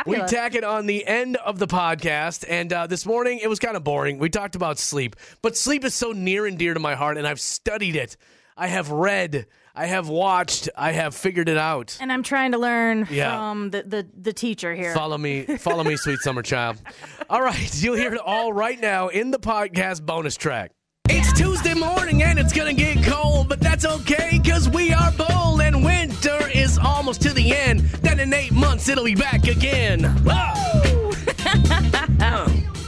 We 0.05 0.19
tack 0.19 0.55
it 0.55 0.63
on 0.63 0.85
the 0.85 1.05
end 1.05 1.35
of 1.35 1.59
the 1.59 1.67
podcast, 1.67 2.45
and 2.47 2.71
uh, 2.71 2.87
this 2.87 3.05
morning 3.05 3.39
it 3.43 3.49
was 3.49 3.59
kind 3.59 3.75
of 3.75 3.83
boring. 3.83 4.19
We 4.19 4.29
talked 4.29 4.55
about 4.55 4.79
sleep, 4.79 5.17
but 5.41 5.57
sleep 5.57 5.83
is 5.83 5.93
so 5.93 6.13
near 6.13 6.45
and 6.45 6.57
dear 6.57 6.73
to 6.73 6.79
my 6.79 6.95
heart, 6.95 7.17
and 7.17 7.27
I've 7.27 7.41
studied 7.41 7.97
it. 7.97 8.15
I 8.61 8.67
have 8.67 8.91
read, 8.91 9.47
I 9.73 9.87
have 9.87 10.07
watched, 10.07 10.69
I 10.77 10.91
have 10.91 11.15
figured 11.15 11.49
it 11.49 11.57
out. 11.57 11.97
And 11.99 12.11
I'm 12.11 12.21
trying 12.21 12.51
to 12.51 12.59
learn 12.59 13.07
Yeah. 13.09 13.35
from 13.35 13.71
the, 13.71 13.81
the, 13.81 14.07
the 14.21 14.33
teacher 14.33 14.71
here. 14.75 14.93
Follow 14.93 15.17
me, 15.17 15.45
follow 15.57 15.83
me, 15.83 15.95
sweet 15.97 16.19
summer 16.19 16.43
child. 16.43 16.77
All 17.31 17.41
right, 17.41 17.81
you'll 17.83 17.95
hear 17.95 18.13
it 18.13 18.19
all 18.23 18.53
right 18.53 18.79
now 18.79 19.07
in 19.07 19.31
the 19.31 19.39
podcast 19.39 20.05
bonus 20.05 20.35
track. 20.37 20.73
It's 21.09 21.33
Tuesday 21.33 21.73
morning 21.73 22.21
and 22.21 22.37
it's 22.37 22.53
gonna 22.53 22.73
get 22.75 23.03
cold, 23.03 23.49
but 23.49 23.59
that's 23.61 23.83
okay 23.83 24.29
because 24.43 24.69
we 24.69 24.93
are 24.93 25.11
bold 25.13 25.61
and 25.61 25.83
winter 25.83 26.47
is 26.53 26.77
almost 26.77 27.23
to 27.23 27.33
the 27.33 27.55
end. 27.55 27.79
Then 27.79 28.19
in 28.19 28.31
eight 28.31 28.51
months 28.51 28.87
it'll 28.89 29.05
be 29.05 29.15
back 29.15 29.47
again. 29.47 30.03
Whoa! 30.23 31.11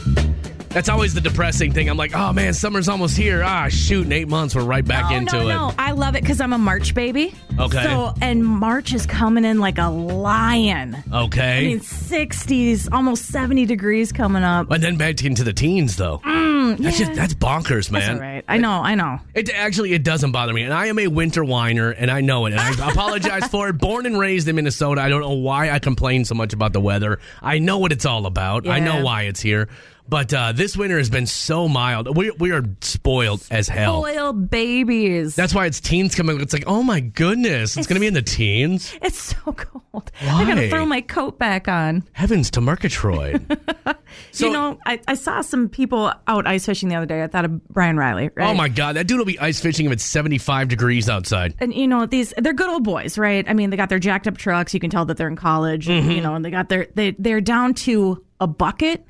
That's 0.74 0.88
always 0.88 1.14
the 1.14 1.20
depressing 1.20 1.72
thing. 1.72 1.88
I'm 1.88 1.96
like, 1.96 2.16
oh 2.16 2.32
man, 2.32 2.52
summer's 2.52 2.88
almost 2.88 3.16
here. 3.16 3.44
Ah, 3.44 3.68
shoot, 3.68 4.06
in 4.06 4.12
eight 4.12 4.26
months 4.26 4.56
we're 4.56 4.64
right 4.64 4.84
back 4.84 5.12
Oh, 5.12 5.14
into 5.14 5.36
no, 5.36 5.42
it. 5.42 5.48
no. 5.48 5.72
I 5.78 5.92
love 5.92 6.16
it 6.16 6.22
because 6.22 6.40
I'm 6.40 6.52
a 6.52 6.58
March 6.58 6.94
baby. 6.94 7.32
Okay. 7.58 7.84
So, 7.84 8.12
and 8.20 8.44
March 8.44 8.92
is 8.92 9.06
coming 9.06 9.44
in 9.44 9.60
like 9.60 9.78
a 9.78 9.88
lion. 9.88 10.96
Okay. 11.12 11.58
I 11.58 11.64
mean, 11.68 11.78
60s, 11.80 12.88
almost 12.92 13.26
70 13.26 13.66
degrees 13.66 14.10
coming 14.10 14.42
up. 14.42 14.68
and 14.72 14.82
then 14.82 14.96
back 14.96 15.24
into 15.24 15.44
the 15.44 15.52
teens 15.52 15.96
though. 15.96 16.20
that's 16.24 16.98
just 16.98 17.14
that's 17.14 17.34
bonkers, 17.34 17.90
man. 17.92 18.02
That's 18.08 18.20
right. 18.20 18.44
I 18.48 18.56
know, 18.58 18.70
I 18.82 18.96
know. 18.96 19.20
It 19.34 19.50
actually 19.54 19.92
it 19.92 20.02
doesn't 20.02 20.32
bother 20.32 20.52
me, 20.52 20.62
and 20.62 20.72
I 20.74 20.86
am 20.86 20.98
a 20.98 21.06
winter 21.06 21.44
whiner, 21.44 21.90
and 21.90 22.10
I 22.10 22.20
know 22.20 22.46
it, 22.46 22.52
and 22.52 22.60
I 22.60 22.70
apologize 22.90 23.46
for 23.46 23.68
it. 23.68 23.74
Born 23.74 24.06
and 24.06 24.18
raised 24.18 24.48
in 24.48 24.56
Minnesota, 24.56 25.00
I 25.02 25.08
don't 25.08 25.20
know 25.20 25.30
why 25.34 25.70
I 25.70 25.78
complain 25.78 26.24
so 26.24 26.34
much 26.34 26.52
about 26.52 26.72
the 26.72 26.80
weather. 26.80 27.20
I 27.42 27.58
know 27.60 27.78
what 27.78 27.92
it's 27.92 28.04
all 28.06 28.26
about. 28.26 28.66
I 28.66 28.80
know 28.80 29.04
why 29.04 29.22
it's 29.22 29.40
here, 29.40 29.68
but 30.08 30.32
uh, 30.34 30.52
this 30.52 30.76
winter 30.76 30.98
has 30.98 31.08
been 31.10 31.26
so 31.26 31.68
mild. 31.68 32.16
We 32.16 32.30
we 32.32 32.52
are 32.52 32.62
spoiled 32.80 33.46
as 33.50 33.68
hell. 33.68 34.02
Spoiled 34.04 34.50
babies. 34.50 35.34
That's 35.34 35.54
why 35.54 35.66
it's 35.66 35.80
teens 35.80 36.14
coming. 36.14 36.40
It's 36.40 36.52
like, 36.52 36.64
oh 36.66 36.82
my 36.82 37.00
goodness, 37.00 37.76
it's, 37.76 37.86
going 37.86 37.94
to 37.96 38.00
be 38.00 38.06
in 38.06 38.14
the 38.14 38.22
teens. 38.22 38.94
it's 39.02 39.18
so 39.34 39.52
cold. 39.52 40.10
I 40.22 40.44
gotta 40.44 40.68
throw 40.68 40.84
my 40.86 41.00
coat 41.00 41.38
back 41.38 41.68
on. 41.68 42.02
Heavens 42.12 42.50
to 42.52 42.60
Murgatroyd. 42.60 43.58
So- 44.30 44.46
you 44.46 44.52
know, 44.52 44.78
I, 44.86 45.00
I 45.08 45.14
saw 45.14 45.40
some 45.40 45.68
people 45.68 46.12
out 46.28 46.46
ice 46.46 46.66
fishing 46.66 46.88
the 46.88 46.94
other 46.94 47.06
day. 47.06 47.22
I 47.24 47.26
thought 47.26 47.44
of 47.44 47.68
Brian 47.68 47.96
Riley. 47.96 48.30
Right? 48.36 48.48
Oh 48.48 48.54
my 48.54 48.68
god, 48.68 48.94
that 48.94 49.08
dude 49.08 49.18
will 49.18 49.24
be 49.24 49.38
ice 49.40 49.58
fishing 49.60 49.86
if 49.86 49.92
it's 49.92 50.04
seventy 50.04 50.38
five 50.38 50.68
degrees 50.68 51.08
outside. 51.08 51.54
and 51.58 51.74
you 51.74 51.88
know 51.88 52.06
these 52.06 52.32
they're 52.38 52.52
good 52.52 52.68
old 52.68 52.84
boys 52.84 53.18
right 53.18 53.44
i 53.48 53.54
mean 53.54 53.70
they 53.70 53.76
got 53.76 53.88
their 53.88 53.98
jacked 53.98 54.28
up 54.28 54.36
trucks 54.36 54.72
you 54.72 54.78
can 54.80 54.90
tell 54.90 55.04
that 55.04 55.16
they're 55.16 55.26
in 55.28 55.34
college 55.36 55.86
Mm-hmm. 55.88 56.10
you 56.12 56.20
know 56.20 56.34
and 56.36 56.44
they 56.44 56.50
got 56.50 56.68
their 56.68 56.86
they 56.94 57.12
they're 57.18 57.40
down 57.40 57.74
to 57.74 58.24
a 58.40 58.46
bucket 58.46 59.04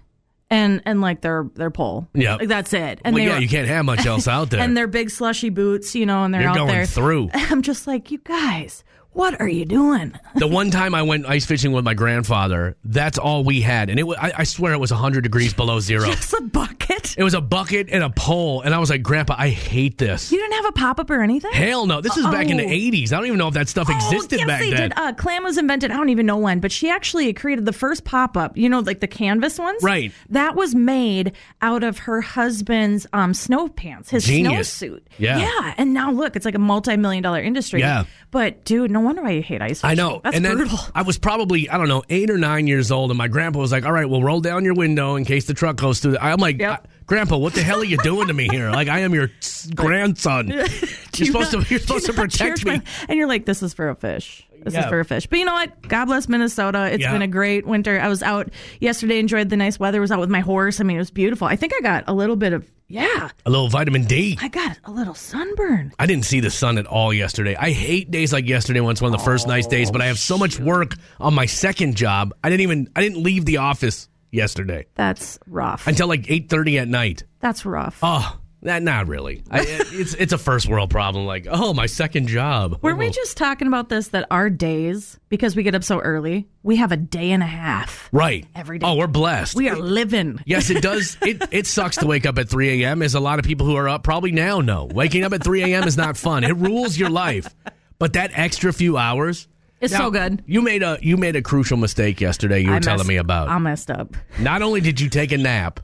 and 0.50 0.82
and 0.84 1.00
like 1.00 1.22
their 1.22 1.46
their 1.54 1.70
pole 1.70 2.06
Yeah. 2.14 2.36
like 2.36 2.48
that's 2.48 2.72
it 2.74 3.00
and 3.04 3.14
Well, 3.14 3.24
they 3.24 3.28
yeah, 3.30 3.36
were- 3.36 3.40
you 3.42 3.48
can't 3.48 3.66
have 3.66 3.84
much 3.84 4.04
else 4.06 4.28
out 4.28 4.50
there. 4.50 4.60
and 4.60 4.76
their 4.76 4.86
big 4.86 5.10
slushy 5.10 5.48
boots 5.50 5.94
you 5.94 6.04
know 6.06 6.22
and 6.24 6.32
they're 6.34 6.42
You're 6.42 6.50
out 6.50 6.56
going 6.56 6.68
there 6.68 6.86
through. 6.86 7.30
i'm 7.34 7.62
just 7.62 7.86
like 7.86 8.10
you 8.10 8.18
guys 8.18 8.83
what 9.14 9.40
are 9.40 9.48
you 9.48 9.64
doing 9.64 10.12
the 10.36 10.46
one 10.46 10.70
time 10.70 10.94
I 10.94 11.02
went 11.02 11.26
ice 11.26 11.46
fishing 11.46 11.72
with 11.72 11.84
my 11.84 11.94
grandfather, 11.94 12.76
that's 12.84 13.16
all 13.18 13.44
we 13.44 13.60
had, 13.62 13.88
and 13.90 13.98
it 13.98 14.02
wa- 14.02 14.16
I, 14.18 14.32
I 14.38 14.44
swear 14.44 14.72
it 14.72 14.78
was 14.80 14.90
hundred 14.90 15.22
degrees 15.22 15.54
below 15.54 15.80
zero. 15.80 16.08
it's 16.10 16.32
a 16.32 16.40
bucket 16.42 17.14
It 17.16 17.22
was 17.24 17.34
a 17.34 17.40
bucket 17.40 17.88
and 17.90 18.02
a 18.04 18.10
pole, 18.10 18.60
and 18.62 18.74
I 18.74 18.78
was 18.78 18.90
like, 18.90 19.02
Grandpa, 19.02 19.34
I 19.38 19.48
hate 19.48 19.96
this. 19.98 20.30
you 20.32 20.38
didn't 20.38 20.54
have 20.54 20.66
a 20.66 20.72
pop-up 20.72 21.08
or 21.10 21.22
anything 21.22 21.52
Hell 21.52 21.86
no! 21.86 22.00
This 22.00 22.16
is 22.16 22.26
back 22.26 22.48
in 22.48 22.56
the 22.58 22.64
Oh. 22.64 22.68
¡80s. 22.68 23.12
I 23.12 23.16
don't 23.16 23.26
even 23.26 23.38
know 23.38 23.48
if 23.48 23.54
that 23.54 23.68
stuff 23.68 23.88
existed 23.88 24.36
oh, 24.36 24.38
yes, 24.40 24.46
back 24.46 24.60
they 24.60 24.70
then. 24.70 24.90
did. 24.90 24.98
Uh, 24.98 25.12
clam 25.14 25.44
was 25.44 25.56
invented. 25.58 25.90
I 25.90 25.96
don't 25.96 26.08
even 26.08 26.26
know 26.26 26.36
when, 26.38 26.60
but 26.60 26.72
she 26.72 26.90
actually 26.90 27.32
created 27.32 27.64
the 27.66 27.72
first 27.72 28.04
pop 28.04 28.36
up. 28.36 28.56
You 28.56 28.68
know, 28.68 28.80
like 28.80 29.00
the 29.00 29.06
canvas 29.06 29.58
ones. 29.58 29.82
Right. 29.82 30.12
That 30.30 30.56
was 30.56 30.74
made 30.74 31.32
out 31.62 31.84
of 31.84 31.98
her 31.98 32.20
husband's 32.20 33.06
um, 33.12 33.34
snow 33.34 33.68
pants, 33.68 34.10
his 34.10 34.24
Genius. 34.24 34.80
snowsuit. 34.82 35.02
Yeah. 35.18 35.38
Yeah. 35.38 35.74
And 35.76 35.94
now 35.94 36.10
look, 36.10 36.34
it's 36.36 36.44
like 36.44 36.54
a 36.54 36.58
multi 36.60 36.96
million 36.96 37.22
dollar 37.22 37.40
industry. 37.40 37.80
Yeah. 37.80 38.04
But 38.30 38.64
dude, 38.64 38.90
no 38.90 39.00
wonder 39.04 39.22
why 39.22 39.30
you 39.30 39.42
hate 39.42 39.62
ice. 39.62 39.80
Cream. 39.80 39.90
I 39.90 39.94
know. 39.94 40.20
That's 40.24 40.36
and 40.36 40.44
then 40.44 40.56
brutal. 40.56 40.78
I 40.94 41.02
was 41.02 41.18
probably, 41.18 41.68
I 41.70 41.76
don't 41.78 41.88
know, 41.88 42.02
eight 42.08 42.30
or 42.30 42.38
nine 42.38 42.66
years 42.66 42.90
old, 42.90 43.10
and 43.10 43.18
my 43.18 43.28
grandpa 43.28 43.58
was 43.60 43.70
like, 43.72 43.84
All 43.84 43.92
right, 43.92 44.08
well, 44.08 44.22
roll 44.22 44.40
down 44.40 44.64
your 44.64 44.74
window 44.74 45.16
in 45.16 45.24
case 45.24 45.44
the 45.46 45.54
truck 45.54 45.76
goes 45.76 46.00
through. 46.00 46.12
The-. 46.12 46.24
I'm 46.24 46.38
like, 46.38 46.58
Yep. 46.58 46.88
Grandpa, 47.06 47.36
what 47.36 47.52
the 47.52 47.62
hell 47.62 47.80
are 47.80 47.84
you 47.84 47.98
doing 47.98 48.28
to 48.28 48.32
me 48.34 48.48
here? 48.48 48.70
Like, 48.70 48.88
I 48.88 49.00
am 49.00 49.12
your 49.12 49.30
grandson. 49.74 50.48
You're 51.16 51.26
supposed 51.26 51.52
to, 51.52 51.64
you're 51.68 51.78
supposed 51.78 52.06
to 52.06 52.12
protect 52.12 52.64
me. 52.64 52.78
my- 52.78 52.82
And 53.08 53.16
you're 53.16 53.28
like, 53.28 53.44
this 53.46 53.62
is 53.62 53.72
for 53.72 53.88
a 53.88 53.94
fish. 53.94 54.44
This 54.64 54.74
Yeah. 54.74 54.80
is 54.80 54.86
for 54.86 54.98
a 55.00 55.04
fish. 55.04 55.26
But 55.26 55.38
you 55.38 55.44
know 55.44 55.52
what? 55.52 55.86
God 55.88 56.06
bless 56.06 56.28
Minnesota. 56.28 56.88
It's 56.92 57.02
Yeah. 57.02 57.12
been 57.12 57.22
a 57.22 57.26
great 57.28 57.66
winter. 57.66 58.00
I 58.00 58.08
was 58.08 58.22
out 58.22 58.50
yesterday, 58.80 59.18
enjoyed 59.18 59.50
the 59.50 59.56
nice 59.56 59.78
weather. 59.78 60.00
Was 60.00 60.10
out 60.10 60.20
with 60.20 60.30
my 60.30 60.40
horse. 60.40 60.80
I 60.80 60.84
mean, 60.84 60.96
it 60.96 61.00
was 61.00 61.10
beautiful. 61.10 61.46
I 61.46 61.56
think 61.56 61.72
I 61.76 61.80
got 61.82 62.04
a 62.06 62.14
little 62.14 62.36
bit 62.36 62.52
of 62.52 62.68
yeah. 62.88 63.30
A 63.46 63.50
little 63.50 63.68
vitamin 63.68 64.04
D. 64.04 64.38
I 64.42 64.48
got 64.48 64.78
a 64.84 64.90
little 64.90 65.14
sunburn. 65.14 65.92
I 65.98 66.06
didn't 66.06 66.24
see 66.26 66.40
the 66.40 66.50
sun 66.50 66.76
at 66.78 66.86
all 66.86 67.12
yesterday. 67.14 67.56
I 67.58 67.70
hate 67.70 68.10
days 68.10 68.32
like 68.32 68.46
yesterday 68.46 68.80
when 68.80 68.92
it's 68.92 69.00
one 69.02 69.12
of 69.12 69.18
the 69.18 69.24
first 69.24 69.46
nice 69.46 69.66
days, 69.66 69.90
but 69.90 70.00
I 70.02 70.06
have 70.06 70.18
so 70.18 70.36
much 70.38 70.58
work 70.60 70.94
on 71.20 71.34
my 71.34 71.46
second 71.46 71.96
job. 71.96 72.34
I 72.44 72.50
didn't 72.50 72.60
even 72.62 72.88
I 72.96 73.00
didn't 73.02 73.22
leave 73.22 73.44
the 73.46 73.56
office 73.58 74.08
yesterday 74.30 74.86
That's 74.96 75.38
rough. 75.46 75.86
until 75.86 76.08
like 76.08 76.26
8:30 76.28 76.78
at 76.78 76.88
night. 76.88 77.24
That's 77.40 77.64
rough. 77.66 77.98
Oh, 78.02 78.38
not 78.64 79.08
really. 79.08 79.42
I, 79.50 79.60
it's 79.68 80.14
it's 80.14 80.32
a 80.32 80.38
first 80.38 80.66
world 80.68 80.90
problem 80.90 81.26
like, 81.26 81.46
"Oh, 81.50 81.74
my 81.74 81.86
second 81.86 82.28
job." 82.28 82.78
Were 82.82 82.94
we 82.94 83.06
Oh. 83.08 83.10
just 83.10 83.36
talking 83.36 83.68
about 83.68 83.88
this 83.90 84.08
that 84.08 84.26
our 84.30 84.48
days, 84.50 85.18
because 85.28 85.54
we 85.54 85.62
get 85.62 85.74
up 85.74 85.84
so 85.84 86.00
early, 86.00 86.48
we 86.62 86.76
have 86.76 86.90
a 86.90 86.96
day 86.96 87.30
and 87.32 87.42
a 87.42 87.46
half. 87.46 88.08
Right. 88.12 88.46
Every 88.54 88.78
day. 88.78 88.86
Oh, 88.86 88.94
we're 88.96 89.06
blessed. 89.06 89.54
We 89.54 89.68
are 89.68 89.76
living. 89.76 90.40
Yes, 90.46 90.70
it 90.70 90.82
does. 90.82 91.16
It 91.22 91.42
it 91.52 91.66
sucks 91.66 91.96
to 91.98 92.06
wake 92.06 92.26
up 92.26 92.38
at 92.38 92.48
3 92.48 92.82
a.m. 92.82 93.02
As 93.02 93.14
a 93.14 93.20
lot 93.20 93.38
of 93.38 93.44
people 93.44 93.66
who 93.66 93.76
are 93.76 93.88
up 93.88 94.02
probably 94.02 94.32
now 94.32 94.60
know. 94.60 94.86
Waking 94.92 95.24
up 95.24 95.32
at 95.32 95.44
3 95.44 95.62
a.m. 95.72 95.84
is 95.84 95.96
not 95.96 96.16
fun. 96.16 96.42
It 96.44 96.56
rules 96.56 96.96
your 96.98 97.10
life. 97.10 97.54
But 97.98 98.14
that 98.14 98.30
extra 98.34 98.72
few 98.72 98.96
hours. 98.96 99.46
It's 99.80 99.92
Now, 99.92 99.98
so 100.00 100.10
good. 100.10 100.42
You 100.46 100.62
made 100.62 100.82
a 100.82 100.98
you 101.02 101.16
made 101.18 101.36
a 101.36 101.42
crucial 101.42 101.76
mistake 101.76 102.20
yesterday. 102.20 102.60
You 102.60 102.70
were 102.70 102.76
I 102.76 102.80
telling 102.80 103.06
me 103.06 103.16
about. 103.16 103.48
I 103.48 103.58
messed 103.58 103.90
up. 103.90 104.16
Not 104.38 104.62
only 104.62 104.80
did 104.80 104.98
you 105.00 105.10
take 105.10 105.30
a 105.32 105.36
nap, 105.38 105.80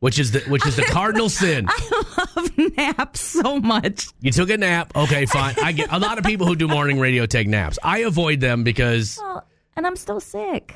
which 0.00 0.18
is 0.18 0.32
the 0.32 0.40
which 0.40 0.66
is 0.66 0.76
the 0.76 0.82
cardinal 0.90 1.28
sin. 1.28 1.66
I 1.68 2.26
love 2.36 2.76
naps 2.76 3.20
so 3.20 3.58
much. 3.60 4.08
You 4.20 4.32
took 4.32 4.50
a 4.50 4.56
nap. 4.58 4.92
Okay, 4.96 5.24
fine. 5.26 5.54
I 5.62 5.72
get 5.72 5.92
a 5.92 5.98
lot 5.98 6.18
of 6.18 6.24
people 6.24 6.46
who 6.46 6.56
do 6.56 6.66
morning 6.68 6.98
radio 6.98 7.24
take 7.26 7.46
naps. 7.48 7.78
I 7.82 7.98
avoid 8.00 8.40
them 8.40 8.64
because 8.64 9.18
Well, 9.20 9.46
and 9.76 9.86
I'm 9.86 9.96
still 9.96 10.20
sick. 10.20 10.74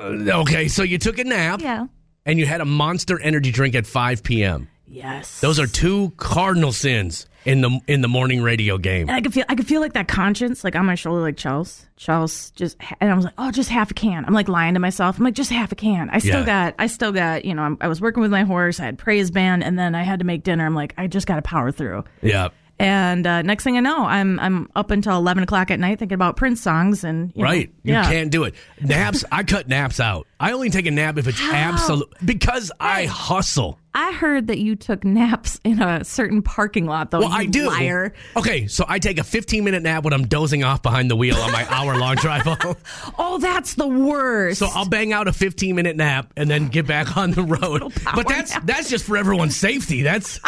okay, 0.00 0.68
so 0.68 0.82
you 0.82 0.98
took 0.98 1.18
a 1.18 1.24
nap 1.24 1.60
Yeah. 1.60 1.86
and 2.24 2.38
you 2.38 2.46
had 2.46 2.60
a 2.60 2.64
monster 2.64 3.20
energy 3.20 3.50
drink 3.50 3.74
at 3.74 3.86
5 3.86 4.22
p.m. 4.22 4.68
Yes. 4.88 5.40
Those 5.40 5.58
are 5.58 5.66
two 5.66 6.12
cardinal 6.16 6.72
sins 6.72 7.26
in 7.44 7.60
the 7.60 7.80
in 7.86 8.00
the 8.00 8.08
morning 8.08 8.42
radio 8.42 8.76
game. 8.78 9.08
And 9.08 9.16
I 9.16 9.20
could 9.20 9.32
feel, 9.32 9.44
I 9.48 9.54
could 9.54 9.66
feel 9.66 9.80
like 9.80 9.92
that 9.94 10.08
conscience, 10.08 10.64
like 10.64 10.74
on 10.76 10.84
my 10.86 10.94
shoulder, 10.96 11.20
like 11.22 11.36
Charles, 11.36 11.86
Charles, 11.96 12.50
just, 12.52 12.76
and 13.00 13.10
I 13.10 13.14
was 13.14 13.24
like, 13.24 13.34
oh, 13.38 13.50
just 13.50 13.70
half 13.70 13.90
a 13.90 13.94
can. 13.94 14.24
I'm 14.24 14.34
like 14.34 14.48
lying 14.48 14.74
to 14.74 14.80
myself. 14.80 15.18
I'm 15.18 15.24
like, 15.24 15.34
just 15.34 15.50
half 15.50 15.70
a 15.72 15.76
can. 15.76 16.10
I 16.10 16.18
still 16.18 16.40
Yeah. 16.40 16.46
got, 16.46 16.74
I 16.78 16.86
still 16.88 17.12
got, 17.12 17.44
you 17.44 17.54
know, 17.54 17.62
I'm, 17.62 17.78
I 17.80 17.88
was 17.88 18.00
working 18.00 18.20
with 18.20 18.30
my 18.30 18.42
horse. 18.42 18.80
I 18.80 18.84
had 18.86 18.98
praise 18.98 19.30
band, 19.30 19.62
and 19.64 19.78
then 19.78 19.94
I 19.94 20.02
had 20.02 20.18
to 20.20 20.24
make 20.24 20.42
dinner. 20.42 20.66
I'm 20.66 20.74
like, 20.74 20.94
I 20.98 21.06
just 21.06 21.26
got 21.26 21.36
to 21.36 21.42
power 21.42 21.70
through. 21.70 22.04
Yeah. 22.22 22.48
And 22.78 23.26
uh, 23.26 23.42
next 23.42 23.64
thing 23.64 23.76
I 23.76 23.80
know, 23.80 24.04
I'm 24.04 24.38
I'm 24.38 24.70
up 24.76 24.90
until 24.90 25.16
eleven 25.16 25.42
o'clock 25.42 25.70
at 25.70 25.80
night 25.80 25.98
thinking 25.98 26.14
about 26.14 26.36
Prince 26.36 26.60
songs 26.60 27.04
and 27.04 27.32
you 27.34 27.42
know, 27.42 27.48
Right. 27.48 27.70
You 27.82 27.94
yeah. 27.94 28.10
can't 28.10 28.30
do 28.30 28.44
it. 28.44 28.54
Naps, 28.80 29.24
I 29.32 29.44
cut 29.44 29.66
naps 29.68 29.98
out. 29.98 30.26
I 30.38 30.52
only 30.52 30.68
take 30.68 30.84
a 30.86 30.90
nap 30.90 31.16
if 31.16 31.26
it's 31.26 31.40
absolute 31.40 32.12
because 32.24 32.70
I 32.78 33.06
hustle. 33.06 33.78
I 33.94 34.12
heard 34.12 34.48
that 34.48 34.58
you 34.58 34.76
took 34.76 35.04
naps 35.04 35.58
in 35.64 35.80
a 35.80 36.04
certain 36.04 36.42
parking 36.42 36.84
lot, 36.84 37.10
though. 37.10 37.20
Well, 37.20 37.32
I 37.32 37.46
do. 37.46 37.68
Liar. 37.68 38.12
Okay, 38.36 38.66
so 38.66 38.84
I 38.86 38.98
take 38.98 39.18
a 39.18 39.24
15 39.24 39.64
minute 39.64 39.82
nap 39.82 40.04
when 40.04 40.12
I'm 40.12 40.26
dozing 40.26 40.62
off 40.64 40.82
behind 40.82 41.10
the 41.10 41.16
wheel 41.16 41.36
on 41.36 41.50
my 41.52 41.66
hour 41.74 41.96
long 41.96 42.16
drive 42.16 42.42
home. 42.42 42.76
Oh, 43.18 43.38
that's 43.38 43.74
the 43.74 43.86
worst. 43.88 44.58
So 44.58 44.66
I'll 44.74 44.88
bang 44.88 45.12
out 45.14 45.28
a 45.28 45.32
15 45.32 45.74
minute 45.74 45.96
nap 45.96 46.32
and 46.36 46.50
then 46.50 46.68
get 46.68 46.86
back 46.86 47.16
on 47.16 47.30
the 47.30 47.42
road. 47.42 47.94
But 48.14 48.28
that's 48.28 48.58
that's 48.60 48.90
just 48.90 49.04
for 49.06 49.16
everyone's 49.16 49.56
safety. 49.56 50.02
That's 50.02 50.38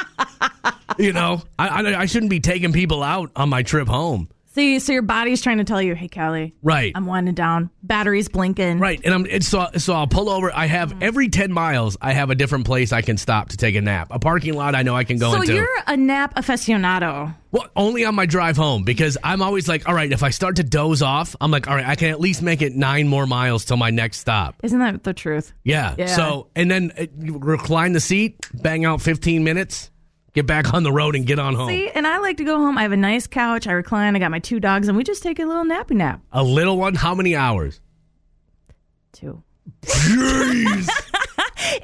you 0.99 1.12
know, 1.12 1.42
I, 1.59 1.68
I 1.68 2.01
I 2.01 2.07
shouldn't 2.07 2.30
be 2.30 2.40
taking 2.40 2.72
people 2.72 3.03
out 3.03 3.30
on 3.36 3.49
my 3.49 3.62
trip 3.62 3.88
home. 3.88 4.28
See, 4.55 4.80
so 4.80 4.92
your 4.92 5.03
body's 5.03 5.40
trying 5.40 5.59
to 5.59 5.64
tell 5.64 5.80
you, 5.80 5.94
hey, 5.94 6.09
Kelly, 6.09 6.53
Right. 6.64 6.90
I'm 6.92 7.07
winding 7.07 7.34
down. 7.34 7.70
Battery's 7.82 8.28
blinking. 8.28 8.80
Right, 8.80 9.01
and 9.05 9.14
I'm 9.14 9.24
and 9.30 9.44
so 9.44 9.68
so 9.76 9.92
I'll 9.92 10.09
pull 10.09 10.28
over. 10.28 10.51
I 10.53 10.66
have 10.66 11.01
every 11.01 11.28
ten 11.28 11.53
miles. 11.53 11.96
I 12.01 12.12
have 12.12 12.30
a 12.30 12.34
different 12.34 12.66
place 12.66 12.92
I 12.92 13.03
can 13.03 13.18
stop 13.18 13.51
to 13.51 13.57
take 13.57 13.76
a 13.76 13.80
nap. 13.80 14.09
A 14.11 14.18
parking 14.18 14.55
lot 14.55 14.74
I 14.74 14.82
know 14.82 14.96
I 14.96 15.05
can 15.05 15.18
go 15.18 15.26
into. 15.32 15.36
So 15.36 15.42
into. 15.42 15.55
you're 15.55 15.82
a 15.86 15.96
nap 15.96 16.34
aficionado. 16.34 17.36
Well, 17.53 17.68
only 17.76 18.05
on 18.05 18.16
my 18.16 18.26
drive 18.26 18.57
home 18.57 18.82
because 18.82 19.16
I'm 19.22 19.42
always 19.42 19.68
like, 19.68 19.88
all 19.88 19.94
right, 19.94 20.11
if 20.11 20.22
I 20.24 20.30
start 20.30 20.57
to 20.57 20.64
doze 20.64 21.03
off, 21.03 21.36
I'm 21.40 21.51
like, 21.53 21.68
all 21.68 21.76
right, 21.76 21.86
I 21.86 21.94
can 21.94 22.11
at 22.11 22.18
least 22.18 22.42
make 22.42 22.61
it 22.61 22.74
nine 22.74 23.07
more 23.07 23.26
miles 23.26 23.64
till 23.64 23.76
my 23.76 23.90
next 23.90 24.18
stop. 24.18 24.57
Isn't 24.64 24.80
that 24.80 25.05
the 25.05 25.14
truth? 25.14 25.53
Yeah. 25.62 25.94
Yeah. 25.96 26.07
So 26.07 26.49
and 26.57 26.68
then 26.68 26.92
uh, 26.99 27.07
you 27.20 27.38
recline 27.38 27.92
the 27.92 28.01
seat, 28.01 28.36
bang 28.55 28.84
out 28.84 29.03
15 29.03 29.44
minutes, 29.44 29.90
get 30.39 30.47
back 30.47 30.72
on 30.72 30.84
the 30.84 30.93
road 30.93 31.16
and 31.16 31.26
get 31.26 31.41
on 31.41 31.57
home. 31.57 31.68
See, 31.68 31.91
and 31.91 32.07
I 32.07 32.18
like 32.18 32.36
to 32.36 32.45
go 32.45 32.59
home. 32.59 32.78
I 32.78 32.82
have 32.82 32.93
a 32.93 32.97
nice 32.97 33.26
couch. 33.26 33.66
I 33.66 33.72
recline. 33.72 34.14
I 34.14 34.20
got 34.20 34.30
my 34.30 34.39
two 34.39 34.61
dogs, 34.61 34.86
and 34.86 34.97
we 34.97 35.03
just 35.03 35.20
take 35.22 35.41
a 35.41 35.45
little 35.45 35.64
nappy 35.64 35.97
nap. 35.97 36.20
A 36.30 36.45
little 36.45 36.78
one. 36.78 36.95
How 36.95 37.12
many 37.14 37.34
hours? 37.34 37.80
Two. 39.12 39.43
Jeez. 39.82 40.89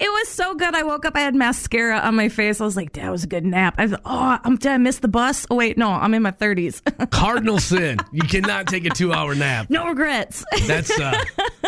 It 0.00 0.08
was 0.08 0.28
so 0.28 0.54
good. 0.54 0.74
I 0.74 0.82
woke 0.82 1.04
up. 1.04 1.14
I 1.14 1.20
had 1.20 1.34
mascara 1.34 1.98
on 1.98 2.14
my 2.14 2.28
face. 2.28 2.60
I 2.60 2.64
was 2.64 2.76
like, 2.76 2.92
"That 2.94 3.10
was 3.10 3.24
a 3.24 3.26
good 3.26 3.44
nap." 3.44 3.74
I 3.76 3.82
was, 3.86 3.94
oh, 4.04 4.38
I'm 4.42 4.56
did 4.56 4.72
I 4.72 4.78
miss 4.78 5.00
the 5.00 5.08
bus? 5.08 5.46
Oh 5.50 5.56
wait, 5.56 5.76
no, 5.76 5.90
I'm 5.90 6.14
in 6.14 6.22
my 6.22 6.30
30s. 6.30 7.10
Cardinal 7.10 7.58
sin. 7.58 7.98
You 8.10 8.22
cannot 8.22 8.66
take 8.66 8.86
a 8.86 8.90
two 8.90 9.12
hour 9.12 9.34
nap. 9.34 9.68
no 9.68 9.86
regrets. 9.86 10.44
That's 10.66 10.90
uh 10.98 11.22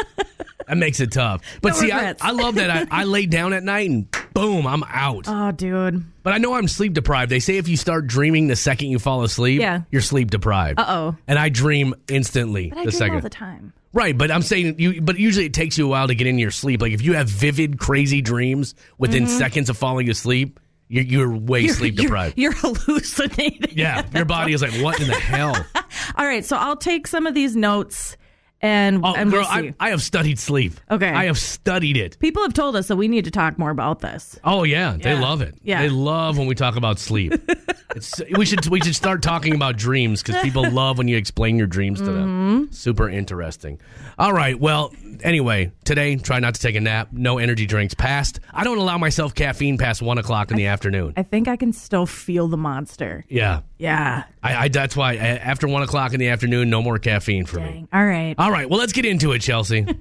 that 0.66 0.76
makes 0.76 1.00
it 1.00 1.12
tough. 1.12 1.42
But 1.62 1.70
No 1.74 1.78
see, 1.80 1.92
I. 1.92 2.14
I 2.20 2.30
love 2.32 2.56
that 2.56 2.70
I, 2.70 3.02
I 3.02 3.04
lay 3.04 3.26
down 3.26 3.52
at 3.52 3.62
night 3.62 3.88
and 3.90 4.08
boom, 4.34 4.66
I'm 4.66 4.82
out. 4.84 5.24
oh, 5.28 5.52
dude. 5.52 6.04
But 6.22 6.32
I 6.32 6.38
know 6.38 6.54
I'm 6.54 6.68
sleep 6.68 6.92
deprived. 6.92 7.30
They 7.30 7.38
say 7.40 7.56
if 7.56 7.68
you 7.68 7.76
start 7.76 8.06
dreaming 8.06 8.48
the 8.48 8.56
second 8.56 8.88
you 8.88 8.98
fall 8.98 9.22
asleep, 9.22 9.60
Yeah. 9.60 9.82
you're 9.90 10.02
sleep 10.02 10.30
deprived. 10.30 10.78
Uh 10.80 10.84
oh. 10.88 11.16
And 11.28 11.38
I 11.38 11.48
dream 11.48 11.94
instantly 12.08 12.70
But 12.70 12.78
I 12.80 12.84
the 12.84 12.90
dream 12.90 12.98
second. 12.98 13.14
all 13.16 13.20
the 13.22 13.30
time. 13.30 13.72
Right, 13.92 14.16
but 14.18 14.30
I'm 14.30 14.42
saying 14.42 14.78
you. 14.78 15.00
But 15.00 15.18
usually 15.18 15.46
it 15.46 15.54
takes 15.54 15.78
you 15.78 15.86
a 15.86 15.88
while 15.88 16.08
to 16.08 16.14
get 16.14 16.26
into 16.26 16.42
your 16.42 16.50
sleep. 16.50 16.82
Like 16.82 16.92
if 16.92 17.00
you 17.00 17.14
have 17.14 17.28
vivid, 17.28 17.78
crazy 17.78 18.20
dreams 18.20 18.74
within 18.98 19.26
seconds 19.26 19.70
of 19.70 19.78
falling 19.78 20.10
asleep, 20.10 20.60
you're, 20.88 21.04
you're 21.04 21.30
way 21.34 21.60
Mm-hmm. 21.60 21.66
You're- 21.66 21.68
sleep 21.74 21.94
you're- 21.94 22.06
deprived. 22.06 22.38
You're, 22.38 22.52
hallucinating. 23.00 23.72
yeah, 23.76 24.02
your 24.14 24.24
body 24.26 24.52
is 24.52 24.60
like, 24.62 24.74
what 24.82 25.00
in 25.00 25.06
the 25.06 25.14
hell? 25.14 25.54
All 26.16 26.26
right, 26.26 26.44
so 26.44 26.56
I'll 26.56 26.76
take 26.76 27.06
some 27.06 27.26
of 27.26 27.34
these 27.34 27.56
notes 27.56 28.16
and 28.62 29.04
Oh, 29.04 29.14
and 29.14 29.30
girl, 29.30 29.40
we'll. 29.54 29.66
I, 29.68 29.74
I 29.78 29.90
have 29.90 30.02
studied 30.02 30.38
sleep. 30.38 30.72
Okay. 30.90 31.08
I 31.08 31.24
have 31.26 31.38
studied 31.38 31.96
it. 31.96 32.18
People 32.18 32.42
have 32.42 32.54
told 32.54 32.74
us 32.76 32.88
that 32.88 32.96
we 32.96 33.08
need 33.08 33.24
to 33.26 33.30
talk 33.30 33.58
more 33.58 33.70
about 33.70 34.00
this. 34.00 34.38
Oh 34.44 34.62
yeah, 34.64 34.96
they 35.00 35.12
Yeah. 35.12 35.20
love 35.20 35.42
it. 35.42 35.54
Yeah. 35.62 35.82
they 35.82 35.88
love 35.88 36.38
when 36.38 36.46
we 36.46 36.54
talk 36.54 36.76
about 36.76 36.98
sleep. 36.98 37.34
it's, 37.94 38.20
we 38.36 38.44
should 38.46 38.66
we 38.68 38.80
should 38.80 38.94
start 38.96 39.22
talking 39.22 39.54
about 39.54 39.76
dreams 39.76 40.22
because 40.22 40.40
people 40.42 40.68
love 40.70 40.98
when 40.98 41.08
you 41.08 41.16
explain 41.16 41.56
your 41.58 41.66
dreams 41.66 42.00
to 42.00 42.06
Mm-hmm. 42.06 42.16
them. 42.16 42.72
Super 42.72 43.08
interesting. 43.08 43.80
All 44.18 44.32
right, 44.32 44.58
well, 44.58 44.94
anyway, 45.22 45.72
today 45.84 46.16
try 46.16 46.38
not 46.38 46.54
to 46.54 46.60
take 46.60 46.74
a 46.76 46.80
nap. 46.80 47.08
No 47.12 47.36
energy 47.38 47.66
drinks 47.66 47.92
past. 47.94 48.40
I 48.52 48.64
don't 48.64 48.78
allow 48.78 48.96
myself 48.96 49.34
caffeine 49.34 49.76
past 49.76 50.00
one 50.00 50.16
o'clock 50.18 50.50
in 50.50 50.56
the 50.56 50.66
afternoon. 50.66 51.12
I 51.18 51.22
think 51.22 51.48
I 51.48 51.56
can 51.56 51.72
still 51.74 52.06
feel 52.06 52.48
the 52.48 52.56
monster. 52.56 53.24
yeah, 53.28 53.60
Yeah. 53.78 54.24
I, 54.42 54.54
I 54.56 54.68
that's 54.68 54.96
why 54.96 55.14
a- 55.14 55.18
after 55.18 55.68
one 55.68 55.82
o'clock 55.82 56.14
in 56.14 56.20
the 56.20 56.28
afternoon, 56.28 56.70
no 56.70 56.80
more 56.82 56.98
caffeine 56.98 57.44
for 57.46 57.60
me. 57.60 57.86
All 57.92 58.04
right. 58.04 58.34
All 58.38 58.50
right, 58.50 58.68
well, 58.68 58.78
let's 58.78 58.92
get 58.92 59.04
into 59.04 59.32
it, 59.32 59.40
Chelsea. 59.40 59.82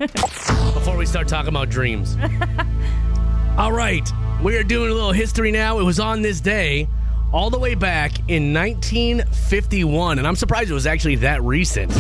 Before 0.76 0.96
we 0.98 1.06
start 1.06 1.28
talking 1.28 1.50
about 1.50 1.70
dreams. 1.70 2.18
All 3.58 3.72
right, 3.72 4.10
we 4.42 4.56
are 4.58 4.64
doing 4.64 4.92
a 4.92 4.94
little 4.94 5.12
history 5.14 5.52
now. 5.52 5.80
It 5.80 5.84
was 5.84 6.00
on 6.00 6.22
this 6.22 6.42
day, 6.42 6.88
all 7.34 7.50
the 7.50 7.60
way 7.60 7.76
back 7.76 8.12
in 8.30 8.54
1951, 8.54 10.20
and 10.20 10.28
I'm 10.28 10.36
surprised 10.36 10.70
it 10.70 10.74
was 10.74 10.86
actually 10.88 11.16
that 11.18 11.42
recent. 11.44 11.92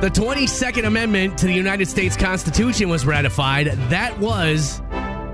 The 0.00 0.08
22nd 0.08 0.86
Amendment 0.86 1.36
to 1.38 1.46
the 1.46 1.52
United 1.52 1.86
States 1.86 2.16
Constitution 2.16 2.88
was 2.88 3.04
ratified. 3.04 3.66
That 3.90 4.18
was 4.18 4.80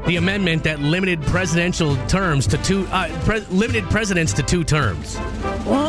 the 0.06 0.16
amendment 0.16 0.64
that 0.64 0.80
limited 0.80 1.20
presidential 1.22 1.96
terms 2.06 2.46
to 2.46 2.58
two, 2.58 2.86
uh, 2.92 3.08
pre- 3.24 3.40
limited 3.50 3.84
presidents 3.90 4.32
to 4.34 4.42
two 4.42 4.64
terms. 4.64 5.16
Whoa. 5.16 5.85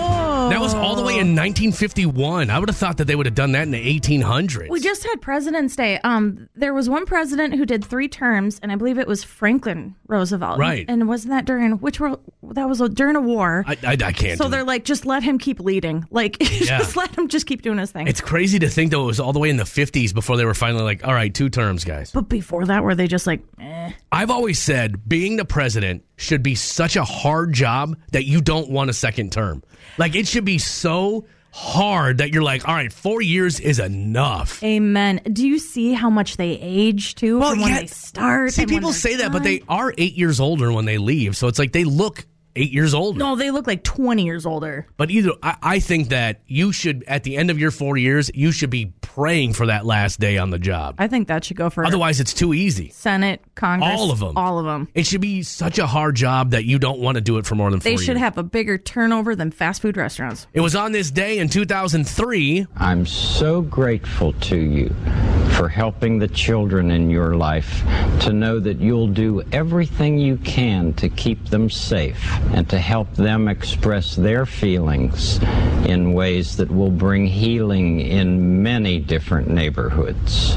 That 0.49 0.61
was 0.61 0.73
all 0.73 0.95
the 0.95 1.01
way 1.03 1.13
in 1.19 1.35
1951. 1.35 2.49
I 2.49 2.59
would 2.59 2.69
have 2.69 2.77
thought 2.77 2.97
that 2.97 3.05
they 3.05 3.15
would 3.15 3.25
have 3.25 3.35
done 3.35 3.51
that 3.51 3.63
in 3.63 3.71
the 3.71 3.99
1800s. 3.99 4.69
We 4.69 4.79
just 4.79 5.03
had 5.03 5.21
President's 5.21 5.75
Day. 5.75 5.99
Um, 6.03 6.47
there 6.55 6.73
was 6.73 6.89
one 6.89 7.05
president 7.05 7.55
who 7.55 7.65
did 7.65 7.83
three 7.83 8.07
terms, 8.07 8.59
and 8.63 8.71
I 8.71 8.75
believe 8.75 8.97
it 8.97 9.07
was 9.07 9.23
Franklin 9.23 9.95
Roosevelt. 10.07 10.57
Right. 10.59 10.85
And 10.87 11.07
wasn't 11.07 11.31
that 11.31 11.45
during 11.45 11.73
which 11.79 11.99
were 11.99 12.17
that 12.43 12.67
was 12.69 12.79
a, 12.81 12.87
during 12.89 13.15
a 13.15 13.21
war? 13.21 13.63
I, 13.67 13.77
I, 13.83 13.97
I 14.03 14.11
can't. 14.13 14.37
so 14.37 14.47
they're 14.47 14.61
it. 14.61 14.67
like, 14.67 14.85
just 14.85 15.05
let 15.05 15.21
him 15.23 15.37
keep 15.37 15.59
leading. 15.59 16.05
Like, 16.11 16.37
Yeah. 16.67 16.79
just 16.79 16.95
let 16.95 17.15
him 17.17 17.27
just 17.27 17.45
keep 17.45 17.61
doing 17.61 17.77
his 17.77 17.91
thing. 17.91 18.07
It's 18.07 18.21
crazy 18.21 18.57
to 18.59 18.69
think 18.69 18.91
though 18.91 19.03
it 19.03 19.07
was 19.07 19.19
all 19.19 19.33
the 19.33 19.39
way 19.39 19.49
in 19.49 19.57
the 19.57 19.63
50s 19.63 20.13
before 20.13 20.37
they 20.37 20.45
were 20.45 20.53
finally 20.53 20.83
like, 20.83 21.05
all 21.05 21.13
right, 21.13 21.33
two 21.33 21.49
terms, 21.49 21.83
guys. 21.83 22.11
but 22.11 22.29
before 22.29 22.65
that, 22.65 22.83
were 22.83 22.95
they 22.95 23.07
just 23.07 23.27
like, 23.27 23.41
eh? 23.59 23.91
I've 24.11 24.31
always 24.31 24.59
said 24.59 25.07
being 25.07 25.35
the 25.37 25.45
president 25.45 26.03
should 26.15 26.41
be 26.41 26.55
such 26.55 26.95
a 26.95 27.03
hard 27.03 27.53
job 27.53 27.95
that 28.11 28.25
you 28.25 28.41
don't 28.41 28.69
want 28.69 28.89
a 28.89 28.93
second 28.93 29.31
term. 29.31 29.61
Like 29.99 30.15
it 30.15 30.27
should 30.27 30.36
be 30.41 30.57
so 30.57 31.25
hard 31.51 32.19
that 32.19 32.31
you're 32.31 32.43
like, 32.43 32.67
all 32.67 32.75
right, 32.75 32.93
four 32.93 33.21
years 33.21 33.59
is 33.59 33.79
enough. 33.79 34.61
Amen. 34.63 35.21
Do 35.31 35.47
you 35.47 35.57
see 35.57 35.93
how 35.93 36.09
much 36.09 36.37
they 36.37 36.51
age 36.51 37.15
too 37.15 37.39
from 37.39 37.61
when 37.61 37.73
they 37.73 37.87
start? 37.87 38.53
See, 38.53 38.65
people 38.65 38.93
say 38.93 39.15
that, 39.17 39.31
but 39.31 39.43
they 39.43 39.63
are 39.67 39.93
eight 39.97 40.13
years 40.13 40.39
older 40.39 40.71
when 40.71 40.85
they 40.85 40.97
leave. 40.97 41.35
So 41.35 41.47
it's 41.47 41.57
like 41.57 41.71
they 41.71 41.83
look 41.83 42.25
eight 42.57 42.71
years 42.71 42.93
older. 42.93 43.17
no, 43.19 43.35
they 43.35 43.51
look 43.51 43.67
like 43.67 43.83
twenty 43.83 44.25
years 44.25 44.45
older. 44.45 44.87
But 44.97 45.11
either 45.11 45.31
I, 45.43 45.57
I 45.61 45.79
think 45.79 46.09
that 46.09 46.41
you 46.47 46.71
should, 46.71 47.03
at 47.07 47.23
the 47.23 47.37
end 47.37 47.49
of 47.51 47.59
your 47.59 47.71
four 47.71 47.97
years, 47.97 48.29
you 48.33 48.51
should 48.51 48.69
be 48.69 48.93
praying 49.01 49.53
for 49.53 49.65
that 49.67 49.85
last 49.85 50.19
day 50.19 50.37
on 50.37 50.49
the 50.49 50.59
job. 50.59 50.95
I 50.97 51.07
think 51.07 51.27
that 51.27 51.43
should 51.45 51.57
go 51.57 51.69
for 51.69 51.85
Otherwise, 51.85 52.19
it's 52.19 52.33
too 52.33 52.53
easy. 52.53 52.89
Senate, 52.89 53.41
Congress, 53.55 53.89
All 53.99 54.11
of 54.11 54.19
them. 54.19 54.37
all 54.37 54.59
of 54.59 54.65
them. 54.65 54.87
It 54.93 55.05
should 55.07 55.21
be 55.21 55.43
such 55.43 55.79
a 55.79 55.87
hard 55.87 56.15
job 56.15 56.51
that 56.51 56.65
you 56.65 56.77
don't 56.79 56.99
want 56.99 57.15
to 57.15 57.21
do 57.21 57.37
it 57.37 57.45
for 57.45 57.55
more 57.55 57.71
than 57.71 57.79
four 57.79 57.89
They 57.91 57.97
should 57.97 58.07
years. 58.09 58.19
have 58.19 58.37
a 58.37 58.43
bigger 58.43 58.77
turnover 58.77 59.35
than 59.35 59.51
fast 59.51 59.81
food 59.81 59.97
restaurants. 59.97 60.45
It 60.53 60.61
was 60.61 60.75
on 60.75 60.91
this 60.91 61.09
day 61.11 61.39
in 61.39 61.49
2003. 61.49 62.67
I'm 62.77 63.05
so 63.05 63.61
grateful 63.61 64.33
to 64.33 64.57
you 64.57 64.93
for 65.57 65.67
helping 65.67 66.19
the 66.19 66.27
children 66.27 66.91
in 66.91 67.09
your 67.09 67.35
life 67.35 67.81
to 68.21 68.31
know 68.31 68.59
that 68.59 68.79
you'll 68.79 69.07
do 69.07 69.41
everything 69.51 70.19
you 70.19 70.37
can 70.37 70.93
to 70.93 71.09
keep 71.09 71.43
them 71.49 71.67
safe 71.67 72.31
and 72.53 72.69
to 72.69 72.77
help 72.77 73.11
them 73.15 73.47
express 73.47 74.15
their 74.15 74.45
feelings 74.45 75.39
in 75.87 76.13
ways 76.13 76.57
that 76.57 76.69
will 76.69 76.91
bring 76.91 77.25
healing 77.25 77.99
in 77.99 78.61
many 78.61 78.99
different 78.99 79.49
neighborhoods. 79.49 80.55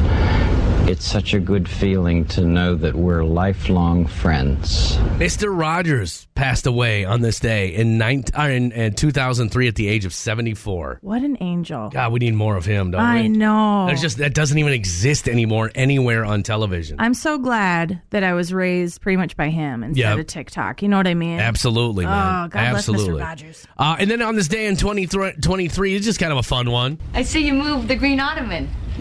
It's 0.86 1.07
such 1.07 1.34
a 1.34 1.38
good 1.38 1.68
feeling 1.68 2.24
to 2.28 2.44
know 2.44 2.74
that 2.74 2.96
we're 2.96 3.22
lifelong 3.22 4.07
friends. 4.07 4.96
Mr. 5.18 5.57
Rogers 5.57 6.26
passed 6.34 6.66
away 6.66 7.05
on 7.05 7.20
this 7.20 7.38
day 7.38 7.74
in, 7.74 7.96
19, 7.96 8.34
uh, 8.36 8.42
in, 8.48 8.72
in 8.72 8.94
2003 8.94 9.68
at 9.68 9.76
the 9.76 9.86
age 9.86 10.05
of 10.05 10.12
74. 10.12 10.98
What 11.01 11.22
an 11.22 11.36
angel! 11.40 11.90
God, 11.90 12.12
we 12.12 12.18
need 12.18 12.34
more 12.34 12.57
of 12.57 12.64
him, 12.64 12.90
don't 12.90 13.03
we? 13.03 13.20
I 13.20 13.26
know. 13.28 13.86
There's 13.86 14.01
just 14.01 14.18
that 14.18 14.34
doesn't 14.34 14.59
even 14.59 14.72
exist 14.72 14.89
anymore 15.28 15.70
anywhere 15.74 16.24
on 16.24 16.43
television. 16.43 16.97
I'm 16.99 17.14
so 17.14 17.38
glad 17.38 18.01
that 18.11 18.22
I 18.24 18.32
was 18.34 18.53
raised 18.53 19.01
pretty 19.01 19.16
much 19.16 19.36
by 19.36 19.49
him 19.51 19.82
instead 19.82 20.01
Yeah. 20.03 20.14
of 20.16 20.26
TikTok. 20.26 20.82
You 20.82 20.88
know 20.88 20.97
what 20.97 21.07
I 21.07 21.14
mean? 21.14 21.38
Absolutely, 21.41 22.05
man. 22.05 22.45
Oh, 22.45 22.49
God 22.49 22.51
bless 22.51 22.70
Mr. 22.70 22.74
Absolutely. 22.95 23.22
Rogers. 23.22 23.66
Uh, 23.78 23.97
and 23.99 24.11
then 24.11 24.22
on 24.22 24.34
this 24.36 24.49
day 24.49 24.66
in 24.66 24.76
23, 24.76 25.32
23, 25.43 25.95
it's 25.97 26.05
just 26.05 26.18
kind 26.20 26.32
of 26.32 26.38
a 26.38 26.43
fun 26.43 26.70
one. 26.70 26.99
I 27.14 27.22
see 27.22 27.45
you 27.47 27.55
moved 27.55 27.88
the 27.88 27.97
green 27.97 28.20
ottoman. 28.20 28.68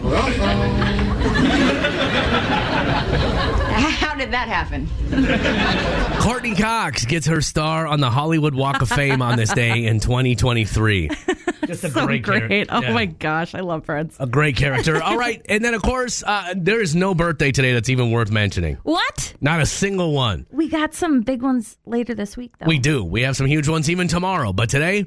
How 4.20 4.26
did 4.26 4.34
that 4.34 4.48
happen? 4.48 6.20
Courteney 6.20 6.54
Cox 6.54 7.06
gets 7.06 7.26
her 7.26 7.40
star 7.40 7.86
on 7.86 8.00
the 8.00 8.10
Hollywood 8.10 8.54
Walk 8.54 8.82
of 8.82 8.90
Fame 8.90 9.22
on 9.22 9.38
this 9.38 9.50
day 9.50 9.86
in 9.86 9.98
2023. 9.98 11.08
Just 11.66 11.84
a 11.84 11.90
so 11.90 12.04
great 12.04 12.22
great. 12.22 12.46
character. 12.48 12.66
Oh 12.74 12.82
Yeah. 12.82 12.92
my 12.92 13.06
gosh, 13.06 13.54
I 13.54 13.60
love 13.60 13.86
Friends. 13.86 14.18
A 14.20 14.26
great 14.26 14.56
character. 14.56 15.02
All 15.02 15.16
right. 15.16 15.40
And 15.48 15.64
then, 15.64 15.72
of 15.72 15.80
course, 15.80 16.22
uh, 16.22 16.52
there 16.54 16.82
is 16.82 16.94
no 16.94 17.14
birthday 17.14 17.50
today 17.50 17.72
that's 17.72 17.88
even 17.88 18.10
worth 18.10 18.30
mentioning. 18.30 18.76
What? 18.82 19.32
Not 19.40 19.62
a 19.62 19.66
single 19.66 20.12
one. 20.12 20.46
We 20.50 20.68
got 20.68 20.92
some 20.92 21.22
big 21.22 21.40
ones 21.40 21.78
later 21.86 22.14
this 22.14 22.36
week, 22.36 22.52
though. 22.58 22.66
We 22.66 22.78
do. 22.78 23.02
We 23.02 23.22
have 23.22 23.36
some 23.36 23.46
huge 23.46 23.68
ones 23.68 23.88
even 23.88 24.06
tomorrow. 24.06 24.52
But 24.52 24.68
today, 24.68 25.06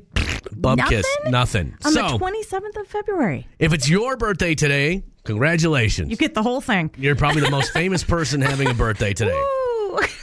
bub 0.53 0.79
kiss, 0.87 1.05
nothing. 1.27 1.77
On 1.85 1.91
so, 1.91 2.01
the 2.01 2.17
27th 2.17 2.81
of 2.81 2.87
February. 2.87 3.45
if 3.59 3.73
it's 3.73 3.87
your 3.87 4.17
birthday 4.17 4.55
today, 4.55 5.03
congratulations. 5.23 6.09
You 6.09 6.17
get 6.17 6.33
the 6.33 6.43
whole 6.43 6.61
thing. 6.61 6.91
You're 6.97 7.15
probably 7.15 7.41
the 7.41 7.51
most 7.51 7.71
famous 7.71 8.03
person 8.03 8.41
having 8.41 8.69
a 8.69 8.73
birthday 8.73 9.13
today. 9.13 9.41